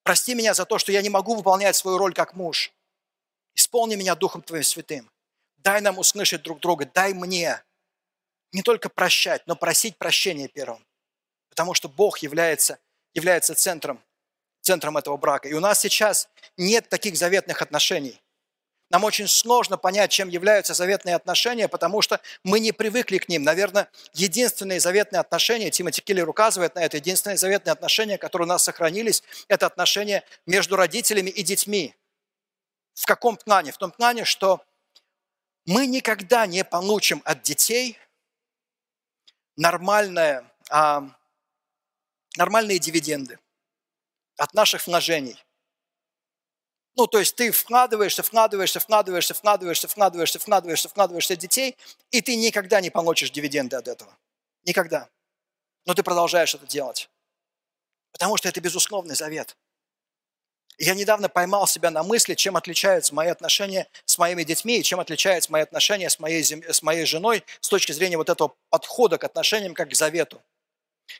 Прости 0.03 0.33
меня 0.33 0.55
за 0.55 0.65
то, 0.65 0.79
что 0.79 0.91
я 0.91 1.03
не 1.03 1.09
могу 1.09 1.35
выполнять 1.35 1.75
свою 1.75 1.99
роль 1.99 2.13
как 2.13 2.33
муж. 2.33 2.71
Исполни 3.53 3.95
меня 3.95 4.15
Духом 4.15 4.41
Твоим 4.41 4.63
Святым. 4.63 5.11
Дай 5.63 5.81
нам 5.81 5.99
услышать 5.99 6.41
друг 6.41 6.59
друга, 6.59 6.89
дай 6.91 7.13
мне 7.13 7.63
не 8.51 8.63
только 8.63 8.89
прощать, 8.89 9.45
но 9.45 9.55
просить 9.55 9.97
прощения 9.97 10.47
первым. 10.47 10.85
Потому 11.49 11.73
что 11.73 11.87
Бог 11.87 12.19
является, 12.19 12.79
является 13.13 13.53
центром, 13.55 14.03
центром 14.61 14.97
этого 14.97 15.17
брака. 15.17 15.47
И 15.47 15.53
у 15.53 15.59
нас 15.59 15.79
сейчас 15.79 16.29
нет 16.57 16.89
таких 16.89 17.15
заветных 17.15 17.61
отношений. 17.61 18.21
Нам 18.89 19.05
очень 19.05 19.27
сложно 19.27 19.77
понять, 19.77 20.11
чем 20.11 20.27
являются 20.27 20.73
заветные 20.73 21.15
отношения, 21.15 21.69
потому 21.69 22.01
что 22.01 22.19
мы 22.43 22.59
не 22.59 22.73
привыкли 22.73 23.19
к 23.19 23.29
ним. 23.29 23.43
Наверное, 23.43 23.89
единственные 24.13 24.81
заветные 24.81 25.21
отношения, 25.21 25.71
Тимоти 25.71 26.01
Киллер 26.01 26.27
указывает 26.27 26.75
на 26.75 26.83
это, 26.83 26.97
единственные 26.97 27.37
заветные 27.37 27.71
отношения, 27.71 28.17
которые 28.17 28.47
у 28.47 28.49
нас 28.49 28.63
сохранились, 28.63 29.23
это 29.47 29.65
отношения 29.65 30.23
между 30.45 30.75
родителями 30.75 31.29
и 31.29 31.41
детьми. 31.41 31.95
В 32.93 33.05
каком 33.05 33.37
плане? 33.37 33.71
В 33.71 33.77
том 33.77 33.91
плане, 33.91 34.25
что 34.25 34.61
мы 35.65 35.85
никогда 35.85 36.45
не 36.45 36.63
получим 36.63 37.21
от 37.25 37.43
детей 37.43 37.97
нормальное, 39.55 40.43
а, 40.69 41.03
нормальные 42.37 42.79
дивиденды 42.79 43.39
от 44.37 44.53
наших 44.53 44.87
вложений. 44.87 45.37
Ну, 46.95 47.07
то 47.07 47.19
есть 47.19 47.35
ты 47.35 47.51
вкладываешься, 47.51 48.21
вкладываешься, 48.21 48.79
вкладываешься, 48.79 49.33
вкладываешься, 49.33 49.87
вкладываешься, 49.87 50.39
вкладываешься, 50.39 50.89
вкладываешься 50.89 51.35
детей, 51.35 51.77
и 52.09 52.21
ты 52.21 52.35
никогда 52.35 52.81
не 52.81 52.89
получишь 52.89 53.31
дивиденды 53.31 53.75
от 53.75 53.87
этого. 53.87 54.17
Никогда. 54.63 55.09
Но 55.85 55.93
ты 55.93 56.03
продолжаешь 56.03 56.53
это 56.53 56.67
делать. 56.67 57.09
Потому 58.11 58.35
что 58.37 58.49
это 58.49 58.59
безусловный 58.59 59.15
завет. 59.15 59.55
Я 60.83 60.95
недавно 60.95 61.29
поймал 61.29 61.67
себя 61.67 61.91
на 61.91 62.01
мысли, 62.01 62.33
чем 62.33 62.57
отличаются 62.57 63.13
мои 63.13 63.27
отношения 63.29 63.87
с 64.05 64.17
моими 64.17 64.43
детьми 64.43 64.79
и 64.79 64.83
чем 64.83 64.99
отличаются 64.99 65.51
мои 65.51 65.61
отношения 65.61 66.09
с 66.09 66.17
моей, 66.17 66.43
с 66.43 66.81
моей 66.81 67.05
женой 67.05 67.43
с 67.59 67.69
точки 67.69 67.91
зрения 67.91 68.17
вот 68.17 68.31
этого 68.31 68.55
подхода 68.71 69.19
к 69.19 69.23
отношениям 69.23 69.75
как 69.75 69.91
к 69.91 69.93
завету. 69.93 70.41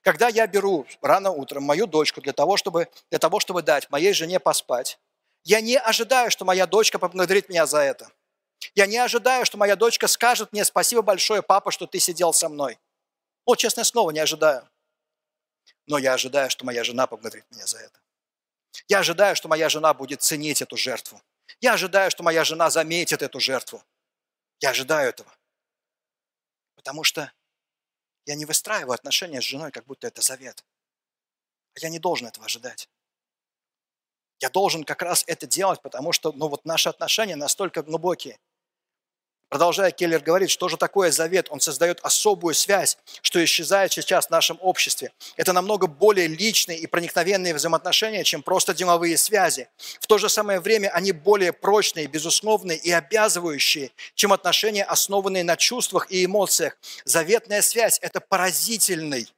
Когда 0.02 0.30
я 0.30 0.48
беру 0.48 0.88
рано 1.04 1.30
утром 1.30 1.62
мою 1.62 1.86
дочку 1.86 2.22
для 2.22 2.34
того, 2.34 2.58
чтобы, 2.58 2.88
для 3.12 3.20
того, 3.20 3.40
чтобы 3.40 3.62
дать 3.62 3.88
моей 3.92 4.14
жене 4.14 4.40
поспать, 4.40 4.98
я 5.44 5.62
не 5.62 5.78
ожидаю, 5.78 6.32
что 6.32 6.44
моя 6.44 6.66
дочка 6.66 6.98
поблагодарит 6.98 7.48
меня 7.48 7.68
за 7.68 7.82
это. 7.82 8.10
Я 8.74 8.88
не 8.88 8.98
ожидаю, 8.98 9.46
что 9.46 9.60
моя 9.60 9.76
дочка 9.76 10.08
скажет 10.08 10.52
мне 10.54 10.66
спасибо 10.66 11.04
большое, 11.04 11.44
папа, 11.44 11.70
что 11.70 11.86
ты 11.86 12.00
сидел 12.00 12.34
со 12.34 12.50
мной. 12.50 12.80
Вот, 13.46 13.60
честное 13.60 13.84
слово, 13.84 14.10
не 14.10 14.22
ожидаю. 14.22 14.68
Но 15.86 16.00
я 16.00 16.14
ожидаю, 16.14 16.50
что 16.50 16.66
моя 16.66 16.84
жена 16.84 17.06
поблагодарит 17.06 17.46
меня 17.52 17.68
за 17.68 17.78
это. 17.78 18.00
Я 18.88 19.00
ожидаю, 19.00 19.36
что 19.36 19.48
моя 19.48 19.70
жена 19.70 19.94
будет 19.94 20.22
ценить 20.22 20.62
эту 20.62 20.78
жертву. 20.78 21.22
Я 21.60 21.74
ожидаю, 21.74 22.12
что 22.12 22.24
моя 22.24 22.44
жена 22.44 22.70
заметит 22.70 23.22
эту 23.22 23.40
жертву. 23.40 23.84
Я 24.60 24.70
ожидаю 24.70 25.10
этого. 25.10 25.34
Потому 26.76 27.04
что 27.04 27.32
я 28.26 28.36
не 28.36 28.46
выстраиваю 28.46 28.94
отношения 28.94 29.42
с 29.42 29.46
женой, 29.46 29.72
как 29.72 29.86
будто 29.86 30.08
это 30.08 30.22
завет. 30.22 30.64
А 31.76 31.80
я 31.80 31.90
не 31.90 32.00
должен 32.00 32.28
этого 32.28 32.46
ожидать. 32.46 32.90
Я 34.40 34.50
должен 34.50 34.84
как 34.84 35.02
раз 35.02 35.24
это 35.28 35.46
делать, 35.46 35.82
потому 35.82 36.12
что 36.12 36.32
ну, 36.32 36.48
вот 36.48 36.66
наши 36.66 36.90
отношения 36.90 37.36
настолько 37.36 37.84
глубокие– 37.84 38.40
Продолжая, 39.52 39.92
Келлер 39.92 40.22
говорит, 40.22 40.50
что 40.50 40.70
же 40.70 40.78
такое 40.78 41.12
завет? 41.12 41.48
Он 41.50 41.60
создает 41.60 42.00
особую 42.04 42.54
связь, 42.54 42.98
что 43.22 43.44
исчезает 43.44 43.92
сейчас 43.92 44.28
в 44.28 44.30
нашем 44.30 44.58
обществе. 44.62 45.12
Это 45.36 45.52
намного 45.52 45.88
более 45.88 46.28
личные 46.28 46.78
и 46.78 46.88
проникновенные 46.88 47.54
взаимоотношения, 47.54 48.24
чем 48.24 48.44
просто 48.44 48.74
деловые 48.74 49.18
связи. 49.18 49.68
В 50.00 50.08
то 50.08 50.18
же 50.18 50.30
самое 50.30 50.62
время 50.62 50.88
они 50.92 51.12
более 51.12 51.52
прочные, 51.52 52.08
безусловные 52.08 52.78
и 52.78 52.92
обязывающие, 52.92 53.92
чем 54.16 54.32
отношения, 54.32 54.86
основанные 54.86 55.44
на 55.44 55.58
чувствах 55.58 56.10
и 56.10 56.24
эмоциях. 56.24 56.78
Заветная 57.04 57.62
связь– 57.62 58.00
это 58.02 58.22
поразительный 58.22 59.30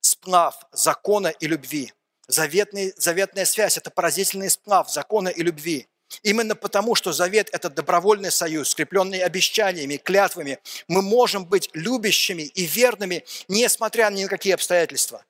сплав 0.00 0.54
закона 0.70 1.34
и 1.40 1.48
любви. 1.48 1.92
Заветный, 2.28 2.94
заветная 2.96 3.44
связь– 3.44 3.76
это 3.78 3.90
поразительный 3.90 4.48
сплав 4.48 4.88
закона 4.88 5.28
и 5.28 5.42
любви. 5.42 5.88
Именно 6.22 6.54
потому, 6.54 6.94
что 6.94 7.12
завет– 7.12 7.48
это 7.52 7.68
добровольный 7.68 8.30
союз, 8.30 8.70
скрепленный 8.70 9.20
обещаниями, 9.20 9.96
клятвами, 9.96 10.58
мы 10.88 11.02
можем 11.02 11.44
быть 11.44 11.68
любящими 11.74 12.42
и 12.42 12.64
верными, 12.64 13.24
несмотря 13.48 14.08
ни 14.10 14.22
на 14.22 14.28
какие 14.28 14.54
обстоятельства, 14.54 15.24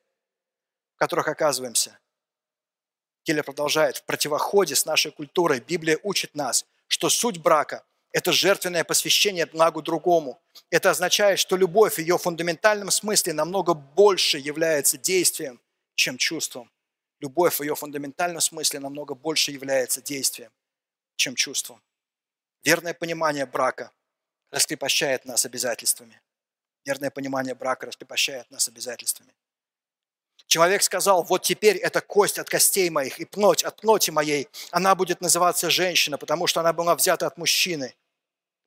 в 0.95 0.99
которых 0.99 1.27
оказываемся. 1.27 1.97
Келлер 3.23 3.43
продолжает, 3.43 3.97
в 3.97 4.03
противоходе 4.05 4.75
с 4.75 4.85
нашей 4.85 5.11
культурой 5.11 5.59
Библия 5.59 5.99
учит 6.03 6.35
нас, 6.35 6.65
что 6.87 7.09
суть 7.09 7.39
брака– 7.39 7.83
это 8.11 8.31
жертвенное 8.31 8.83
посвящение 8.83 9.45
благу 9.45 9.81
другому. 9.81 10.39
Это 10.69 10.91
означает, 10.91 11.39
что 11.39 11.57
любовь 11.57 11.95
в 11.95 11.99
ее 11.99 12.17
фундаментальном 12.17 12.89
смысле 12.89 13.33
намного 13.33 13.73
больше 13.73 14.37
является 14.37 14.97
действием, 14.97 15.59
чем 15.95 16.17
чувством. 16.17 16.71
Любовь 17.19 17.59
в 17.59 17.63
ее 17.63 17.75
фундаментальном 17.75 18.41
смысле 18.41 18.79
намного 18.79 19.15
больше 19.15 19.51
является 19.51 20.01
действием, 20.01 20.51
чем 21.17 21.35
чувством. 21.35 21.83
Верное 22.63 22.93
понимание 22.93 23.45
брака 23.45 23.91
раскрепощает 24.51 25.25
нас 25.25 25.45
обязательствами. 25.45 26.21
Верное 26.85 27.11
понимание 27.11 27.53
брака 27.53 27.87
раскрепощает 27.87 28.49
нас 28.49 28.67
обязательствами. 28.67 29.33
Человек 30.47 30.81
сказал, 30.83 31.23
вот 31.23 31.43
теперь 31.43 31.75
это 31.77 31.99
кость 31.99 32.39
от 32.39 32.49
костей 32.49 32.89
моих 32.89 33.19
и 33.19 33.25
плоть 33.25 33.63
от 33.63 33.81
плоти 33.81 34.11
моей. 34.11 34.47
Она 34.71 34.95
будет 34.95 35.19
называться 35.19 35.69
женщина, 35.69 36.17
потому 36.17 36.47
что 36.47 36.61
она 36.61 36.71
была 36.71 36.95
взята 36.95 37.27
от 37.27 37.37
мужчины. 37.37 37.95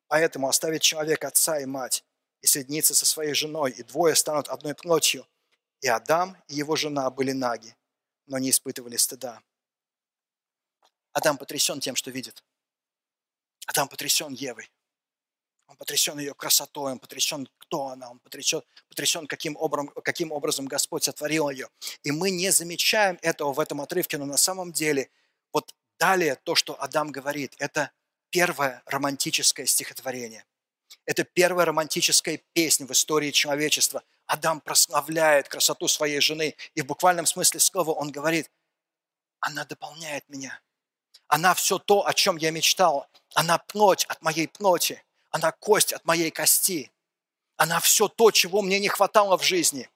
Поэтому 0.07 0.47
оставит 0.47 0.81
человек 0.81 1.23
отца 1.23 1.59
и 1.59 1.65
мать 1.65 2.03
и 2.41 2.47
соединиться 2.47 2.93
со 2.93 3.05
своей 3.05 3.33
женой, 3.33 3.71
и 3.71 3.83
двое 3.83 4.15
станут 4.15 4.49
одной 4.49 4.75
плотью. 4.75 5.27
И 5.79 5.87
Адам 5.87 6.37
и 6.47 6.55
его 6.55 6.75
жена 6.75 7.09
были 7.09 7.31
наги, 7.31 7.75
но 8.27 8.37
не 8.37 8.49
испытывали 8.51 8.97
стыда. 8.97 9.41
Адам 11.13 11.37
потрясен 11.37 11.79
тем, 11.79 11.95
что 11.95 12.11
видит. 12.11 12.43
Адам 13.67 13.87
потрясен 13.87 14.33
Евой. 14.33 14.71
Он 15.67 15.77
потрясен 15.77 16.19
ее 16.19 16.33
красотой, 16.33 16.91
он 16.91 16.99
потрясен, 16.99 17.47
кто 17.57 17.87
она, 17.87 18.11
он 18.11 18.19
потрясен, 18.19 18.61
потрясен 18.89 19.25
каким, 19.25 19.55
образом, 19.55 19.87
каким 20.03 20.31
образом 20.33 20.65
Господь 20.65 21.05
сотворил 21.05 21.49
ее. 21.49 21.69
И 22.03 22.11
мы 22.11 22.29
не 22.29 22.49
замечаем 22.51 23.17
этого 23.21 23.53
в 23.53 23.59
этом 23.59 23.79
отрывке, 23.79 24.17
но 24.17 24.25
на 24.25 24.37
самом 24.37 24.73
деле 24.73 25.09
вот 25.53 25.73
далее 25.97 26.35
то, 26.35 26.55
что 26.55 26.81
Адам 26.81 27.11
говорит, 27.11 27.55
это 27.57 27.91
первое 28.29 28.83
романтическое 28.85 29.65
стихотворение. 29.65 30.45
Это 31.05 31.23
первая 31.23 31.65
романтическая 31.65 32.41
песня 32.51 32.85
в 32.85 32.91
истории 32.91 33.31
человечества. 33.31 34.03
Адам 34.25 34.59
прославляет 34.59 35.47
красоту 35.47 35.87
своей 35.87 36.19
жены, 36.19 36.55
и 36.75 36.81
в 36.81 36.85
буквальном 36.85 37.25
смысле 37.25 37.61
слова 37.61 37.91
он 37.91 38.11
говорит, 38.11 38.51
она 39.39 39.63
дополняет 39.63 40.27
меня– 40.27 40.59
она 41.31 41.53
все 41.53 41.79
то, 41.79 42.05
о 42.05 42.13
чем 42.13 42.35
я 42.35 42.51
мечтал. 42.51 43.07
Она 43.35 43.57
плоть 43.57 44.03
от 44.09 44.21
моей 44.21 44.49
плоти. 44.49 45.01
Она 45.29 45.53
кость 45.53 45.93
от 45.93 46.03
моей 46.03 46.29
кости. 46.29 46.91
Она 47.55 47.79
все 47.79 48.09
то, 48.09 48.31
чего 48.31 48.61
мне 48.61 48.79
не 48.79 48.89
хватало 48.89 49.37
в 49.37 49.43
жизни. 49.43 49.89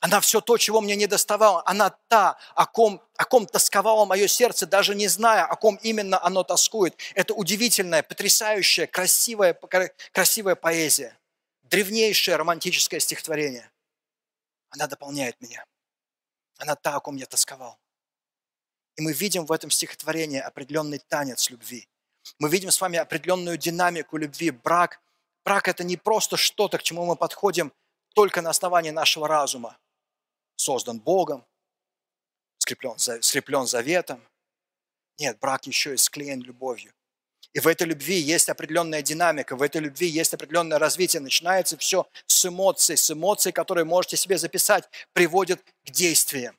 Она 0.00 0.20
все 0.20 0.40
то, 0.40 0.56
чего 0.56 0.80
мне 0.80 0.96
не 0.96 1.06
доставало. 1.06 1.62
Она 1.66 1.90
та, 2.08 2.38
о 2.54 2.64
ком, 2.64 3.02
о 3.14 3.26
ком 3.26 3.44
тосковало 3.46 4.06
мое 4.06 4.26
сердце, 4.26 4.64
даже 4.64 4.94
не 4.94 5.06
зная, 5.06 5.44
о 5.44 5.54
ком 5.54 5.78
именно 5.82 6.24
оно 6.24 6.44
тоскует. 6.44 6.96
Это 7.14 7.34
удивительная, 7.34 8.02
потрясающая, 8.02 8.86
красивая, 8.86 9.52
красивая 10.12 10.54
поэзия. 10.54 11.14
Древнейшее 11.64 12.36
романтическое 12.38 13.00
стихотворение. 13.00 13.70
Она 14.70 14.86
дополняет 14.86 15.38
меня. 15.42 15.62
Она 16.56 16.74
та, 16.74 16.96
о 16.96 17.00
ком 17.00 17.16
я 17.16 17.26
тосковал. 17.26 17.81
И 18.96 19.02
мы 19.02 19.12
видим 19.12 19.46
в 19.46 19.52
этом 19.52 19.70
стихотворении 19.70 20.38
определенный 20.38 20.98
танец 20.98 21.50
любви. 21.50 21.88
Мы 22.38 22.48
видим 22.48 22.70
с 22.70 22.80
вами 22.80 22.98
определенную 22.98 23.56
динамику 23.56 24.16
любви. 24.16 24.50
Брак, 24.50 25.00
брак– 25.44 25.68
это 25.68 25.84
не 25.84 25.96
просто 25.96 26.36
что-то, 26.36 26.78
к 26.78 26.82
чему 26.82 27.04
мы 27.04 27.16
подходим 27.16 27.72
только 28.14 28.42
на 28.42 28.50
основании 28.50 28.90
нашего 28.90 29.26
разума. 29.26 29.78
Создан 30.56 31.00
Богом, 31.00 31.44
скреплен, 32.58 32.96
скреплен 32.98 33.66
заветом. 33.66 34.22
Нет, 35.18 35.38
брак 35.40 35.66
еще 35.66 35.94
и 35.94 35.96
склеен 35.96 36.42
любовью. 36.42 36.92
И 37.52 37.60
в 37.60 37.66
этой 37.66 37.86
любви 37.86 38.18
есть 38.18 38.48
определенная 38.48 39.02
динамика, 39.02 39.56
в 39.56 39.62
этой 39.62 39.80
любви 39.80 40.06
есть 40.06 40.32
определенное 40.32 40.78
развитие. 40.78 41.20
Начинается 41.20 41.76
все 41.76 42.06
с 42.26 42.46
эмоций, 42.46 42.96
с 42.96 43.10
эмоций, 43.10 43.52
которые 43.52 43.84
можете 43.84 44.16
себе 44.16 44.38
записать, 44.38 44.88
приводят 45.12 45.60
к 45.84 45.90
действиям. 45.90 46.56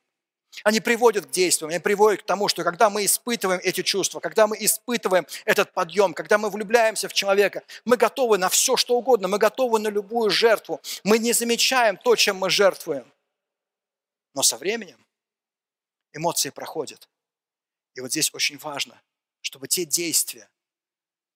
Они 0.63 0.79
приводят 0.79 1.25
к 1.25 1.31
действиям, 1.31 1.69
они 1.69 1.79
приводят 1.79 2.21
к 2.21 2.25
тому, 2.25 2.47
что 2.47 2.63
когда 2.63 2.89
мы 2.89 3.05
испытываем 3.05 3.59
эти 3.63 3.81
чувства, 3.81 4.19
когда 4.19 4.45
мы 4.45 4.55
испытываем 4.59 5.25
этот 5.45 5.73
подъем, 5.73 6.13
когда 6.13 6.37
мы 6.37 6.49
влюбляемся 6.49 7.07
в 7.07 7.13
человека, 7.13 7.63
мы 7.85 7.97
готовы 7.97 8.37
на 8.37 8.49
все, 8.49 8.77
что 8.77 8.95
угодно, 8.95 9.27
мы 9.27 9.39
готовы 9.39 9.79
на 9.79 9.87
любую 9.87 10.29
жертву. 10.29 10.79
Мы 11.03 11.17
не 11.17 11.33
замечаем 11.33 11.97
то, 11.97 12.15
чем 12.15 12.37
мы 12.37 12.49
жертвуем. 12.49 13.11
Но 14.35 14.43
со 14.43 14.57
временем 14.57 15.03
эмоции 16.13 16.51
проходят. 16.51 17.09
И 17.95 18.01
вот 18.01 18.11
здесь 18.11 18.33
очень 18.33 18.57
важно, 18.57 19.01
чтобы 19.41 19.67
те 19.67 19.85
действия, 19.85 20.49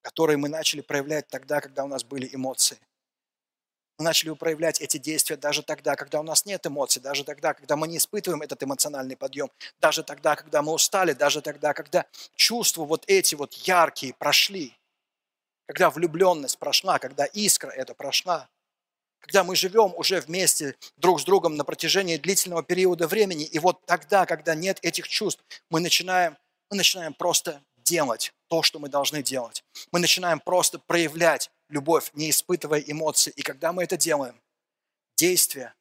которые 0.01 0.37
мы 0.37 0.47
начали 0.47 0.81
проявлять 0.81 1.27
тогда, 1.27 1.59
когда 1.59 1.83
у 1.83 1.87
нас 1.87 2.03
были 2.03 2.29
эмоции, 2.33 2.77
мы 3.97 4.05
начали 4.05 4.31
проявлять 4.33 4.79
эти 4.79 4.97
действия 4.97 5.37
даже 5.37 5.63
тогда, 5.63 5.95
когда 5.95 6.19
у 6.19 6.23
нас 6.23 6.45
нет 6.45 6.65
эмоций, 6.67 7.01
даже 7.01 7.23
тогда, 7.23 7.53
когда 7.53 7.75
мы 7.75 7.87
не 7.87 7.97
испытываем 7.97 8.41
этот 8.41 8.61
эмоциональный 8.63 9.15
подъем, 9.15 9.49
даже 9.79 10.03
тогда, 10.03 10.35
когда 10.35 10.61
мы 10.61 10.73
устали, 10.73 11.13
даже 11.13 11.41
тогда, 11.41 11.73
когда 11.73 12.05
чувства 12.35 12.85
вот 12.85 13.03
эти 13.07 13.35
вот 13.35 13.53
яркие 13.53 14.13
прошли, 14.13 14.77
когда 15.65 15.89
влюбленность 15.89 16.59
прошла, 16.59 16.99
когда 16.99 17.25
искра 17.25 17.69
это 17.69 17.93
прошла, 17.95 18.47
когда 19.19 19.43
мы 19.43 19.55
живем 19.55 19.93
уже 19.95 20.21
вместе 20.21 20.75
друг 20.97 21.19
с 21.19 21.23
другом 21.23 21.55
на 21.55 21.63
протяжении 21.63 22.17
длительного 22.17 22.63
периода 22.63 23.07
времени, 23.07 23.45
и 23.45 23.59
вот 23.59 23.83
тогда, 23.85 24.25
когда 24.25 24.53
нет 24.53 24.79
этих 24.83 25.07
чувств, 25.07 25.43
мы 25.69 25.79
начинаем, 25.79 26.37
мы 26.69 26.77
начинаем 26.77 27.13
просто 27.13 27.61
делать 27.77 28.31
то, 28.47 28.61
что 28.61 28.79
мы 28.79 28.89
должны 28.89 29.23
делать. 29.23 29.63
Мы 29.91 29.99
начинаем 29.99 30.39
просто 30.39 30.77
проявлять 30.77 31.49
любовь, 31.69 32.11
не 32.13 32.29
испытывая 32.29 32.79
эмоций. 32.79 33.33
И 33.35 33.41
когда 33.41 33.73
мы 33.73 33.83
это 33.83 33.97
делаем, 33.97 34.39
действия 35.15 35.73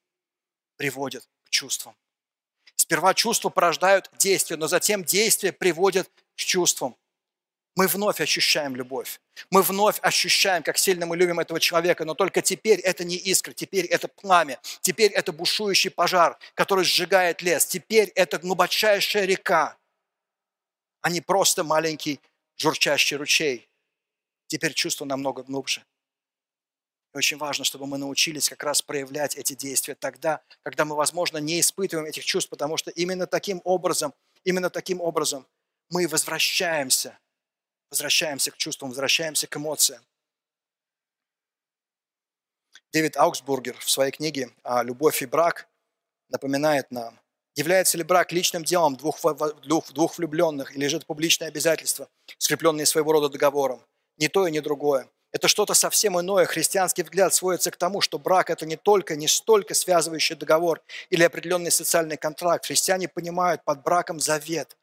приводят 0.76 1.28
к 1.44 1.50
чувствам. 1.50 1.96
Сперва 2.74 3.14
чувства 3.14 3.48
порождают 3.48 4.10
действия, 4.18 4.56
но 4.56 4.68
затем 4.68 5.04
действия 5.04 5.52
приводят 5.52 6.08
к 6.36 6.40
чувствам. 6.40 6.96
Мы 7.74 7.88
вновь 7.88 8.20
ощущаем 8.20 8.74
любовь. 8.74 9.20
Мы 9.50 9.62
вновь 9.62 9.98
ощущаем, 10.00 10.62
как 10.62 10.78
сильно 10.78 11.04
мы 11.04 11.16
любим 11.16 11.40
этого 11.40 11.60
человека, 11.60 12.04
но 12.04 12.14
только 12.14 12.40
теперь 12.40 12.80
это 12.80 13.04
не 13.04 13.16
искра, 13.16 13.52
теперь 13.52 13.84
это 13.86 14.08
пламя, 14.08 14.58
теперь 14.80 15.12
это 15.12 15.32
бушующий 15.32 15.90
пожар, 15.90 16.38
который 16.54 16.84
сжигает 16.84 17.42
лес, 17.42 17.66
теперь 17.66 18.08
это 18.14 18.38
глубочайшая 18.38 19.26
река, 19.26 19.76
а 21.02 21.10
не 21.10 21.20
просто 21.20 21.64
маленький 21.64 22.20
журчащий 22.56 23.16
ручей. 23.16 23.68
Теперь 24.46 24.74
чувство 24.74 25.04
намного 25.04 25.42
глубже. 25.42 25.84
И 27.14 27.18
очень 27.18 27.36
важно, 27.36 27.64
чтобы 27.64 27.86
мы 27.86 27.98
научились 27.98 28.48
как 28.48 28.62
раз 28.62 28.82
проявлять 28.82 29.36
эти 29.36 29.54
действия 29.54 29.94
тогда, 29.94 30.42
когда 30.62 30.84
мы, 30.84 30.94
возможно, 30.94 31.38
не 31.38 31.60
испытываем 31.60 32.06
этих 32.06 32.24
чувств, 32.24 32.50
потому 32.50 32.76
что 32.76 32.90
именно 32.90 33.26
таким 33.26 33.60
образом, 33.64 34.14
именно 34.44 34.70
таким 34.70 35.00
образом 35.00 35.46
мы 35.88 36.06
возвращаемся, 36.08 37.18
возвращаемся 37.90 38.50
к 38.50 38.56
чувствам, 38.56 38.90
возвращаемся 38.90 39.46
к 39.46 39.56
эмоциям. 39.56 40.02
Дэвид 42.92 43.16
Ауксбургер 43.16 43.76
в 43.78 43.90
своей 43.90 44.12
книге 44.12 44.50
«Любовь 44.82 45.22
и 45.22 45.26
брак» 45.26 45.68
напоминает 46.28 46.90
нам, 46.90 47.18
Является 47.56 47.96
ли 47.96 48.04
брак 48.04 48.32
личным 48.32 48.64
делом 48.64 48.96
двух, 48.96 49.18
двух, 49.62 49.90
двух 49.90 50.18
влюбленных, 50.18 50.76
или 50.76 50.86
же 50.88 50.98
это 50.98 51.06
публичное 51.06 51.48
обязательство, 51.48 52.06
скрепленное 52.36 52.84
своего 52.84 53.12
рода 53.12 53.30
договором? 53.30 53.82
Ни 54.18 54.28
то 54.28 54.46
и 54.46 54.50
ни 54.50 54.60
другое. 54.60 55.08
Это 55.32 55.48
что-то 55.48 55.74
совсем 55.74 56.18
иное. 56.18 56.46
Христианский 56.46 57.02
взгляд 57.02 57.34
сводится 57.34 57.70
к 57.70 57.76
тому, 57.76 58.00
что 58.00 58.18
брак– 58.18 58.48
это 58.50 58.64
не 58.64 58.76
только, 58.76 59.16
не 59.16 59.28
столько 59.28 59.74
связывающий 59.74 60.34
договор 60.34 60.82
или 61.10 61.22
определенный 61.22 61.70
социальный 61.70 62.16
контракт. 62.16 62.66
Христиане 62.66 63.08
понимают 63.08 63.62
под 63.64 63.82
браком 63.82 64.18
завет. 64.18 64.76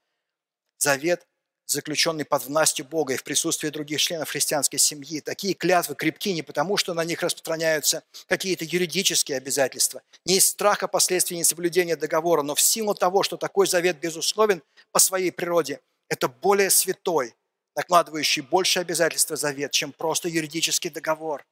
Завет 0.77 1.25
заключенный 1.65 2.25
под 2.25 2.45
властью 2.45 2.85
Бога 2.85 3.13
и 3.13 3.17
в 3.17 3.23
присутствии 3.23 3.69
других 3.69 3.99
членов 3.99 4.29
христианской 4.29 4.79
семьи. 4.79 5.21
Такие 5.21 5.53
клятвы 5.53 5.95
крепки 5.95 6.33
не 6.33 6.41
потому, 6.41 6.77
что 6.77 6.93
на 6.93 7.03
них 7.03 7.21
распространяются 7.21 8.03
какие-то 8.27 8.65
юридические 8.65 9.37
обязательства, 9.37 10.01
не 10.25 10.37
из 10.37 10.47
страха 10.47 10.87
последствий 10.87 11.37
несоблюдения 11.37 11.95
договора, 11.95 12.41
но 12.41 12.55
в 12.55 12.61
силу 12.61 12.93
того, 12.93 13.23
что 13.23 13.37
такой 13.37 13.67
завет 13.67 13.99
безусловен 13.99 14.61
по 14.91 14.99
своей 14.99 15.31
природе. 15.31 15.79
Это 16.09 16.27
более 16.27 16.69
святой, 16.69 17.33
накладывающий 17.75 18.41
больше 18.41 18.79
обязательства 18.79 19.35
завет, 19.35 19.71
чем 19.71 19.91
просто 19.91 20.29
юридический 20.29 20.89
договор. 20.89 21.45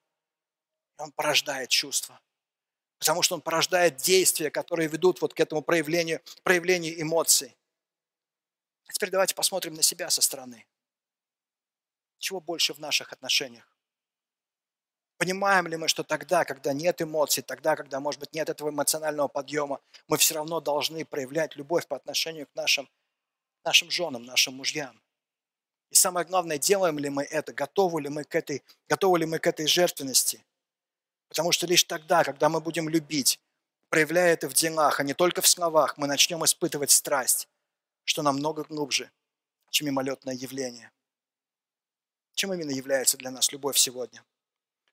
Он 0.98 1.12
порождает 1.12 1.70
чувства. 1.70 2.20
Потому 3.00 3.24
что 3.24 3.36
он 3.36 3.42
порождает 3.42 3.98
действия, 3.98 4.52
которые 4.52 4.88
ведут 4.88 5.22
вот 5.22 5.34
к 5.34 5.40
этому 5.40 5.64
проявлению, 5.64 6.22
проявлению 6.44 7.02
эмоций. 7.02 7.58
А 8.88 8.94
теперь 8.94 9.10
давайте 9.10 9.34
посмотрим 9.34 9.74
на 9.74 9.82
себя 9.82 10.10
со 10.10 10.22
стороны. 10.22 10.68
Чего 12.20 12.40
больше 12.40 12.74
в 12.74 12.80
наших 12.80 13.12
отношениях? 13.12 13.68
Понимаем 15.18 15.68
ли 15.68 15.78
мы, 15.78 15.88
что 15.88 16.04
тогда, 16.04 16.46
когда 16.46 16.74
нет 16.74 17.02
эмоций, 17.02 17.44
тогда, 17.44 17.76
когда, 17.76 18.00
может 18.00 18.20
быть, 18.20 18.34
нет 18.34 18.50
этого 18.50 18.70
эмоционального 18.70 19.28
подъема, 19.28 19.80
мы 20.08 20.18
все 20.18 20.36
равно 20.36 20.60
должны 20.62 21.06
проявлять 21.06 21.56
любовь 21.56 21.88
по 21.88 21.96
отношению 21.96 22.48
к 22.48 22.56
нашим, 22.56 22.90
нашим 23.64 23.90
женам, 23.92 24.26
нашим 24.26 24.56
мужьям? 24.56 25.02
И 25.92 25.96
самое 25.96 26.26
главное, 26.26 26.58
делаем 26.58 26.98
ли 26.98 27.10
мы 27.10 27.24
это, 27.24 27.54
готовы 27.54 28.02
ли 28.02 28.10
мы 28.10 28.24
к 28.24 28.34
этой, 28.36 28.64
готовы 28.90 29.20
ли 29.20 29.26
мы 29.26 29.40
к 29.40 29.48
этой 29.48 29.68
жертвенности? 29.68 30.44
Потому 31.28 31.52
что 31.52 31.68
лишь 31.68 31.84
тогда, 31.84 32.24
когда 32.24 32.50
мы 32.50 32.60
будем 32.60 32.90
любить, 32.90 33.40
проявляя 33.90 34.34
это 34.34 34.50
в 34.50 34.54
делах, 34.54 35.00
а 35.00 35.04
не 35.04 35.14
только 35.14 35.42
в 35.42 35.48
словах, 35.48 35.98
мы 35.98 36.08
начнем 36.08 36.44
испытывать 36.44 36.92
страсть 36.92 37.48
что 38.04 38.24
намного 38.24 38.64
глубже, 38.64 39.12
чем 39.70 39.88
мимолетное 39.88 40.34
явление. 40.34 40.92
Чем 42.34 42.54
именно 42.54 42.72
является 42.72 43.18
для 43.18 43.32
нас 43.32 43.52
любовь 43.52 43.78
сегодня? 43.78 44.24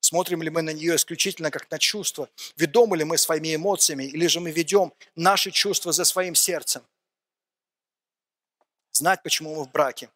Смотрим 0.01 0.43
ли 0.43 0.51
мы 0.51 0.63
на 0.63 0.71
нее 0.71 0.97
исключительно 0.97 1.51
как 1.51 1.71
на 1.71 1.79
чувство? 1.79 2.31
Ведомы 2.57 2.97
ли 2.97 3.05
мы 3.05 3.19
своими 3.19 3.55
эмоциями? 3.55 4.05
Или 4.05 4.27
же 4.27 4.41
мы 4.41 4.51
ведем 4.51 4.93
наши 5.17 5.51
чувства 5.51 5.93
за 5.93 6.05
своим 6.05 6.35
сердцем? 6.35 6.83
Знать, 8.93 9.23
почему 9.23 9.55
мы 9.57 9.65
в 9.65 9.71
браке, 9.71 10.11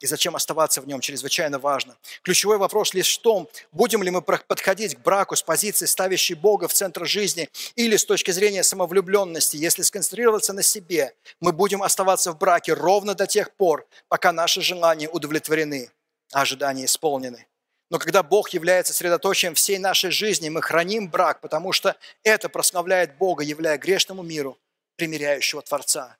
и 0.00 0.06
зачем 0.06 0.36
оставаться 0.36 0.80
в 0.80 0.86
нем, 0.86 1.00
чрезвычайно 1.00 1.58
важно. 1.58 1.96
Ключевой 2.22 2.58
вопрос 2.58 2.92
лишь 2.92 3.18
в 3.18 3.22
том, 3.22 3.48
будем 3.72 4.02
ли 4.02 4.10
мы 4.10 4.20
подходить 4.20 4.96
к 4.96 4.98
браку 5.00 5.36
с 5.36 5.42
позиции, 5.42 5.86
ставящей 5.86 6.34
Бога 6.34 6.68
в 6.68 6.74
центр 6.74 7.06
жизни, 7.06 7.48
или 7.76 7.96
с 7.96 8.04
точки 8.04 8.30
зрения 8.30 8.62
самовлюбленности. 8.62 9.56
Если 9.56 9.82
сконцентрироваться 9.82 10.52
на 10.52 10.62
себе, 10.62 11.14
мы 11.40 11.52
будем 11.52 11.82
оставаться 11.82 12.32
в 12.32 12.38
браке 12.38 12.74
ровно 12.74 13.14
до 13.14 13.26
тех 13.26 13.52
пор, 13.52 13.86
пока 14.08 14.32
наши 14.32 14.60
желания 14.60 15.08
удовлетворены, 15.08 15.90
а 16.32 16.42
ожидания 16.42 16.84
исполнены. 16.84 17.46
Но 17.88 17.98
когда 17.98 18.22
Бог 18.22 18.50
является 18.50 18.92
средоточием 18.92 19.54
всей 19.54 19.78
нашей 19.78 20.10
жизни, 20.10 20.48
мы 20.48 20.60
храним 20.60 21.08
брак, 21.08 21.40
потому 21.40 21.72
что 21.72 21.96
это 22.22 22.48
прославляет 22.48 23.16
Бога, 23.16 23.44
являя 23.44 23.78
грешному 23.78 24.22
миру 24.22 24.58
примиряющего 24.96 25.62
Творца. 25.62 26.16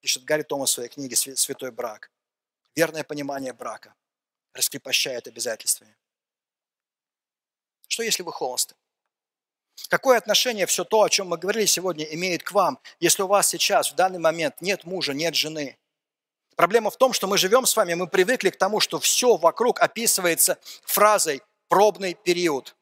Пишет 0.00 0.24
Гарри 0.24 0.42
Томас 0.42 0.70
в 0.70 0.74
своей 0.74 0.90
книге 0.90 1.16
«Святой 1.16 1.70
брак» 1.70 2.10
верное 2.76 3.04
понимание 3.04 3.52
брака 3.52 3.94
раскрепощает 4.54 5.26
обязательствами. 5.26 5.96
Что 7.88 8.02
если 8.02 8.22
вы 8.22 8.32
холосты? 8.32 8.74
Какое 9.88 10.18
отношение 10.18 10.66
все 10.66 10.84
то, 10.84 11.02
о 11.02 11.10
чем 11.10 11.28
мы 11.28 11.38
говорили 11.38 11.66
сегодня, 11.66 12.04
имеет 12.04 12.42
к 12.42 12.52
вам, 12.52 12.78
если 13.00 13.22
у 13.22 13.26
вас 13.26 13.48
сейчас, 13.48 13.90
в 13.90 13.94
данный 13.94 14.18
момент, 14.18 14.60
нет 14.60 14.84
мужа, 14.84 15.12
нет 15.14 15.34
жены? 15.34 15.78
Проблема 16.56 16.90
в 16.90 16.96
том, 16.96 17.12
что 17.12 17.26
мы 17.26 17.36
живем 17.36 17.66
с 17.66 17.76
вами, 17.76 17.94
мы 17.94 18.06
привыкли 18.06 18.50
к 18.50 18.56
тому, 18.56 18.80
что 18.80 18.98
все 18.98 19.36
вокруг 19.36 19.80
описывается 19.80 20.58
фразой 20.84 21.42
«пробный 21.68 22.14
период». 22.14 22.74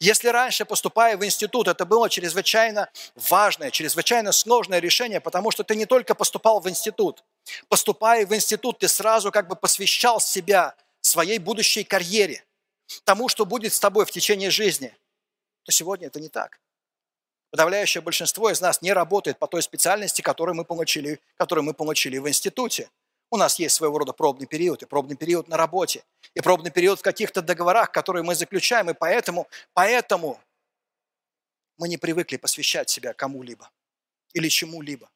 Если 0.00 0.28
раньше, 0.28 0.64
поступая 0.64 1.16
в 1.16 1.24
институт, 1.24 1.68
это 1.68 1.86
было 1.86 2.10
чрезвычайно 2.10 2.90
важное, 3.14 3.70
чрезвычайно 3.70 4.32
сложное 4.32 4.80
решение, 4.80 5.20
потому 5.20 5.50
что 5.50 5.64
ты 5.64 5.76
не 5.76 5.86
только 5.86 6.14
поступал 6.14 6.60
в 6.60 6.68
институт, 6.68 7.24
поступая 7.68 8.26
в 8.26 8.34
институт, 8.34 8.78
ты 8.78 8.88
сразу 8.88 9.30
как 9.30 9.48
бы 9.48 9.56
посвящал 9.56 10.20
себя 10.20 10.74
своей 11.00 11.38
будущей 11.38 11.84
карьере, 11.84 12.44
тому, 13.04 13.28
что 13.28 13.46
будет 13.46 13.72
с 13.72 13.80
тобой 13.80 14.06
в 14.06 14.10
течение 14.10 14.50
жизни, 14.50 14.96
то 15.64 15.72
сегодня 15.72 16.06
это 16.06 16.20
не 16.20 16.28
так. 16.28 16.60
Подавляющее 17.50 18.02
большинство 18.02 18.50
из 18.50 18.60
нас 18.60 18.82
не 18.82 18.92
работает 18.92 19.38
по 19.38 19.46
той 19.46 19.62
специальности, 19.62 20.20
которую 20.20 20.54
мы 20.54 20.64
получили, 20.64 21.20
которую 21.36 21.64
мы 21.64 21.72
получили 21.72 22.18
в 22.18 22.28
институте. 22.28 22.90
У 23.30 23.36
нас 23.36 23.58
есть 23.58 23.74
своего 23.74 23.98
рода 23.98 24.12
пробный 24.12 24.46
период, 24.46 24.82
и 24.82 24.86
пробный 24.86 25.16
период 25.16 25.48
на 25.48 25.56
работе, 25.56 26.04
и 26.34 26.40
пробный 26.40 26.70
период 26.70 26.98
в 26.98 27.02
каких-то 27.02 27.42
договорах, 27.42 27.90
которые 27.92 28.22
мы 28.22 28.34
заключаем, 28.34 28.90
и 28.90 28.94
поэтому, 28.94 29.48
поэтому 29.74 30.40
мы 31.76 31.88
не 31.88 31.96
привыкли 31.96 32.36
посвящать 32.36 32.90
себя 32.90 33.12
кому-либо 33.14 33.70
или 34.34 34.48
чему-либо. 34.48 35.10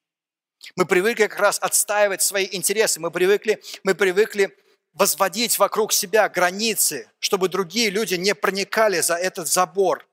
Мы 0.76 0.86
привыкли 0.86 1.26
как 1.26 1.38
раз 1.38 1.58
отстаивать 1.60 2.22
свои 2.22 2.48
интересы, 2.50 3.00
мы 3.00 3.10
привыкли, 3.10 3.62
мы 3.82 3.94
привыкли 3.94 4.56
возводить 4.92 5.58
вокруг 5.58 5.92
себя 5.92 6.28
границы, 6.28 7.10
чтобы 7.18 7.48
другие 7.48 7.90
люди 7.90 8.14
не 8.14 8.34
проникали 8.34 9.00
за 9.00 9.16
этот 9.16 9.48
забор. 9.48 10.08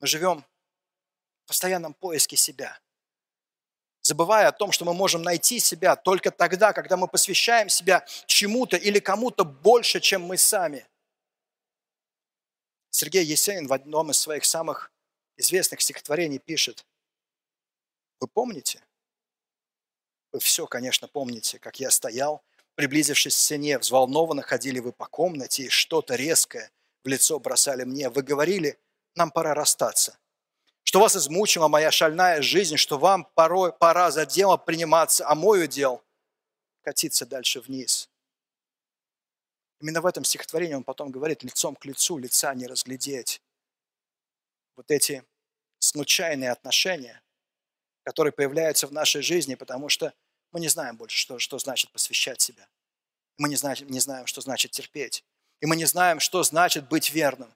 Мы 0.00 0.06
живем 0.06 0.44
в 1.44 1.48
постоянном 1.48 1.94
поиске 1.94 2.36
себя, 2.36 2.78
забывая 4.00 4.48
о 4.48 4.52
том, 4.52 4.72
что 4.72 4.84
мы 4.84 4.94
можем 4.94 5.22
найти 5.22 5.60
себя 5.60 5.96
только 5.96 6.30
тогда, 6.30 6.72
когда 6.72 6.96
мы 6.96 7.06
посвящаем 7.06 7.68
себя 7.68 8.04
чему-то 8.26 8.76
или 8.76 8.98
кому-то 8.98 9.44
больше, 9.44 10.00
чем 10.00 10.22
мы 10.22 10.36
сами. 10.36 10.86
Сергей 12.90 13.24
Есенин 13.24 13.66
в 13.66 13.72
одном 13.72 14.10
из 14.10 14.18
своих 14.18 14.44
самых 14.44 14.90
известных 15.36 15.80
стихотворений 15.80 16.38
пишет, 16.38 16.84
вы 18.20 18.28
помните? 18.28 18.84
Вы 20.32 20.38
все, 20.40 20.66
конечно, 20.66 21.08
помните, 21.08 21.58
как 21.58 21.80
я 21.80 21.90
стоял, 21.90 22.44
приблизившись 22.74 23.34
к 23.34 23.38
стене, 23.38 23.78
взволнованно 23.78 24.42
ходили 24.42 24.78
вы 24.78 24.92
по 24.92 25.06
комнате 25.06 25.64
и 25.64 25.68
что-то 25.68 26.14
резкое 26.14 26.70
в 27.02 27.08
лицо 27.08 27.38
бросали 27.40 27.84
мне. 27.84 28.08
Вы 28.10 28.22
говорили, 28.22 28.78
нам 29.14 29.30
пора 29.30 29.54
расстаться. 29.54 30.18
Что 30.82 31.00
вас 31.00 31.16
измучила 31.16 31.68
моя 31.68 31.90
шальная 31.90 32.42
жизнь, 32.42 32.76
что 32.76 32.98
вам 32.98 33.24
порой 33.34 33.72
пора 33.72 34.10
за 34.10 34.26
дело 34.26 34.56
приниматься, 34.56 35.26
а 35.26 35.34
мой 35.34 35.64
удел– 35.64 36.02
катиться 36.82 37.26
дальше 37.26 37.60
вниз. 37.60 38.08
Именно 39.80 40.00
в 40.02 40.06
этом 40.06 40.24
стихотворении 40.24 40.74
он 40.74 40.84
потом 40.84 41.10
говорит, 41.10 41.42
лицом 41.42 41.74
к 41.74 41.84
лицу 41.84 42.18
лица 42.18 42.54
не 42.54 42.66
разглядеть. 42.66 43.42
Вот 44.76 44.90
эти 44.90 45.24
случайные 45.78 46.50
отношения, 46.50 47.22
которые 48.04 48.32
появляются 48.32 48.86
в 48.86 48.92
нашей 48.92 49.22
жизни, 49.22 49.54
потому 49.54 49.88
что 49.88 50.14
мы 50.52 50.60
не 50.60 50.68
знаем 50.68 50.96
больше, 50.96 51.16
что, 51.16 51.38
что 51.38 51.58
значит 51.58 51.90
посвящать 51.92 52.40
себя. 52.40 52.68
Мы 53.38 53.48
не 53.48 53.56
знаем, 53.56 53.86
не 53.88 54.00
знаем, 54.00 54.26
что 54.26 54.40
значит 54.40 54.72
терпеть. 54.72 55.24
И 55.60 55.66
мы 55.66 55.76
не 55.76 55.84
знаем, 55.84 56.20
что 56.20 56.42
значит 56.42 56.88
быть 56.88 57.10
верным. 57.10 57.54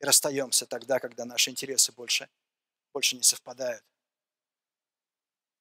И 0.00 0.04
расстаемся 0.04 0.66
тогда, 0.66 0.98
когда 0.98 1.24
наши 1.24 1.50
интересы 1.50 1.92
больше, 1.92 2.28
больше 2.92 3.16
не 3.16 3.22
совпадают. 3.22 3.84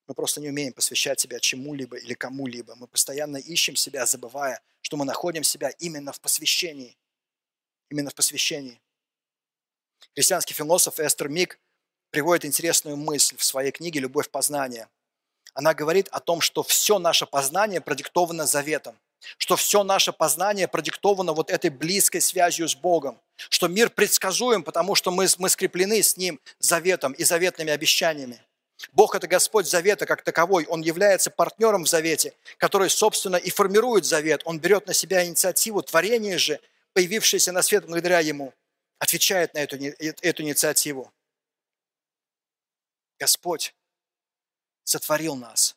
Мы 0.08 0.14
просто 0.14 0.40
не 0.40 0.50
умеем 0.50 0.74
посвящать 0.74 1.20
себя 1.20 1.40
чему-либо 1.40 1.98
или 1.98 2.14
кому-либо. 2.14 2.76
Мы 2.76 2.88
постоянно 2.88 3.38
ищем 3.38 3.76
себя, 3.76 4.06
забывая, 4.06 4.62
что 4.82 4.98
мы 4.98 5.06
находим 5.06 5.44
себя 5.44 5.70
именно 5.80 6.14
в 6.14 6.22
посвящении. 6.22 6.96
Именно 7.90 8.12
в 8.12 8.16
посвящении. 8.16 8.80
Христианский 10.14 10.54
философ 10.54 11.00
Эстер 11.00 11.30
Мик 11.30 11.60
приводит 12.12 12.46
интересную 12.46 12.98
мысль 12.98 13.36
в 13.38 13.44
своей 13.44 13.72
книге 13.72 14.00
«Любовь 14.00 14.30
познания». 14.30 14.90
Она 15.54 15.74
говорит 15.74 16.08
о 16.12 16.20
том, 16.20 16.42
что 16.42 16.64
все 16.64 17.00
наше 17.00 17.26
познание 17.26 17.80
продиктовано 17.80 18.46
заветом, 18.46 18.98
что 19.38 19.56
все 19.56 19.84
наше 19.84 20.12
познание 20.12 20.68
продиктовано 20.68 21.34
вот 21.34 21.50
этой 21.50 21.70
близкой 21.70 22.22
связью 22.22 22.68
с 22.68 22.76
Богом, 22.76 23.20
что 23.50 23.68
мир 23.68 23.90
предсказуем, 23.90 24.64
потому 24.64 24.96
что 24.96 25.12
мы, 25.12 25.28
мы 25.38 25.50
скреплены 25.50 26.04
с 26.04 26.18
Ним 26.18 26.40
заветом 26.60 27.14
и 27.14 27.24
заветными 27.24 27.72
обещаниями. 27.72 28.42
Бог– 28.92 29.16
это 29.16 29.28
Господь 29.28 29.68
завета 29.68 30.06
как 30.06 30.22
таковой. 30.24 30.66
Он 30.66 30.82
является 30.82 31.32
партнером 31.32 31.84
в 31.84 31.88
завете, 31.88 32.34
который, 32.58 32.90
собственно, 32.90 33.38
и 33.38 33.50
формирует 33.50 34.06
завет. 34.06 34.42
Он 34.46 34.60
берет 34.60 34.88
на 34.88 34.94
себя 34.94 35.26
инициативу. 35.26 35.82
Творение 35.82 36.38
же, 36.38 36.60
появившееся 36.94 37.52
на 37.52 37.62
свет 37.62 37.86
благодаря 37.86 38.20
Ему, 38.20 38.54
отвечает 39.00 39.54
на 39.54 39.60
эту, 39.60 39.78
эту 39.78 40.44
инициативу. 40.44 41.12
Господь 43.26 43.74
сотворил 44.84 45.36
нас, 45.36 45.76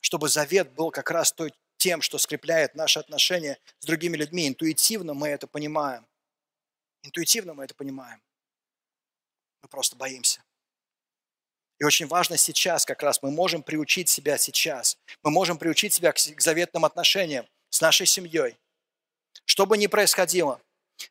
чтобы 0.00 0.28
завет 0.28 0.70
был 0.72 0.90
как 0.90 1.10
раз 1.10 1.32
той, 1.32 1.54
тем, 1.78 2.02
что 2.02 2.18
скрепляет 2.18 2.74
наши 2.74 2.98
отношения 2.98 3.58
с 3.78 3.86
другими 3.86 4.18
людьми. 4.18 4.46
Интуитивно 4.46 5.14
мы 5.14 5.28
это 5.28 5.46
понимаем. 5.46 6.06
Интуитивно 7.02 7.54
мы 7.54 7.64
это 7.64 7.74
понимаем. 7.74 8.20
Мы 9.62 9.70
просто 9.70 9.96
боимся. 9.96 10.44
И 11.78 11.84
очень 11.84 12.06
важно 12.06 12.36
сейчас 12.36 12.84
как 12.84 13.02
раз, 13.02 13.22
мы 13.22 13.30
можем 13.30 13.62
приучить 13.62 14.10
себя 14.10 14.36
сейчас. 14.36 14.98
Мы 15.22 15.30
можем 15.30 15.56
приучить 15.56 15.94
себя 15.94 16.12
к, 16.12 16.18
заветным 16.18 16.84
отношениям 16.84 17.48
с 17.70 17.80
нашей 17.80 18.04
семьей. 18.04 18.58
Что 19.46 19.64
бы 19.64 19.78
ни 19.78 19.86
происходило, 19.86 20.60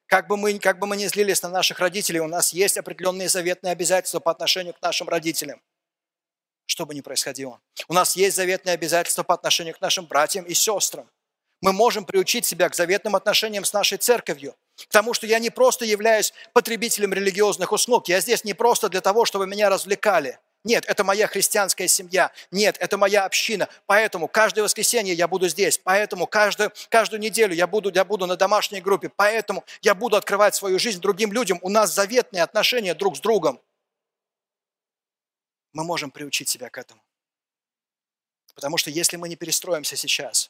как 0.08 0.28
бы, 0.28 0.38
мы, 0.38 0.58
как 0.60 0.80
бы 0.80 0.88
мы 0.88 0.98
ни 0.98 1.06
злились 1.08 1.42
на 1.42 1.50
наших 1.50 1.80
родителей, 1.80 2.20
у 2.20 2.28
нас 2.28 2.54
есть 2.54 2.78
определенные 2.78 3.30
заветные 3.30 3.72
обязательства 3.72 4.20
по 4.20 4.32
отношению 4.32 4.74
к 4.74 4.82
нашим 4.82 5.10
родителям– 5.10 5.62
что 6.66 6.86
бы 6.86 6.96
ни 6.96 7.02
происходило. 7.02 7.62
У 7.88 7.94
нас 7.94 8.16
есть 8.16 8.36
заветные 8.36 8.74
обязательства 8.74 9.24
по 9.24 9.34
отношению 9.34 9.76
к 9.76 9.82
нашим 9.82 10.06
братьям 10.06 10.46
и 10.46 10.54
сестрам. 10.54 11.10
Мы 11.62 11.72
можем 11.72 12.06
приучить 12.06 12.46
себя 12.46 12.70
к 12.70 12.76
заветным 12.76 13.16
отношениям 13.16 13.64
с 13.64 13.74
нашей 13.74 13.98
церковью, 13.98 14.56
к 14.76 14.92
тому, 14.92 15.14
что 15.14 15.26
я 15.26 15.40
не 15.40 15.50
просто 15.50 15.86
являюсь 15.86 16.34
потребителем 16.54 17.14
религиозных 17.14 17.72
услуг, 17.72 18.08
я 18.10 18.20
здесь 18.20 18.44
не 18.44 18.54
просто 18.54 18.90
для 18.90 19.02
того, 19.02 19.26
чтобы 19.26 19.48
меня 19.48 19.70
развлекали. 19.70 20.40
Нет, 20.66 20.84
это 20.88 21.04
моя 21.04 21.28
христианская 21.28 21.88
семья. 21.88 22.32
Нет, 22.50 22.76
это 22.80 22.98
моя 22.98 23.24
община. 23.24 23.70
Поэтому 23.86 24.28
каждое 24.28 24.64
воскресенье 24.64 25.14
я 25.14 25.28
буду 25.28 25.48
здесь. 25.48 25.78
Поэтому 25.78 26.26
каждую, 26.26 26.74
каждую 26.90 27.22
неделю 27.22 27.54
я 27.54 27.68
буду, 27.68 27.92
я 27.94 28.04
буду 28.04 28.26
на 28.26 28.36
домашней 28.36 28.82
группе. 28.82 29.10
Поэтому 29.10 29.64
я 29.82 29.94
буду 29.94 30.18
открывать 30.18 30.56
свою 30.56 30.80
жизнь 30.80 31.00
другим 31.00 31.32
людям. 31.32 31.60
У 31.62 31.70
нас 31.70 31.94
заветные 31.94 32.42
отношения 32.42 32.96
друг 32.96 33.16
с 33.16 33.20
другом 33.20 33.62
мы 35.72 35.84
можем 35.84 36.10
приучить 36.10 36.50
себя 36.50 36.70
к 36.70 36.80
этому. 36.80 37.02
Потому 38.56 38.78
что 38.78 38.90
если 38.90 39.18
мы 39.18 39.30
не 39.30 39.36
перестроимся 39.36 39.96
сейчас, 39.96 40.50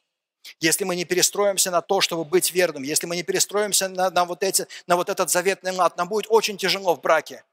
если 0.61 0.85
мы 0.85 0.95
не 0.95 1.03
перестроимся 1.03 1.71
на 1.71 1.81
то, 1.81 1.99
чтобы 1.99 2.23
быть 2.23 2.51
верным, 2.51 2.83
если 2.83 3.07
мы 3.07 3.17
не 3.17 3.23
перестроимся 3.23 3.89
на, 3.89 4.11
на, 4.11 4.23
вот, 4.23 4.43
эти, 4.43 4.65
на 4.87 4.95
вот 4.95 5.09
этот 5.09 5.29
заветный 5.29 5.71
лад, 5.71 5.97
нам 5.97 6.07
будет 6.07 6.27
очень 6.29 6.57
тяжело 6.57 6.95
в 6.95 7.01
браке. 7.01 7.43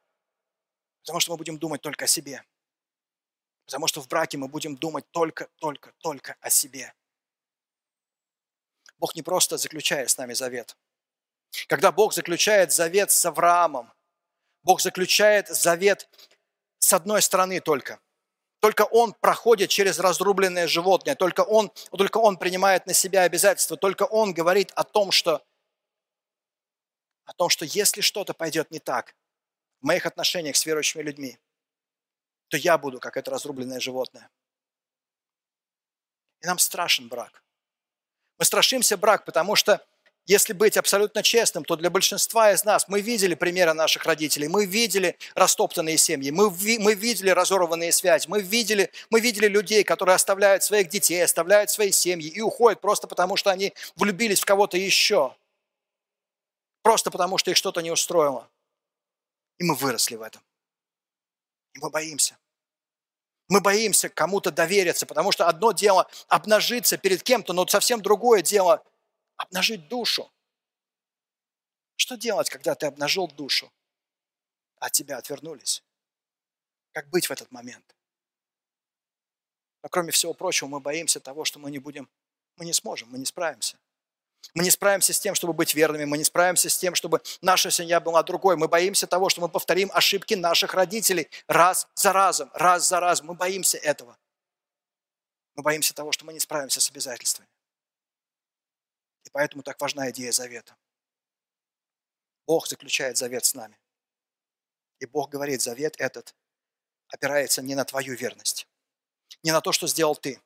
Потому 1.02 1.18
что 1.18 1.32
мы 1.32 1.38
будем 1.38 1.58
думать 1.58 1.80
только 1.80 2.04
о 2.04 2.08
себе. 2.08 2.44
Потому 3.66 3.86
что 3.86 4.00
в 4.00 4.08
браке 4.08 4.38
мы 4.38 4.48
будем 4.48 4.76
думать 4.76 5.04
только, 5.10 5.48
только, 5.58 5.92
только 5.98 6.36
о 6.40 6.50
себе. 6.50 6.94
Бог 8.98 9.14
не 9.14 9.22
просто 9.22 9.56
заключает 9.56 10.10
с 10.10 10.18
нами 10.18 10.32
завет. 10.32 10.76
Когда 11.66 11.92
Бог 11.92 12.12
заключает 12.14 12.72
завет 12.72 13.10
с 13.10 13.24
Авраамом, 13.24 13.92
Бог 14.62 14.80
заключает 14.80 15.48
завет 15.48 16.08
с 16.78 16.92
одной 16.92 17.22
стороны 17.22 17.60
только. 17.60 18.00
Только 18.60 18.82
он 18.82 19.12
проходит 19.12 19.70
через 19.70 19.98
разрубленное 19.98 20.68
животное, 20.68 21.16
только 21.16 21.40
он, 21.40 21.72
только 21.90 22.18
он 22.18 22.36
принимает 22.36 22.86
на 22.86 22.94
себя 22.94 23.22
обязательства, 23.22 23.76
только 23.76 24.04
он 24.04 24.32
говорит 24.32 24.70
о 24.76 24.84
том, 24.84 25.10
что, 25.10 25.44
о 27.24 27.32
том, 27.32 27.48
что 27.48 27.64
если 27.64 28.02
что-то 28.02 28.34
пойдет 28.34 28.70
не 28.70 28.78
так 28.78 29.16
в 29.80 29.86
моих 29.86 30.06
отношениях 30.06 30.54
с 30.54 30.64
верующими 30.64 31.02
людьми, 31.02 31.38
то 32.53 32.59
я 32.59 32.76
буду 32.76 33.00
как 33.00 33.16
это 33.16 33.30
разрубленное 33.30 33.80
животное. 33.80 34.28
И 36.42 36.46
нам 36.46 36.59
страшен 36.59 37.09
брак. 37.09 37.42
Мы 38.38 38.44
страшимся 38.44 38.98
брак, 38.98 39.24
потому 39.24 39.57
что 39.57 39.82
если 40.26 40.53
быть 40.53 40.76
абсолютно 40.76 41.22
честным, 41.22 41.64
то 41.64 41.76
для 41.76 41.88
большинства 41.88 42.53
из 42.53 42.62
нас 42.66 42.88
мы 42.88 43.00
видели 43.00 43.34
примеры 43.34 43.72
наших 43.72 44.05
родителей, 44.05 44.48
мы 44.48 44.66
видели 44.66 45.16
растоптанные 45.34 45.96
семьи, 45.96 46.30
мы, 46.30 46.50
ви, 46.50 46.78
мы 46.78 46.92
видели 46.92 47.30
разорванные 47.30 47.90
связи, 47.90 48.28
мы 48.28 48.42
видели, 48.42 48.92
мы 49.09 49.20
видели 49.20 49.46
людей, 49.46 49.82
которые 49.82 50.16
оставляют 50.16 50.62
своих 50.62 50.90
детей, 50.90 51.24
оставляют 51.24 51.70
свои 51.70 51.90
семьи 51.90 52.28
и 52.28 52.42
уходят 52.42 52.82
просто 52.82 53.07
потому, 53.07 53.36
что 53.36 53.48
они 53.48 53.72
влюбились 53.96 54.40
в 54.40 54.44
кого-то 54.44 54.76
еще. 54.76 55.34
Просто 56.82 57.11
потому, 57.11 57.38
что 57.38 57.50
их 57.50 57.57
что-то 57.57 57.80
не 57.80 57.90
устроило. 57.90 58.46
И 59.57 59.64
мы 59.64 59.74
выросли 59.74 60.16
в 60.16 60.22
этом. 60.22 60.42
И 61.72 61.78
мы 61.78 61.88
боимся. 61.88 62.36
Мы 63.53 63.61
боимся 63.61 64.09
кому-то 64.09 64.50
довериться, 64.50 65.05
потому 65.05 65.30
что 65.30 65.46
одно 65.46 65.72
дело 65.72 66.11
обнажиться 66.26 66.96
перед 66.96 67.22
кем-то, 67.22 67.53
но 67.53 67.66
совсем 67.66 68.00
другое 68.00 68.40
дело 68.40 68.82
обнажить 69.36 69.88
душу. 69.88 70.32
Что 71.96 72.16
делать, 72.16 72.48
когда 72.48 72.74
ты 72.74 72.86
обнажил 72.86 73.28
душу, 73.28 73.70
а 74.78 74.86
от 74.86 74.92
тебя 74.92 75.18
отвернулись? 75.18 75.84
Как 76.92 77.11
быть 77.11 77.26
в 77.26 77.30
этот 77.30 77.53
момент? 77.53 77.94
Но 79.82 79.90
кроме 79.90 80.12
всего 80.12 80.32
прочего, 80.32 80.68
мы 80.68 80.80
боимся 80.80 81.20
того, 81.20 81.44
что 81.44 81.59
мы 81.59 81.70
не 81.70 81.78
будем, 81.78 82.09
мы 82.57 82.64
не 82.64 82.72
сможем, 82.72 83.11
мы 83.11 83.18
не 83.18 83.26
справимся. 83.26 83.76
Мы 84.55 84.64
не 84.64 84.70
справимся 84.70 85.12
с 85.12 85.20
тем, 85.20 85.34
чтобы 85.34 85.53
быть 85.53 85.74
верными, 85.74 86.05
мы 86.05 86.18
не 86.18 86.24
справимся 86.24 86.68
с 86.68 86.76
тем, 86.76 86.95
чтобы 86.95 87.22
наша 87.40 87.70
семья 87.70 88.01
была 88.01 88.22
другой. 88.22 88.57
Мы 88.57 88.68
боимся 88.68 89.07
того, 89.07 89.28
что 89.28 89.40
мы 89.40 89.49
повторим 89.49 89.90
ошибки 89.95 90.34
наших 90.34 90.74
родителей 90.74 91.30
раз 91.47 91.88
за 91.95 92.12
разом, 92.12 92.51
раз 92.55 92.86
за 92.86 93.01
разом. 93.01 93.28
Мы 93.28 93.34
боимся 93.34 93.78
этого. 93.78 94.18
Мы 95.55 95.62
боимся 95.62 95.95
того, 95.95 96.12
что 96.12 96.24
мы 96.24 96.32
не 96.32 96.40
справимся 96.40 96.80
с 96.80 96.90
обязательствами. 96.90 97.49
И 99.24 99.30
поэтому 99.30 99.62
так 99.62 99.80
важна 99.80 100.11
идея 100.11 100.32
завета. 100.32 100.76
Бог 102.47 102.66
заключает 102.66 103.16
завет 103.16 103.45
с 103.45 103.55
нами. 103.55 103.78
И 104.99 105.07
Бог 105.07 105.30
говорит, 105.30 105.62
завет 105.62 105.95
этот 105.99 106.34
опирается 107.09 107.62
не 107.62 107.74
на 107.74 107.84
твою 107.84 108.14
верность, 108.14 108.66
не 109.43 109.53
на 109.53 109.61
то, 109.61 109.72
что 109.72 109.86
сделал 109.86 110.16
ты, 110.16 110.40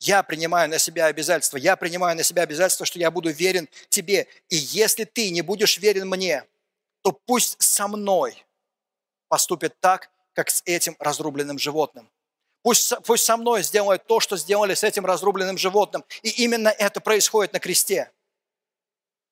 Я 0.00 0.22
принимаю 0.22 0.68
на 0.70 0.78
себя 0.78 1.06
обязательство. 1.06 1.58
Я 1.58 1.76
принимаю 1.76 2.16
на 2.16 2.22
себя 2.22 2.42
обязательство, 2.42 2.86
что 2.86 2.98
я 2.98 3.10
буду 3.10 3.30
верен 3.30 3.68
тебе. 3.90 4.26
И 4.48 4.56
если 4.56 5.04
ты 5.04 5.30
не 5.30 5.42
будешь 5.42 5.76
верен 5.76 6.08
мне, 6.08 6.44
то 7.02 7.12
пусть 7.12 7.60
со 7.62 7.86
мной 7.86 8.44
поступит 9.28 9.78
так, 9.78 10.10
как 10.32 10.48
с 10.48 10.62
этим 10.64 10.96
разрубленным 10.98 11.58
животным. 11.58 12.10
Пусть, 12.62 12.92
пусть 13.04 13.24
со 13.24 13.36
мной 13.36 13.62
сделают 13.62 14.06
то, 14.06 14.20
что 14.20 14.38
сделали 14.38 14.74
с 14.74 14.84
этим 14.84 15.04
разрубленным 15.04 15.58
животным. 15.58 16.04
И 16.22 16.30
именно 16.30 16.68
это 16.68 17.00
происходит 17.00 17.52
на 17.52 17.60
кресте. 17.60 18.10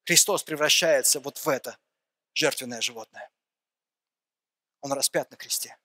Христос 0.04 0.42
превращается 0.42 1.20
вот 1.20 1.38
в 1.38 1.48
это 1.48 1.78
жертвенное 2.34 2.82
животное. 2.82 3.30
Он 4.82 4.92
распят 4.92 5.30
на 5.30 5.36
кресте 5.36 5.76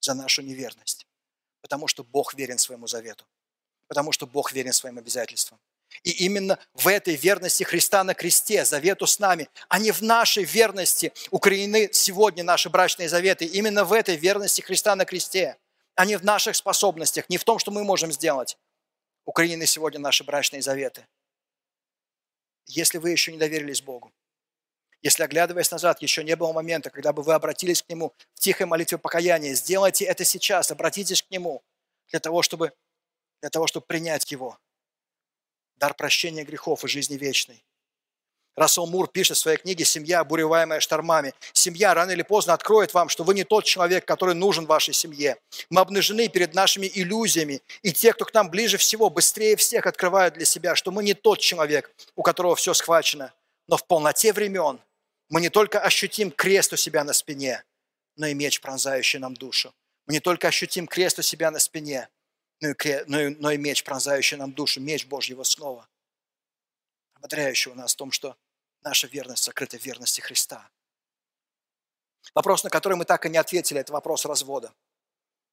за 0.00 0.14
нашу 0.14 0.40
неверность, 0.42 1.06
потому 1.60 1.86
что 1.86 2.02
Бог 2.02 2.34
верен 2.34 2.58
своему 2.58 2.86
завету, 2.86 3.26
потому 3.88 4.12
что 4.12 4.26
Бог 4.26 4.52
верен 4.52 4.72
своим 4.72 4.98
обязательствам. 4.98 5.58
И 6.02 6.10
именно 6.10 6.58
в 6.74 6.88
этой 6.88 7.16
верности 7.16 7.62
Христа 7.62 8.04
на 8.04 8.14
кресте, 8.14 8.64
завету 8.64 9.06
с 9.06 9.18
нами, 9.18 9.48
а 9.68 9.78
не 9.78 9.92
в 9.92 10.02
нашей 10.02 10.44
верности 10.44 11.12
укоренены 11.30 11.88
сегодня 11.92 12.44
наши 12.44 12.68
брачные 12.68 13.08
заветы. 13.08 13.44
Именно 13.44 13.84
в 13.84 13.92
этой 13.92 14.16
верности 14.16 14.60
Христа 14.60 14.94
на 14.96 15.04
кресте, 15.04 15.56
а 15.94 16.04
не 16.04 16.16
в 16.16 16.24
наших 16.24 16.56
способностях, 16.56 17.28
не 17.28 17.38
в 17.38 17.44
том, 17.44 17.58
что 17.58 17.70
мы 17.70 17.84
можем 17.84 18.12
сделать. 18.12 18.58
Укоренены 19.24 19.66
сегодня 19.66 19.98
наши 19.98 20.22
брачные 20.24 20.62
заветы. 20.62 21.06
Если 22.66 22.98
вы 22.98 23.10
еще 23.10 23.32
не 23.32 23.38
доверились 23.38 23.80
Богу, 23.80 24.12
если, 25.02 25.22
оглядываясь 25.22 25.70
назад, 25.70 26.02
еще 26.02 26.24
не 26.24 26.34
было 26.36 26.52
момента, 26.52 26.90
когда 26.90 27.12
бы 27.12 27.22
вы 27.22 27.34
обратились 27.34 27.82
к 27.82 27.88
Нему 27.88 28.12
в 28.34 28.40
тихой 28.40 28.66
молитве 28.66 28.98
покаяния, 28.98 29.54
сделайте 29.54 30.04
это 30.04 30.24
сейчас, 30.24 30.70
обратитесь 30.70 31.22
к 31.22 31.30
Нему 31.30 31.62
для 32.10 32.18
того, 32.18 32.42
чтобы, 32.42 32.72
для 33.40 33.50
того, 33.50 33.66
чтобы 33.66 33.86
принять 33.86 34.30
Его. 34.30 34.58
Дар 35.76 35.94
прощения 35.94 36.44
грехов 36.44 36.84
и 36.84 36.88
жизни 36.88 37.16
вечной. 37.16 37.64
Рассел 38.56 38.86
Мур 38.86 39.06
пишет 39.06 39.36
в 39.36 39.40
своей 39.40 39.58
книге 39.58 39.84
«Семья, 39.84 40.20
обуреваемая 40.20 40.80
штормами». 40.80 41.34
Семья 41.52 41.92
рано 41.92 42.12
или 42.12 42.22
поздно 42.22 42.54
откроет 42.54 42.94
вам, 42.94 43.10
что 43.10 43.22
вы 43.22 43.34
не 43.34 43.44
тот 43.44 43.64
человек, 43.66 44.06
который 44.06 44.34
нужен 44.34 44.64
вашей 44.64 44.94
семье. 44.94 45.36
Мы 45.68 45.82
обнажены 45.82 46.28
перед 46.28 46.54
нашими 46.54 46.90
иллюзиями, 46.94 47.60
и 47.82 47.92
те, 47.92 48.14
кто 48.14 48.24
к 48.24 48.32
нам 48.32 48.48
ближе 48.48 48.78
всего, 48.78 49.10
быстрее 49.10 49.56
всех 49.56 49.84
открывают 49.84 50.34
для 50.34 50.46
себя, 50.46 50.74
что 50.74 50.90
мы 50.90 51.04
не 51.04 51.12
тот 51.12 51.38
человек, 51.38 51.94
у 52.14 52.22
которого 52.22 52.56
все 52.56 52.72
схвачено. 52.72 53.34
Но 53.68 53.76
в 53.76 53.86
полноте 53.86 54.32
времен 54.32 54.80
мы 55.28 55.42
не 55.42 55.50
только 55.50 55.78
ощутим 55.78 56.30
крест 56.30 56.72
у 56.72 56.76
себя 56.76 57.04
на 57.04 57.12
спине, 57.12 57.62
но 58.16 58.26
и 58.26 58.32
меч, 58.32 58.62
пронзающий 58.62 59.18
нам 59.18 59.34
душу. 59.34 59.74
Мы 60.06 60.14
не 60.14 60.20
только 60.20 60.48
ощутим 60.48 60.86
крест 60.86 61.18
у 61.18 61.22
себя 61.22 61.50
на 61.50 61.58
спине, 61.58 62.08
но 62.60 62.70
и, 62.70 62.74
кре... 62.74 63.04
но 63.06 63.20
и, 63.20 63.28
но 63.36 63.50
и 63.50 63.58
меч, 63.58 63.84
пронзающий 63.84 64.36
нам 64.36 64.52
душу, 64.52 64.80
меч 64.80 65.06
Божьего 65.06 65.42
слова, 65.42 65.88
ободряющего 67.14 67.74
нас 67.74 67.94
в 67.94 67.96
том, 67.96 68.10
что 68.12 68.36
наша 68.82 69.06
верность 69.06 69.42
сокрыта 69.42 69.78
в 69.78 69.84
верности 69.84 70.20
Христа. 70.20 70.68
Вопрос, 72.34 72.64
на 72.64 72.70
который 72.70 72.94
мы 72.94 73.04
так 73.04 73.26
и 73.26 73.28
не 73.28 73.38
ответили, 73.38 73.80
это 73.80 73.92
вопрос 73.92 74.24
развода. 74.24 74.72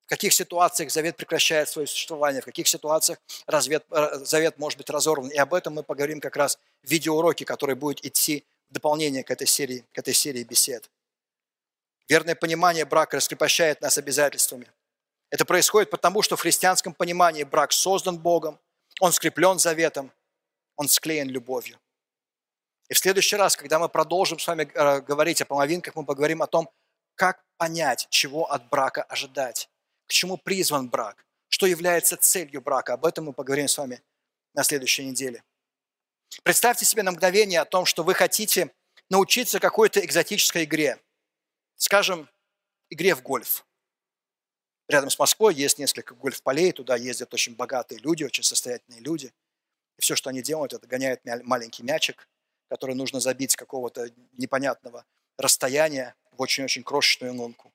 В 0.05 0.09
каких 0.09 0.33
ситуациях 0.33 0.91
завет 0.91 1.15
прекращает 1.15 1.69
свое 1.69 1.87
существование, 1.87 2.41
в 2.41 2.45
каких 2.45 2.67
ситуациях 2.67 3.19
развет, 3.47 3.85
э, 3.89 4.19
завет 4.25 4.57
может 4.57 4.77
быть 4.77 4.89
разорван. 4.89 5.29
И 5.29 5.37
об 5.37 5.53
этом 5.53 5.75
мы 5.75 5.83
поговорим 5.83 6.19
как 6.19 6.35
раз 6.35 6.59
в 6.83 6.89
видеоуроке, 6.89 7.45
который 7.45 7.75
будет 7.75 8.03
идти 8.05 8.43
в 8.69 8.73
дополнение 8.73 9.23
к 9.23 9.31
этой 9.31 9.47
серии, 9.47 9.85
к 9.93 9.97
этой 9.97 10.13
серии 10.13 10.43
бесед. 10.43 10.89
Верное 12.09 12.35
понимание 12.35 12.83
брака 12.83 13.17
раскрепощает 13.17 13.79
нас 13.79 13.97
обязательствами. 13.97 14.67
Это 15.34 15.45
происходит 15.45 15.89
потому, 15.89 16.21
что 16.21 16.36
в 16.38 16.41
христианском 16.41 16.93
понимании 16.93 17.41
брак 17.41 17.71
создан 17.71 18.19
Богом, 18.19 18.59
он 18.99 19.11
скреплен 19.11 19.57
заветом, 19.57 20.11
он 20.75 20.88
склеен 20.88 21.27
любовью. 21.27 21.79
И 22.88 22.93
в 22.93 22.99
следующий 22.99 23.36
раз, 23.36 23.57
когда 23.57 23.79
мы 23.79 23.89
продолжим 23.89 24.38
с 24.38 24.45
вами 24.45 24.71
э, 24.71 25.01
говорить 25.01 25.41
о 25.41 25.45
половинках, 25.45 25.95
мы 25.95 26.05
поговорим 26.05 26.43
о 26.43 26.47
том, 26.47 26.69
как 27.15 27.43
понять, 27.57 28.05
чего 28.11 28.51
от 28.51 28.69
брака 28.69 29.01
ожидать, 29.01 29.71
к 30.05 30.11
чему 30.11 30.38
призван 30.38 30.88
брак, 30.88 31.25
что 31.49 31.65
является 31.65 32.15
целью 32.15 32.61
брака. 32.61 32.93
Об 32.93 33.03
этом 33.03 33.25
мы 33.25 33.34
поговорим 33.34 33.67
с 33.67 33.75
вами 33.75 34.03
на 34.53 34.63
следующей 34.63 35.03
неделе. 35.03 35.43
Представьте 36.43 36.86
себе 36.86 37.01
на 37.01 37.11
мгновение 37.11 37.59
о 37.59 37.65
том, 37.65 37.86
что 37.88 38.03
вы 38.03 38.13
хотите 38.13 38.71
научиться 39.09 39.59
какой-то 39.59 39.99
экзотической 40.05 40.65
игре. 40.65 40.99
Скажем, 41.75 42.29
игре 42.91 43.15
в 43.15 43.23
гольф. 43.23 43.65
Рядом 44.93 45.09
с 45.09 45.17
Москвой 45.17 45.55
есть 45.55 45.79
несколько 45.79 46.13
гольф-полей, 46.13 46.71
туда 46.71 46.95
ездят 46.95 47.33
очень 47.33 47.55
богатые 47.55 47.99
люди, 48.01 48.23
очень 48.23 48.43
состоятельные 48.43 49.01
люди. 49.01 49.33
И 49.97 50.01
все, 50.01 50.15
что 50.15 50.29
они 50.29 50.43
делают, 50.43 50.73
это 50.73 50.85
гоняют 50.85 51.21
маленький 51.25 51.81
мячик, 51.81 52.29
который 52.69 52.93
нужно 52.93 53.19
забить 53.19 53.53
с 53.53 53.55
какого-то 53.55 54.11
непонятного 54.33 55.03
расстояния 55.39 56.13
в 56.29 56.39
очень-очень 56.39 56.83
крошечную 56.83 57.33
лунку. 57.33 57.73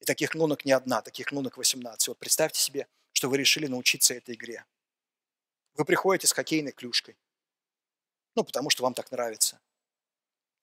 И 0.00 0.04
таких 0.04 0.34
лунок 0.34 0.64
не 0.64 0.72
одна, 0.72 1.02
таких 1.02 1.30
лунок 1.30 1.56
18. 1.56 2.08
Вот 2.08 2.18
представьте 2.18 2.60
себе, 2.60 2.88
что 3.12 3.30
вы 3.30 3.38
решили 3.38 3.68
научиться 3.68 4.12
этой 4.12 4.34
игре. 4.34 4.64
Вы 5.74 5.84
приходите 5.84 6.26
с 6.26 6.32
хоккейной 6.32 6.72
клюшкой. 6.72 7.16
Ну, 8.34 8.42
потому 8.42 8.70
что 8.70 8.82
вам 8.82 8.94
так 8.94 9.08
нравится. 9.12 9.60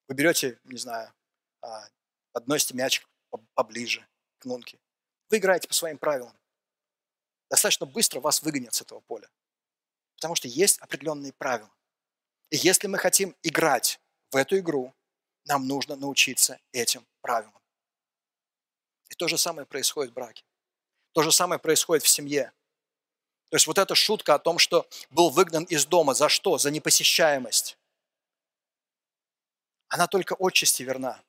Вы 0.06 0.16
берете, 0.16 0.58
не 0.64 0.76
знаю, 0.76 1.14
а, 1.62 1.88
подносите 2.32 2.74
мячик 2.74 3.08
поближе 3.54 4.06
к 4.38 4.44
лунке. 4.44 4.78
Вы 5.32 5.38
играете 5.38 5.66
по 5.66 5.72
своим 5.72 5.96
правилам. 5.96 6.38
Достаточно 7.48 7.86
быстро 7.86 8.20
вас 8.20 8.42
выгонят 8.42 8.74
с 8.74 8.82
этого 8.82 9.00
поля. 9.00 9.30
Потому 10.16 10.34
что 10.34 10.46
есть 10.46 10.78
определенные 10.78 11.32
правила. 11.32 11.72
И 12.50 12.56
если 12.58 12.86
мы 12.86 12.98
хотим 12.98 13.34
играть 13.42 13.98
в 14.30 14.36
эту 14.36 14.58
игру, 14.58 14.94
нам 15.46 15.66
нужно 15.66 15.96
научиться 15.96 16.60
этим 16.72 17.06
правилам. 17.22 17.58
И 19.08 19.14
то 19.14 19.26
же 19.26 19.38
самое 19.38 19.66
происходит 19.66 20.10
в 20.10 20.14
браке. 20.14 20.44
То 21.12 21.22
же 21.22 21.32
самое 21.32 21.58
происходит 21.58 22.04
в 22.04 22.08
семье. 22.08 22.52
То 23.48 23.56
есть 23.56 23.66
вот 23.66 23.78
эта 23.78 23.94
шутка 23.94 24.34
о 24.34 24.38
том, 24.38 24.58
что 24.58 24.86
был 25.08 25.30
выгнан 25.30 25.64
из 25.64 25.86
дома, 25.86 26.12
за 26.12 26.28
что? 26.28 26.58
За 26.58 26.70
непосещаемость. 26.70 27.78
Она 29.88 30.06
только 30.06 30.36
отчасти 30.38 30.82
верна. 30.82 31.22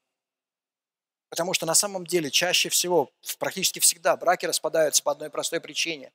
Потому 1.34 1.56
что 1.56 1.66
на 1.66 1.74
самом 1.74 2.06
деле 2.06 2.30
чаще 2.30 2.70
всего, 2.70 3.10
практически 3.40 3.80
всегда, 3.80 4.16
браки 4.16 4.46
распадаются 4.46 5.02
по 5.02 5.12
одной 5.12 5.32
простой 5.32 5.60
причине. 5.60 6.12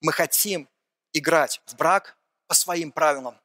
Мы 0.00 0.12
хотим 0.12 0.66
играть 1.12 1.60
в 1.66 1.76
брак 1.76 2.16
по 2.46 2.54
своим 2.54 2.90
правилам. 2.90 3.38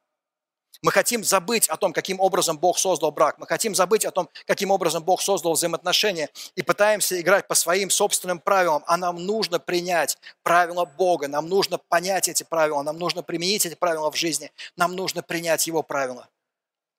Мы 0.80 0.90
хотим 0.92 1.22
забыть 1.22 1.68
о 1.68 1.76
том, 1.76 1.92
каким 1.92 2.18
образом 2.18 2.56
Бог 2.56 2.78
создал 2.78 3.12
брак. 3.12 3.36
Мы 3.36 3.46
хотим 3.46 3.74
забыть 3.74 4.06
о 4.06 4.10
том, 4.10 4.30
каким 4.46 4.70
образом 4.70 5.04
Бог 5.04 5.20
создал 5.20 5.52
взаимоотношения. 5.52 6.30
И 6.54 6.62
пытаемся 6.62 7.20
играть 7.20 7.46
по 7.46 7.54
своим 7.54 7.90
собственным 7.90 8.38
правилам. 8.38 8.82
А 8.86 8.96
нам 8.96 9.16
нужно 9.16 9.58
принять 9.58 10.16
правила 10.42 10.86
Бога. 10.86 11.28
Нам 11.28 11.46
нужно 11.46 11.76
понять 11.76 12.26
эти 12.26 12.42
правила. 12.42 12.80
Нам 12.80 12.98
нужно 12.98 13.22
применить 13.22 13.66
эти 13.66 13.74
правила 13.74 14.10
в 14.10 14.16
жизни. 14.16 14.50
Нам 14.76 14.96
нужно 14.96 15.22
принять 15.22 15.66
Его 15.66 15.82
правила. 15.82 16.26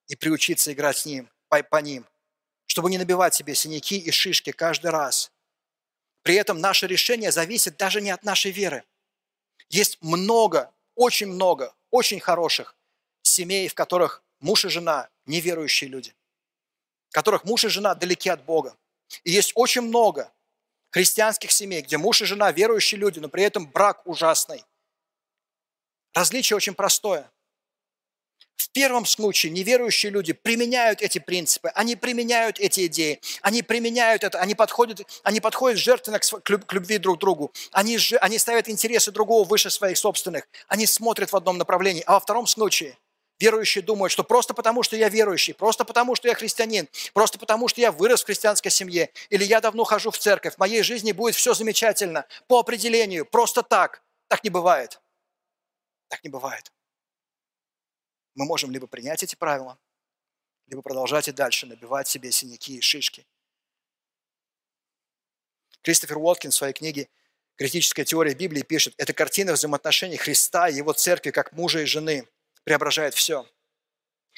И 0.06 0.14
приучиться 0.14 0.72
играть 0.72 0.98
с 0.98 1.04
Ним, 1.04 1.28
по, 1.48 1.60
по 1.64 1.78
ним. 1.78 2.06
Чтобы 2.68 2.90
не 2.90 2.98
набивать 2.98 3.34
себе 3.34 3.56
синяки 3.56 3.98
и 3.98 4.12
шишки 4.12 4.52
каждый 4.52 4.92
раз. 4.92 5.32
При 6.22 6.36
этом 6.36 6.60
наше 6.60 6.86
решение 6.86 7.32
зависит 7.32 7.76
даже 7.76 8.00
не 8.00 8.10
от 8.10 8.22
нашей 8.22 8.52
веры. 8.52 8.84
Есть 9.68 9.98
много, 10.00 10.72
очень 10.94 11.26
много, 11.26 11.74
очень 11.90 12.20
хороших 12.20 12.76
семей, 13.22 13.66
в 13.68 13.74
которых 13.74 14.22
муж 14.38 14.64
и 14.64 14.68
жена 14.68 15.08
неверующие 15.26 15.88
люди, 15.88 16.14
в 17.08 17.12
которых 17.14 17.44
муж 17.44 17.64
и 17.64 17.68
жена 17.68 17.94
далеки 17.94 18.28
от 18.28 18.44
Бога. 18.44 18.76
И 19.24 19.30
есть 19.30 19.52
очень 19.54 19.82
много 19.82 20.32
христианских 20.90 21.50
семей, 21.50 21.82
где 21.82 21.96
муж 21.96 22.20
и 22.20 22.26
жена 22.26 22.52
верующие 22.52 23.00
люди, 23.00 23.18
но 23.18 23.28
при 23.28 23.42
этом 23.44 23.66
брак 23.66 24.06
ужасный. 24.06 24.62
Различие 26.12 26.56
очень 26.56 26.74
простое. 26.74 27.30
В 28.58 28.70
первом 28.70 29.06
случае 29.06 29.52
неверующие 29.52 30.10
люди 30.10 30.32
применяют 30.32 31.00
эти 31.00 31.20
принципы, 31.20 31.70
они 31.74 31.94
применяют 31.94 32.58
эти 32.58 32.86
идеи, 32.86 33.20
они 33.40 33.62
применяют 33.62 34.24
это, 34.24 34.40
они 34.40 34.56
подходят, 34.56 35.00
они 35.22 35.40
подходят 35.40 35.78
жертвенно 35.78 36.18
к 36.18 36.72
любви 36.72 36.98
друг 36.98 37.18
к 37.18 37.20
другу, 37.20 37.52
они, 37.70 37.98
они 38.20 38.36
ставят 38.38 38.68
интересы 38.68 39.12
другого 39.12 39.46
выше 39.46 39.70
своих 39.70 39.96
собственных, 39.96 40.48
они 40.66 40.86
смотрят 40.86 41.30
в 41.30 41.36
одном 41.36 41.56
направлении. 41.56 42.02
А 42.04 42.14
во 42.14 42.20
втором 42.20 42.48
случае 42.48 42.98
Верующие 43.40 43.84
думают, 43.84 44.10
что 44.10 44.24
просто 44.24 44.52
потому, 44.52 44.82
что 44.82 44.96
я 44.96 45.08
верующий, 45.08 45.54
просто 45.54 45.84
потому, 45.84 46.16
что 46.16 46.26
я 46.26 46.34
христианин, 46.34 46.88
просто 47.14 47.38
потому, 47.38 47.68
что 47.68 47.80
я 47.80 47.92
вырос 47.92 48.22
в 48.22 48.26
христианской 48.26 48.72
семье, 48.72 49.10
или 49.30 49.44
я 49.44 49.60
давно 49.60 49.84
хожу 49.84 50.10
в 50.10 50.18
церковь, 50.18 50.56
в 50.56 50.58
моей 50.58 50.82
жизни 50.82 51.12
будет 51.12 51.36
все 51.36 51.54
замечательно, 51.54 52.26
по 52.48 52.58
определению, 52.58 53.24
просто 53.24 53.62
так. 53.62 54.02
Так 54.26 54.42
не 54.42 54.50
бывает. 54.50 55.00
Так 56.08 56.24
не 56.24 56.30
бывает. 56.30 56.72
Мы 58.38 58.44
можем 58.44 58.70
либо 58.70 58.86
принять 58.86 59.24
эти 59.24 59.34
правила, 59.34 59.76
либо 60.68 60.80
продолжать 60.80 61.26
и 61.26 61.32
дальше 61.32 61.66
набивать 61.66 62.06
себе 62.06 62.30
синяки 62.30 62.76
и 62.76 62.80
шишки. 62.80 63.26
Кристофер 65.82 66.18
Уоткин 66.18 66.52
в 66.52 66.54
своей 66.54 66.72
книге 66.72 67.08
Критическая 67.56 68.04
теория 68.04 68.34
Библии 68.34 68.62
пишет, 68.62 68.94
это 68.96 69.12
картина 69.12 69.54
взаимоотношений 69.54 70.16
Христа 70.16 70.68
и 70.68 70.76
Его 70.76 70.92
церкви 70.92 71.32
как 71.32 71.50
мужа 71.50 71.80
и 71.80 71.86
жены 71.86 72.28
преображает 72.62 73.14
все. 73.14 73.44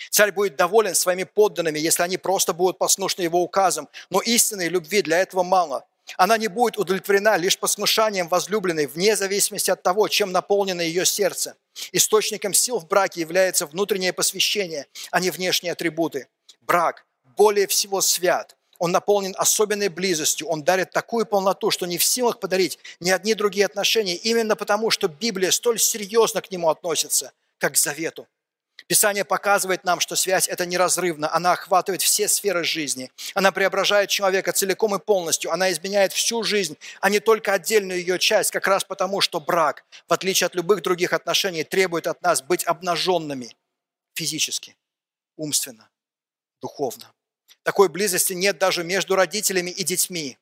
Царь 0.09 0.33
будет 0.33 0.57
доволен 0.57 0.95
своими 0.95 1.25
подданными, 1.25 1.79
если 1.79 2.03
они 2.03 2.17
просто 2.17 2.55
будут 2.55 2.79
послушны 2.79 3.21
его 3.21 3.43
указам. 3.43 3.91
Но 4.09 4.23
истинной 4.23 4.69
любви 4.69 5.03
для 5.03 5.19
этого 5.19 5.43
мало. 5.43 5.87
Она 6.17 6.39
не 6.39 6.49
будет 6.49 6.79
удовлетворена 6.79 7.37
лишь 7.37 7.59
послушанием 7.59 8.29
возлюбленной, 8.29 8.87
вне 8.87 9.17
зависимости 9.17 9.71
от 9.71 9.83
того, 9.83 10.09
чем 10.09 10.33
наполнено 10.33 10.81
ее 10.81 11.05
сердце. 11.05 11.57
Источником 11.93 12.55
сил 12.55 12.79
в 12.79 12.87
браке 12.87 13.21
является 13.21 13.67
внутреннее 13.67 14.13
посвящение, 14.13 14.87
а 15.11 15.21
не 15.21 15.31
внешние 15.31 15.73
атрибуты. 15.73 16.29
Брак 16.61 17.07
более 17.37 17.67
всего 17.67 18.01
свят. 18.01 18.57
Он 18.79 18.93
наполнен 18.93 19.35
особенной 19.37 19.89
близостью. 19.89 20.49
Он 20.49 20.63
дарит 20.63 20.91
такую 20.91 21.27
полноту, 21.27 21.71
что 21.71 21.87
не 21.87 21.99
в 21.99 22.05
силах 22.05 22.41
подарить 22.41 22.79
ни 22.99 23.11
одни 23.11 23.35
другие 23.35 23.67
отношения, 23.67 24.17
именно 24.17 24.57
потому, 24.57 24.91
что 24.91 25.09
Библия 25.09 25.51
столь 25.51 25.79
серьезно 25.79 26.41
к 26.41 26.51
нему 26.51 26.71
относится, 26.71 27.33
как 27.59 27.75
к 27.75 27.77
завету. 27.77 28.27
Писание 28.91 29.25
показывает 29.25 29.85
нам, 29.85 30.01
что 30.01 30.17
связь– 30.17 30.49
это 30.49 30.67
неразрывно, 30.67 31.33
она 31.33 31.53
охватывает 31.53 32.03
все 32.03 32.27
сферы 32.27 32.65
жизни. 32.65 33.13
Она 33.35 33.53
преображает 33.53 34.11
человека 34.11 34.51
целиком 34.51 34.97
и 34.97 34.99
полностью, 34.99 35.53
она 35.53 35.71
изменяет 35.71 36.13
всю 36.13 36.43
жизнь, 36.43 36.77
а 37.01 37.09
не 37.09 37.21
только 37.21 37.53
отдельную 37.53 38.01
ее 38.01 38.19
часть, 38.19 38.51
как 38.51 38.67
раз 38.67 38.83
потому, 38.83 39.21
что 39.21 39.39
брак, 39.39 39.85
в 40.09 40.13
отличие 40.13 40.47
от 40.47 40.57
любых 40.57 40.83
других 40.83 41.13
отношений, 41.13 41.63
требует 41.63 42.09
от 42.09 42.21
нас 42.23 42.43
быть 42.43 42.65
обнаженными 42.65 43.57
физически, 44.15 44.77
умственно, 45.37 45.89
духовно. 46.61 47.13
Такой 47.63 47.91
близости 47.91 48.33
нет 48.33 48.59
даже 48.59 48.83
между 48.83 49.15
родителями 49.15 49.71
и 49.71 49.85
детьми. 49.85 50.37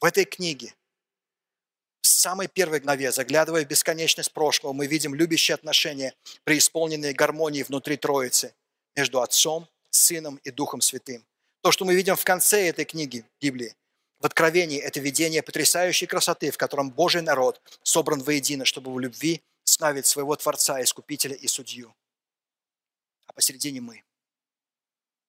В 0.00 0.04
этой 0.04 0.24
книге 0.24 0.74
самой 2.18 2.48
первой 2.48 2.80
главе, 2.80 3.12
заглядывая 3.12 3.64
в 3.64 3.68
бесконечность 3.68 4.32
прошлого, 4.32 4.72
мы 4.72 4.86
видим 4.86 5.14
любящие 5.14 5.54
отношения, 5.54 6.14
преисполненные 6.44 7.14
гармонии 7.14 7.62
внутри 7.62 7.96
Троицы 7.96 8.54
между 8.96 9.22
Отцом, 9.22 9.68
Сыном 9.90 10.40
и 10.44 10.50
Духом 10.50 10.80
Святым. 10.80 11.24
То, 11.62 11.72
что 11.72 11.84
мы 11.84 11.94
видим 11.94 12.16
в 12.16 12.24
конце 12.24 12.68
этой 12.68 12.84
книги 12.84 13.24
Библии, 13.40 13.74
в 14.20 14.26
Откровении, 14.26 14.80
это 14.80 14.98
видение 14.98 15.42
потрясающей 15.42 16.08
красоты, 16.08 16.50
в 16.50 16.58
котором 16.58 16.90
Божий 16.90 17.22
народ 17.22 17.60
собран 17.84 18.20
воедино, 18.20 18.64
чтобы 18.64 18.92
в 18.92 18.98
любви 18.98 19.42
славить 19.62 20.06
своего 20.06 20.34
Творца, 20.34 20.82
Искупителя 20.82 21.36
и 21.36 21.46
Судью. 21.46 21.94
А 23.26 23.32
посередине 23.32 23.80
мы. 23.80 24.02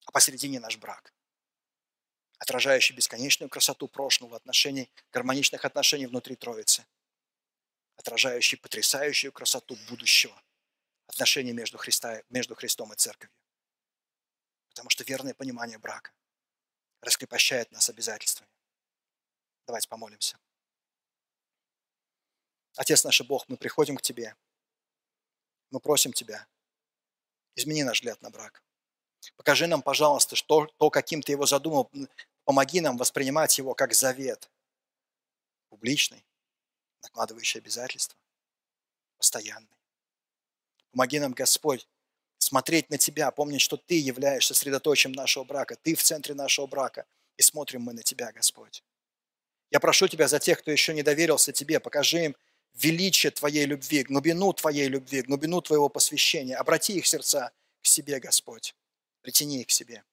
А 0.05 0.11
посередине 0.11 0.59
наш 0.59 0.77
брак 0.77 1.13
отражающий 2.39 2.95
бесконечную 2.95 3.49
красоту 3.49 3.87
прошлого 3.87 4.37
отношений, 4.37 4.89
гармоничных 5.11 5.65
отношений 5.65 6.07
внутри 6.07 6.35
Троицы, 6.35 6.85
отражающий 7.97 8.57
потрясающую 8.57 9.31
красоту 9.31 9.77
будущего 9.89 10.41
отношений 11.07 11.51
между, 11.51 11.77
Христа, 11.77 12.23
между 12.29 12.55
Христом 12.55 12.93
и 12.93 12.95
Церковью. 12.95 13.35
Потому 14.69 14.89
что 14.89 15.03
верное 15.03 15.33
понимание 15.33 15.77
брака 15.77 16.11
раскрепощает 17.01 17.71
нас 17.71 17.89
обязательствами. 17.89 18.49
Давайте 19.67 19.89
помолимся. 19.89 20.39
Отец 22.77 23.03
наш 23.03 23.21
Бог, 23.21 23.47
мы 23.49 23.57
приходим 23.57 23.97
к 23.97 24.01
Тебе. 24.01 24.35
Мы 25.71 25.79
просим 25.79 26.13
Тебя, 26.13 26.47
измени 27.55 27.83
наш 27.83 27.99
взгляд 27.99 28.21
на 28.21 28.29
брак. 28.29 28.63
Покажи 29.36 29.67
нам, 29.67 29.82
пожалуйста, 29.82 30.36
что, 30.36 30.67
то, 30.78 30.89
каким 30.89 31.22
Ты 31.22 31.34
его 31.34 31.45
задумал, 31.45 31.89
Помоги 32.49 32.82
нам 32.82 32.97
воспринимать 32.97 33.59
его 33.59 33.76
как 33.76 33.93
завет, 33.93 34.49
публичный, 35.70 36.26
накладывающий 37.03 37.59
обязательства, 37.59 38.17
постоянный. 39.17 39.78
Помоги 40.89 41.20
нам, 41.20 41.34
Господь, 41.34 41.88
смотреть 42.39 42.89
на 42.89 42.97
Тебя, 42.97 43.30
помнить, 43.30 43.61
что 43.61 43.78
Ты 43.78 43.99
являешься 43.99 44.55
средоточием 44.55 45.11
нашего 45.11 45.43
брака, 45.43 45.76
Ты 45.76 45.93
в 45.93 46.01
центре 46.01 46.34
нашего 46.34 46.65
брака, 46.65 47.05
и 47.38 47.43
смотрим 47.43 47.84
мы 47.84 47.93
на 47.93 48.01
Тебя, 48.01 48.32
Господь. 48.32 48.84
Я 49.70 49.80
прошу 49.80 50.07
Тебя 50.07 50.28
за 50.28 50.39
тех, 50.39 50.57
кто 50.57 50.72
еще 50.72 50.95
не 50.95 51.03
доверился 51.03 51.51
Тебе, 51.53 51.80
покажи 51.80 52.26
им 52.26 52.36
величие 52.74 53.30
Твоей 53.30 53.67
любви, 53.67 54.01
глубину 54.01 54.53
Твоей 54.53 54.88
любви, 54.88 55.22
глубину 55.22 55.61
Твоего 55.61 55.88
посвящения. 55.88 56.57
Обрати 56.57 56.97
их 56.97 57.05
сердца 57.05 57.51
к 57.84 57.86
себе, 57.86 58.20
Господь. 58.20 58.74
Притяни 59.22 59.61
их 59.61 59.67
к 59.67 59.72
себе. 59.72 60.03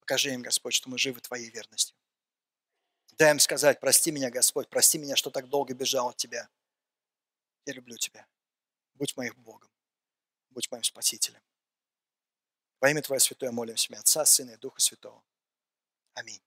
Покажи 0.00 0.32
им, 0.32 0.42
Господь, 0.42 0.74
что 0.74 0.88
мы 0.88 0.98
живы 0.98 1.20
Твоей 1.20 1.50
верностью. 1.50 1.96
Дай 3.12 3.30
им 3.30 3.38
сказать, 3.38 3.78
прости 3.78 4.10
меня, 4.10 4.30
Господь, 4.30 4.68
прости 4.68 4.98
меня, 4.98 5.16
что 5.16 5.30
так 5.30 5.48
долго 5.48 5.74
бежал 5.74 6.08
от 6.08 6.16
Тебя. 6.16 6.48
Я 7.66 7.74
люблю 7.74 7.96
Тебя. 7.96 8.26
Будь 8.94 9.16
моим 9.16 9.34
Богом. 9.36 9.70
Будь 10.50 10.70
моим 10.70 10.82
Спасителем. 10.82 11.42
Во 12.80 12.90
имя 12.90 13.02
Твое 13.02 13.20
Святое 13.20 13.52
молимся, 13.52 13.96
Отца, 13.96 14.24
Сына 14.24 14.52
и 14.52 14.56
Духа 14.56 14.80
Святого. 14.80 15.22
Аминь. 16.14 16.42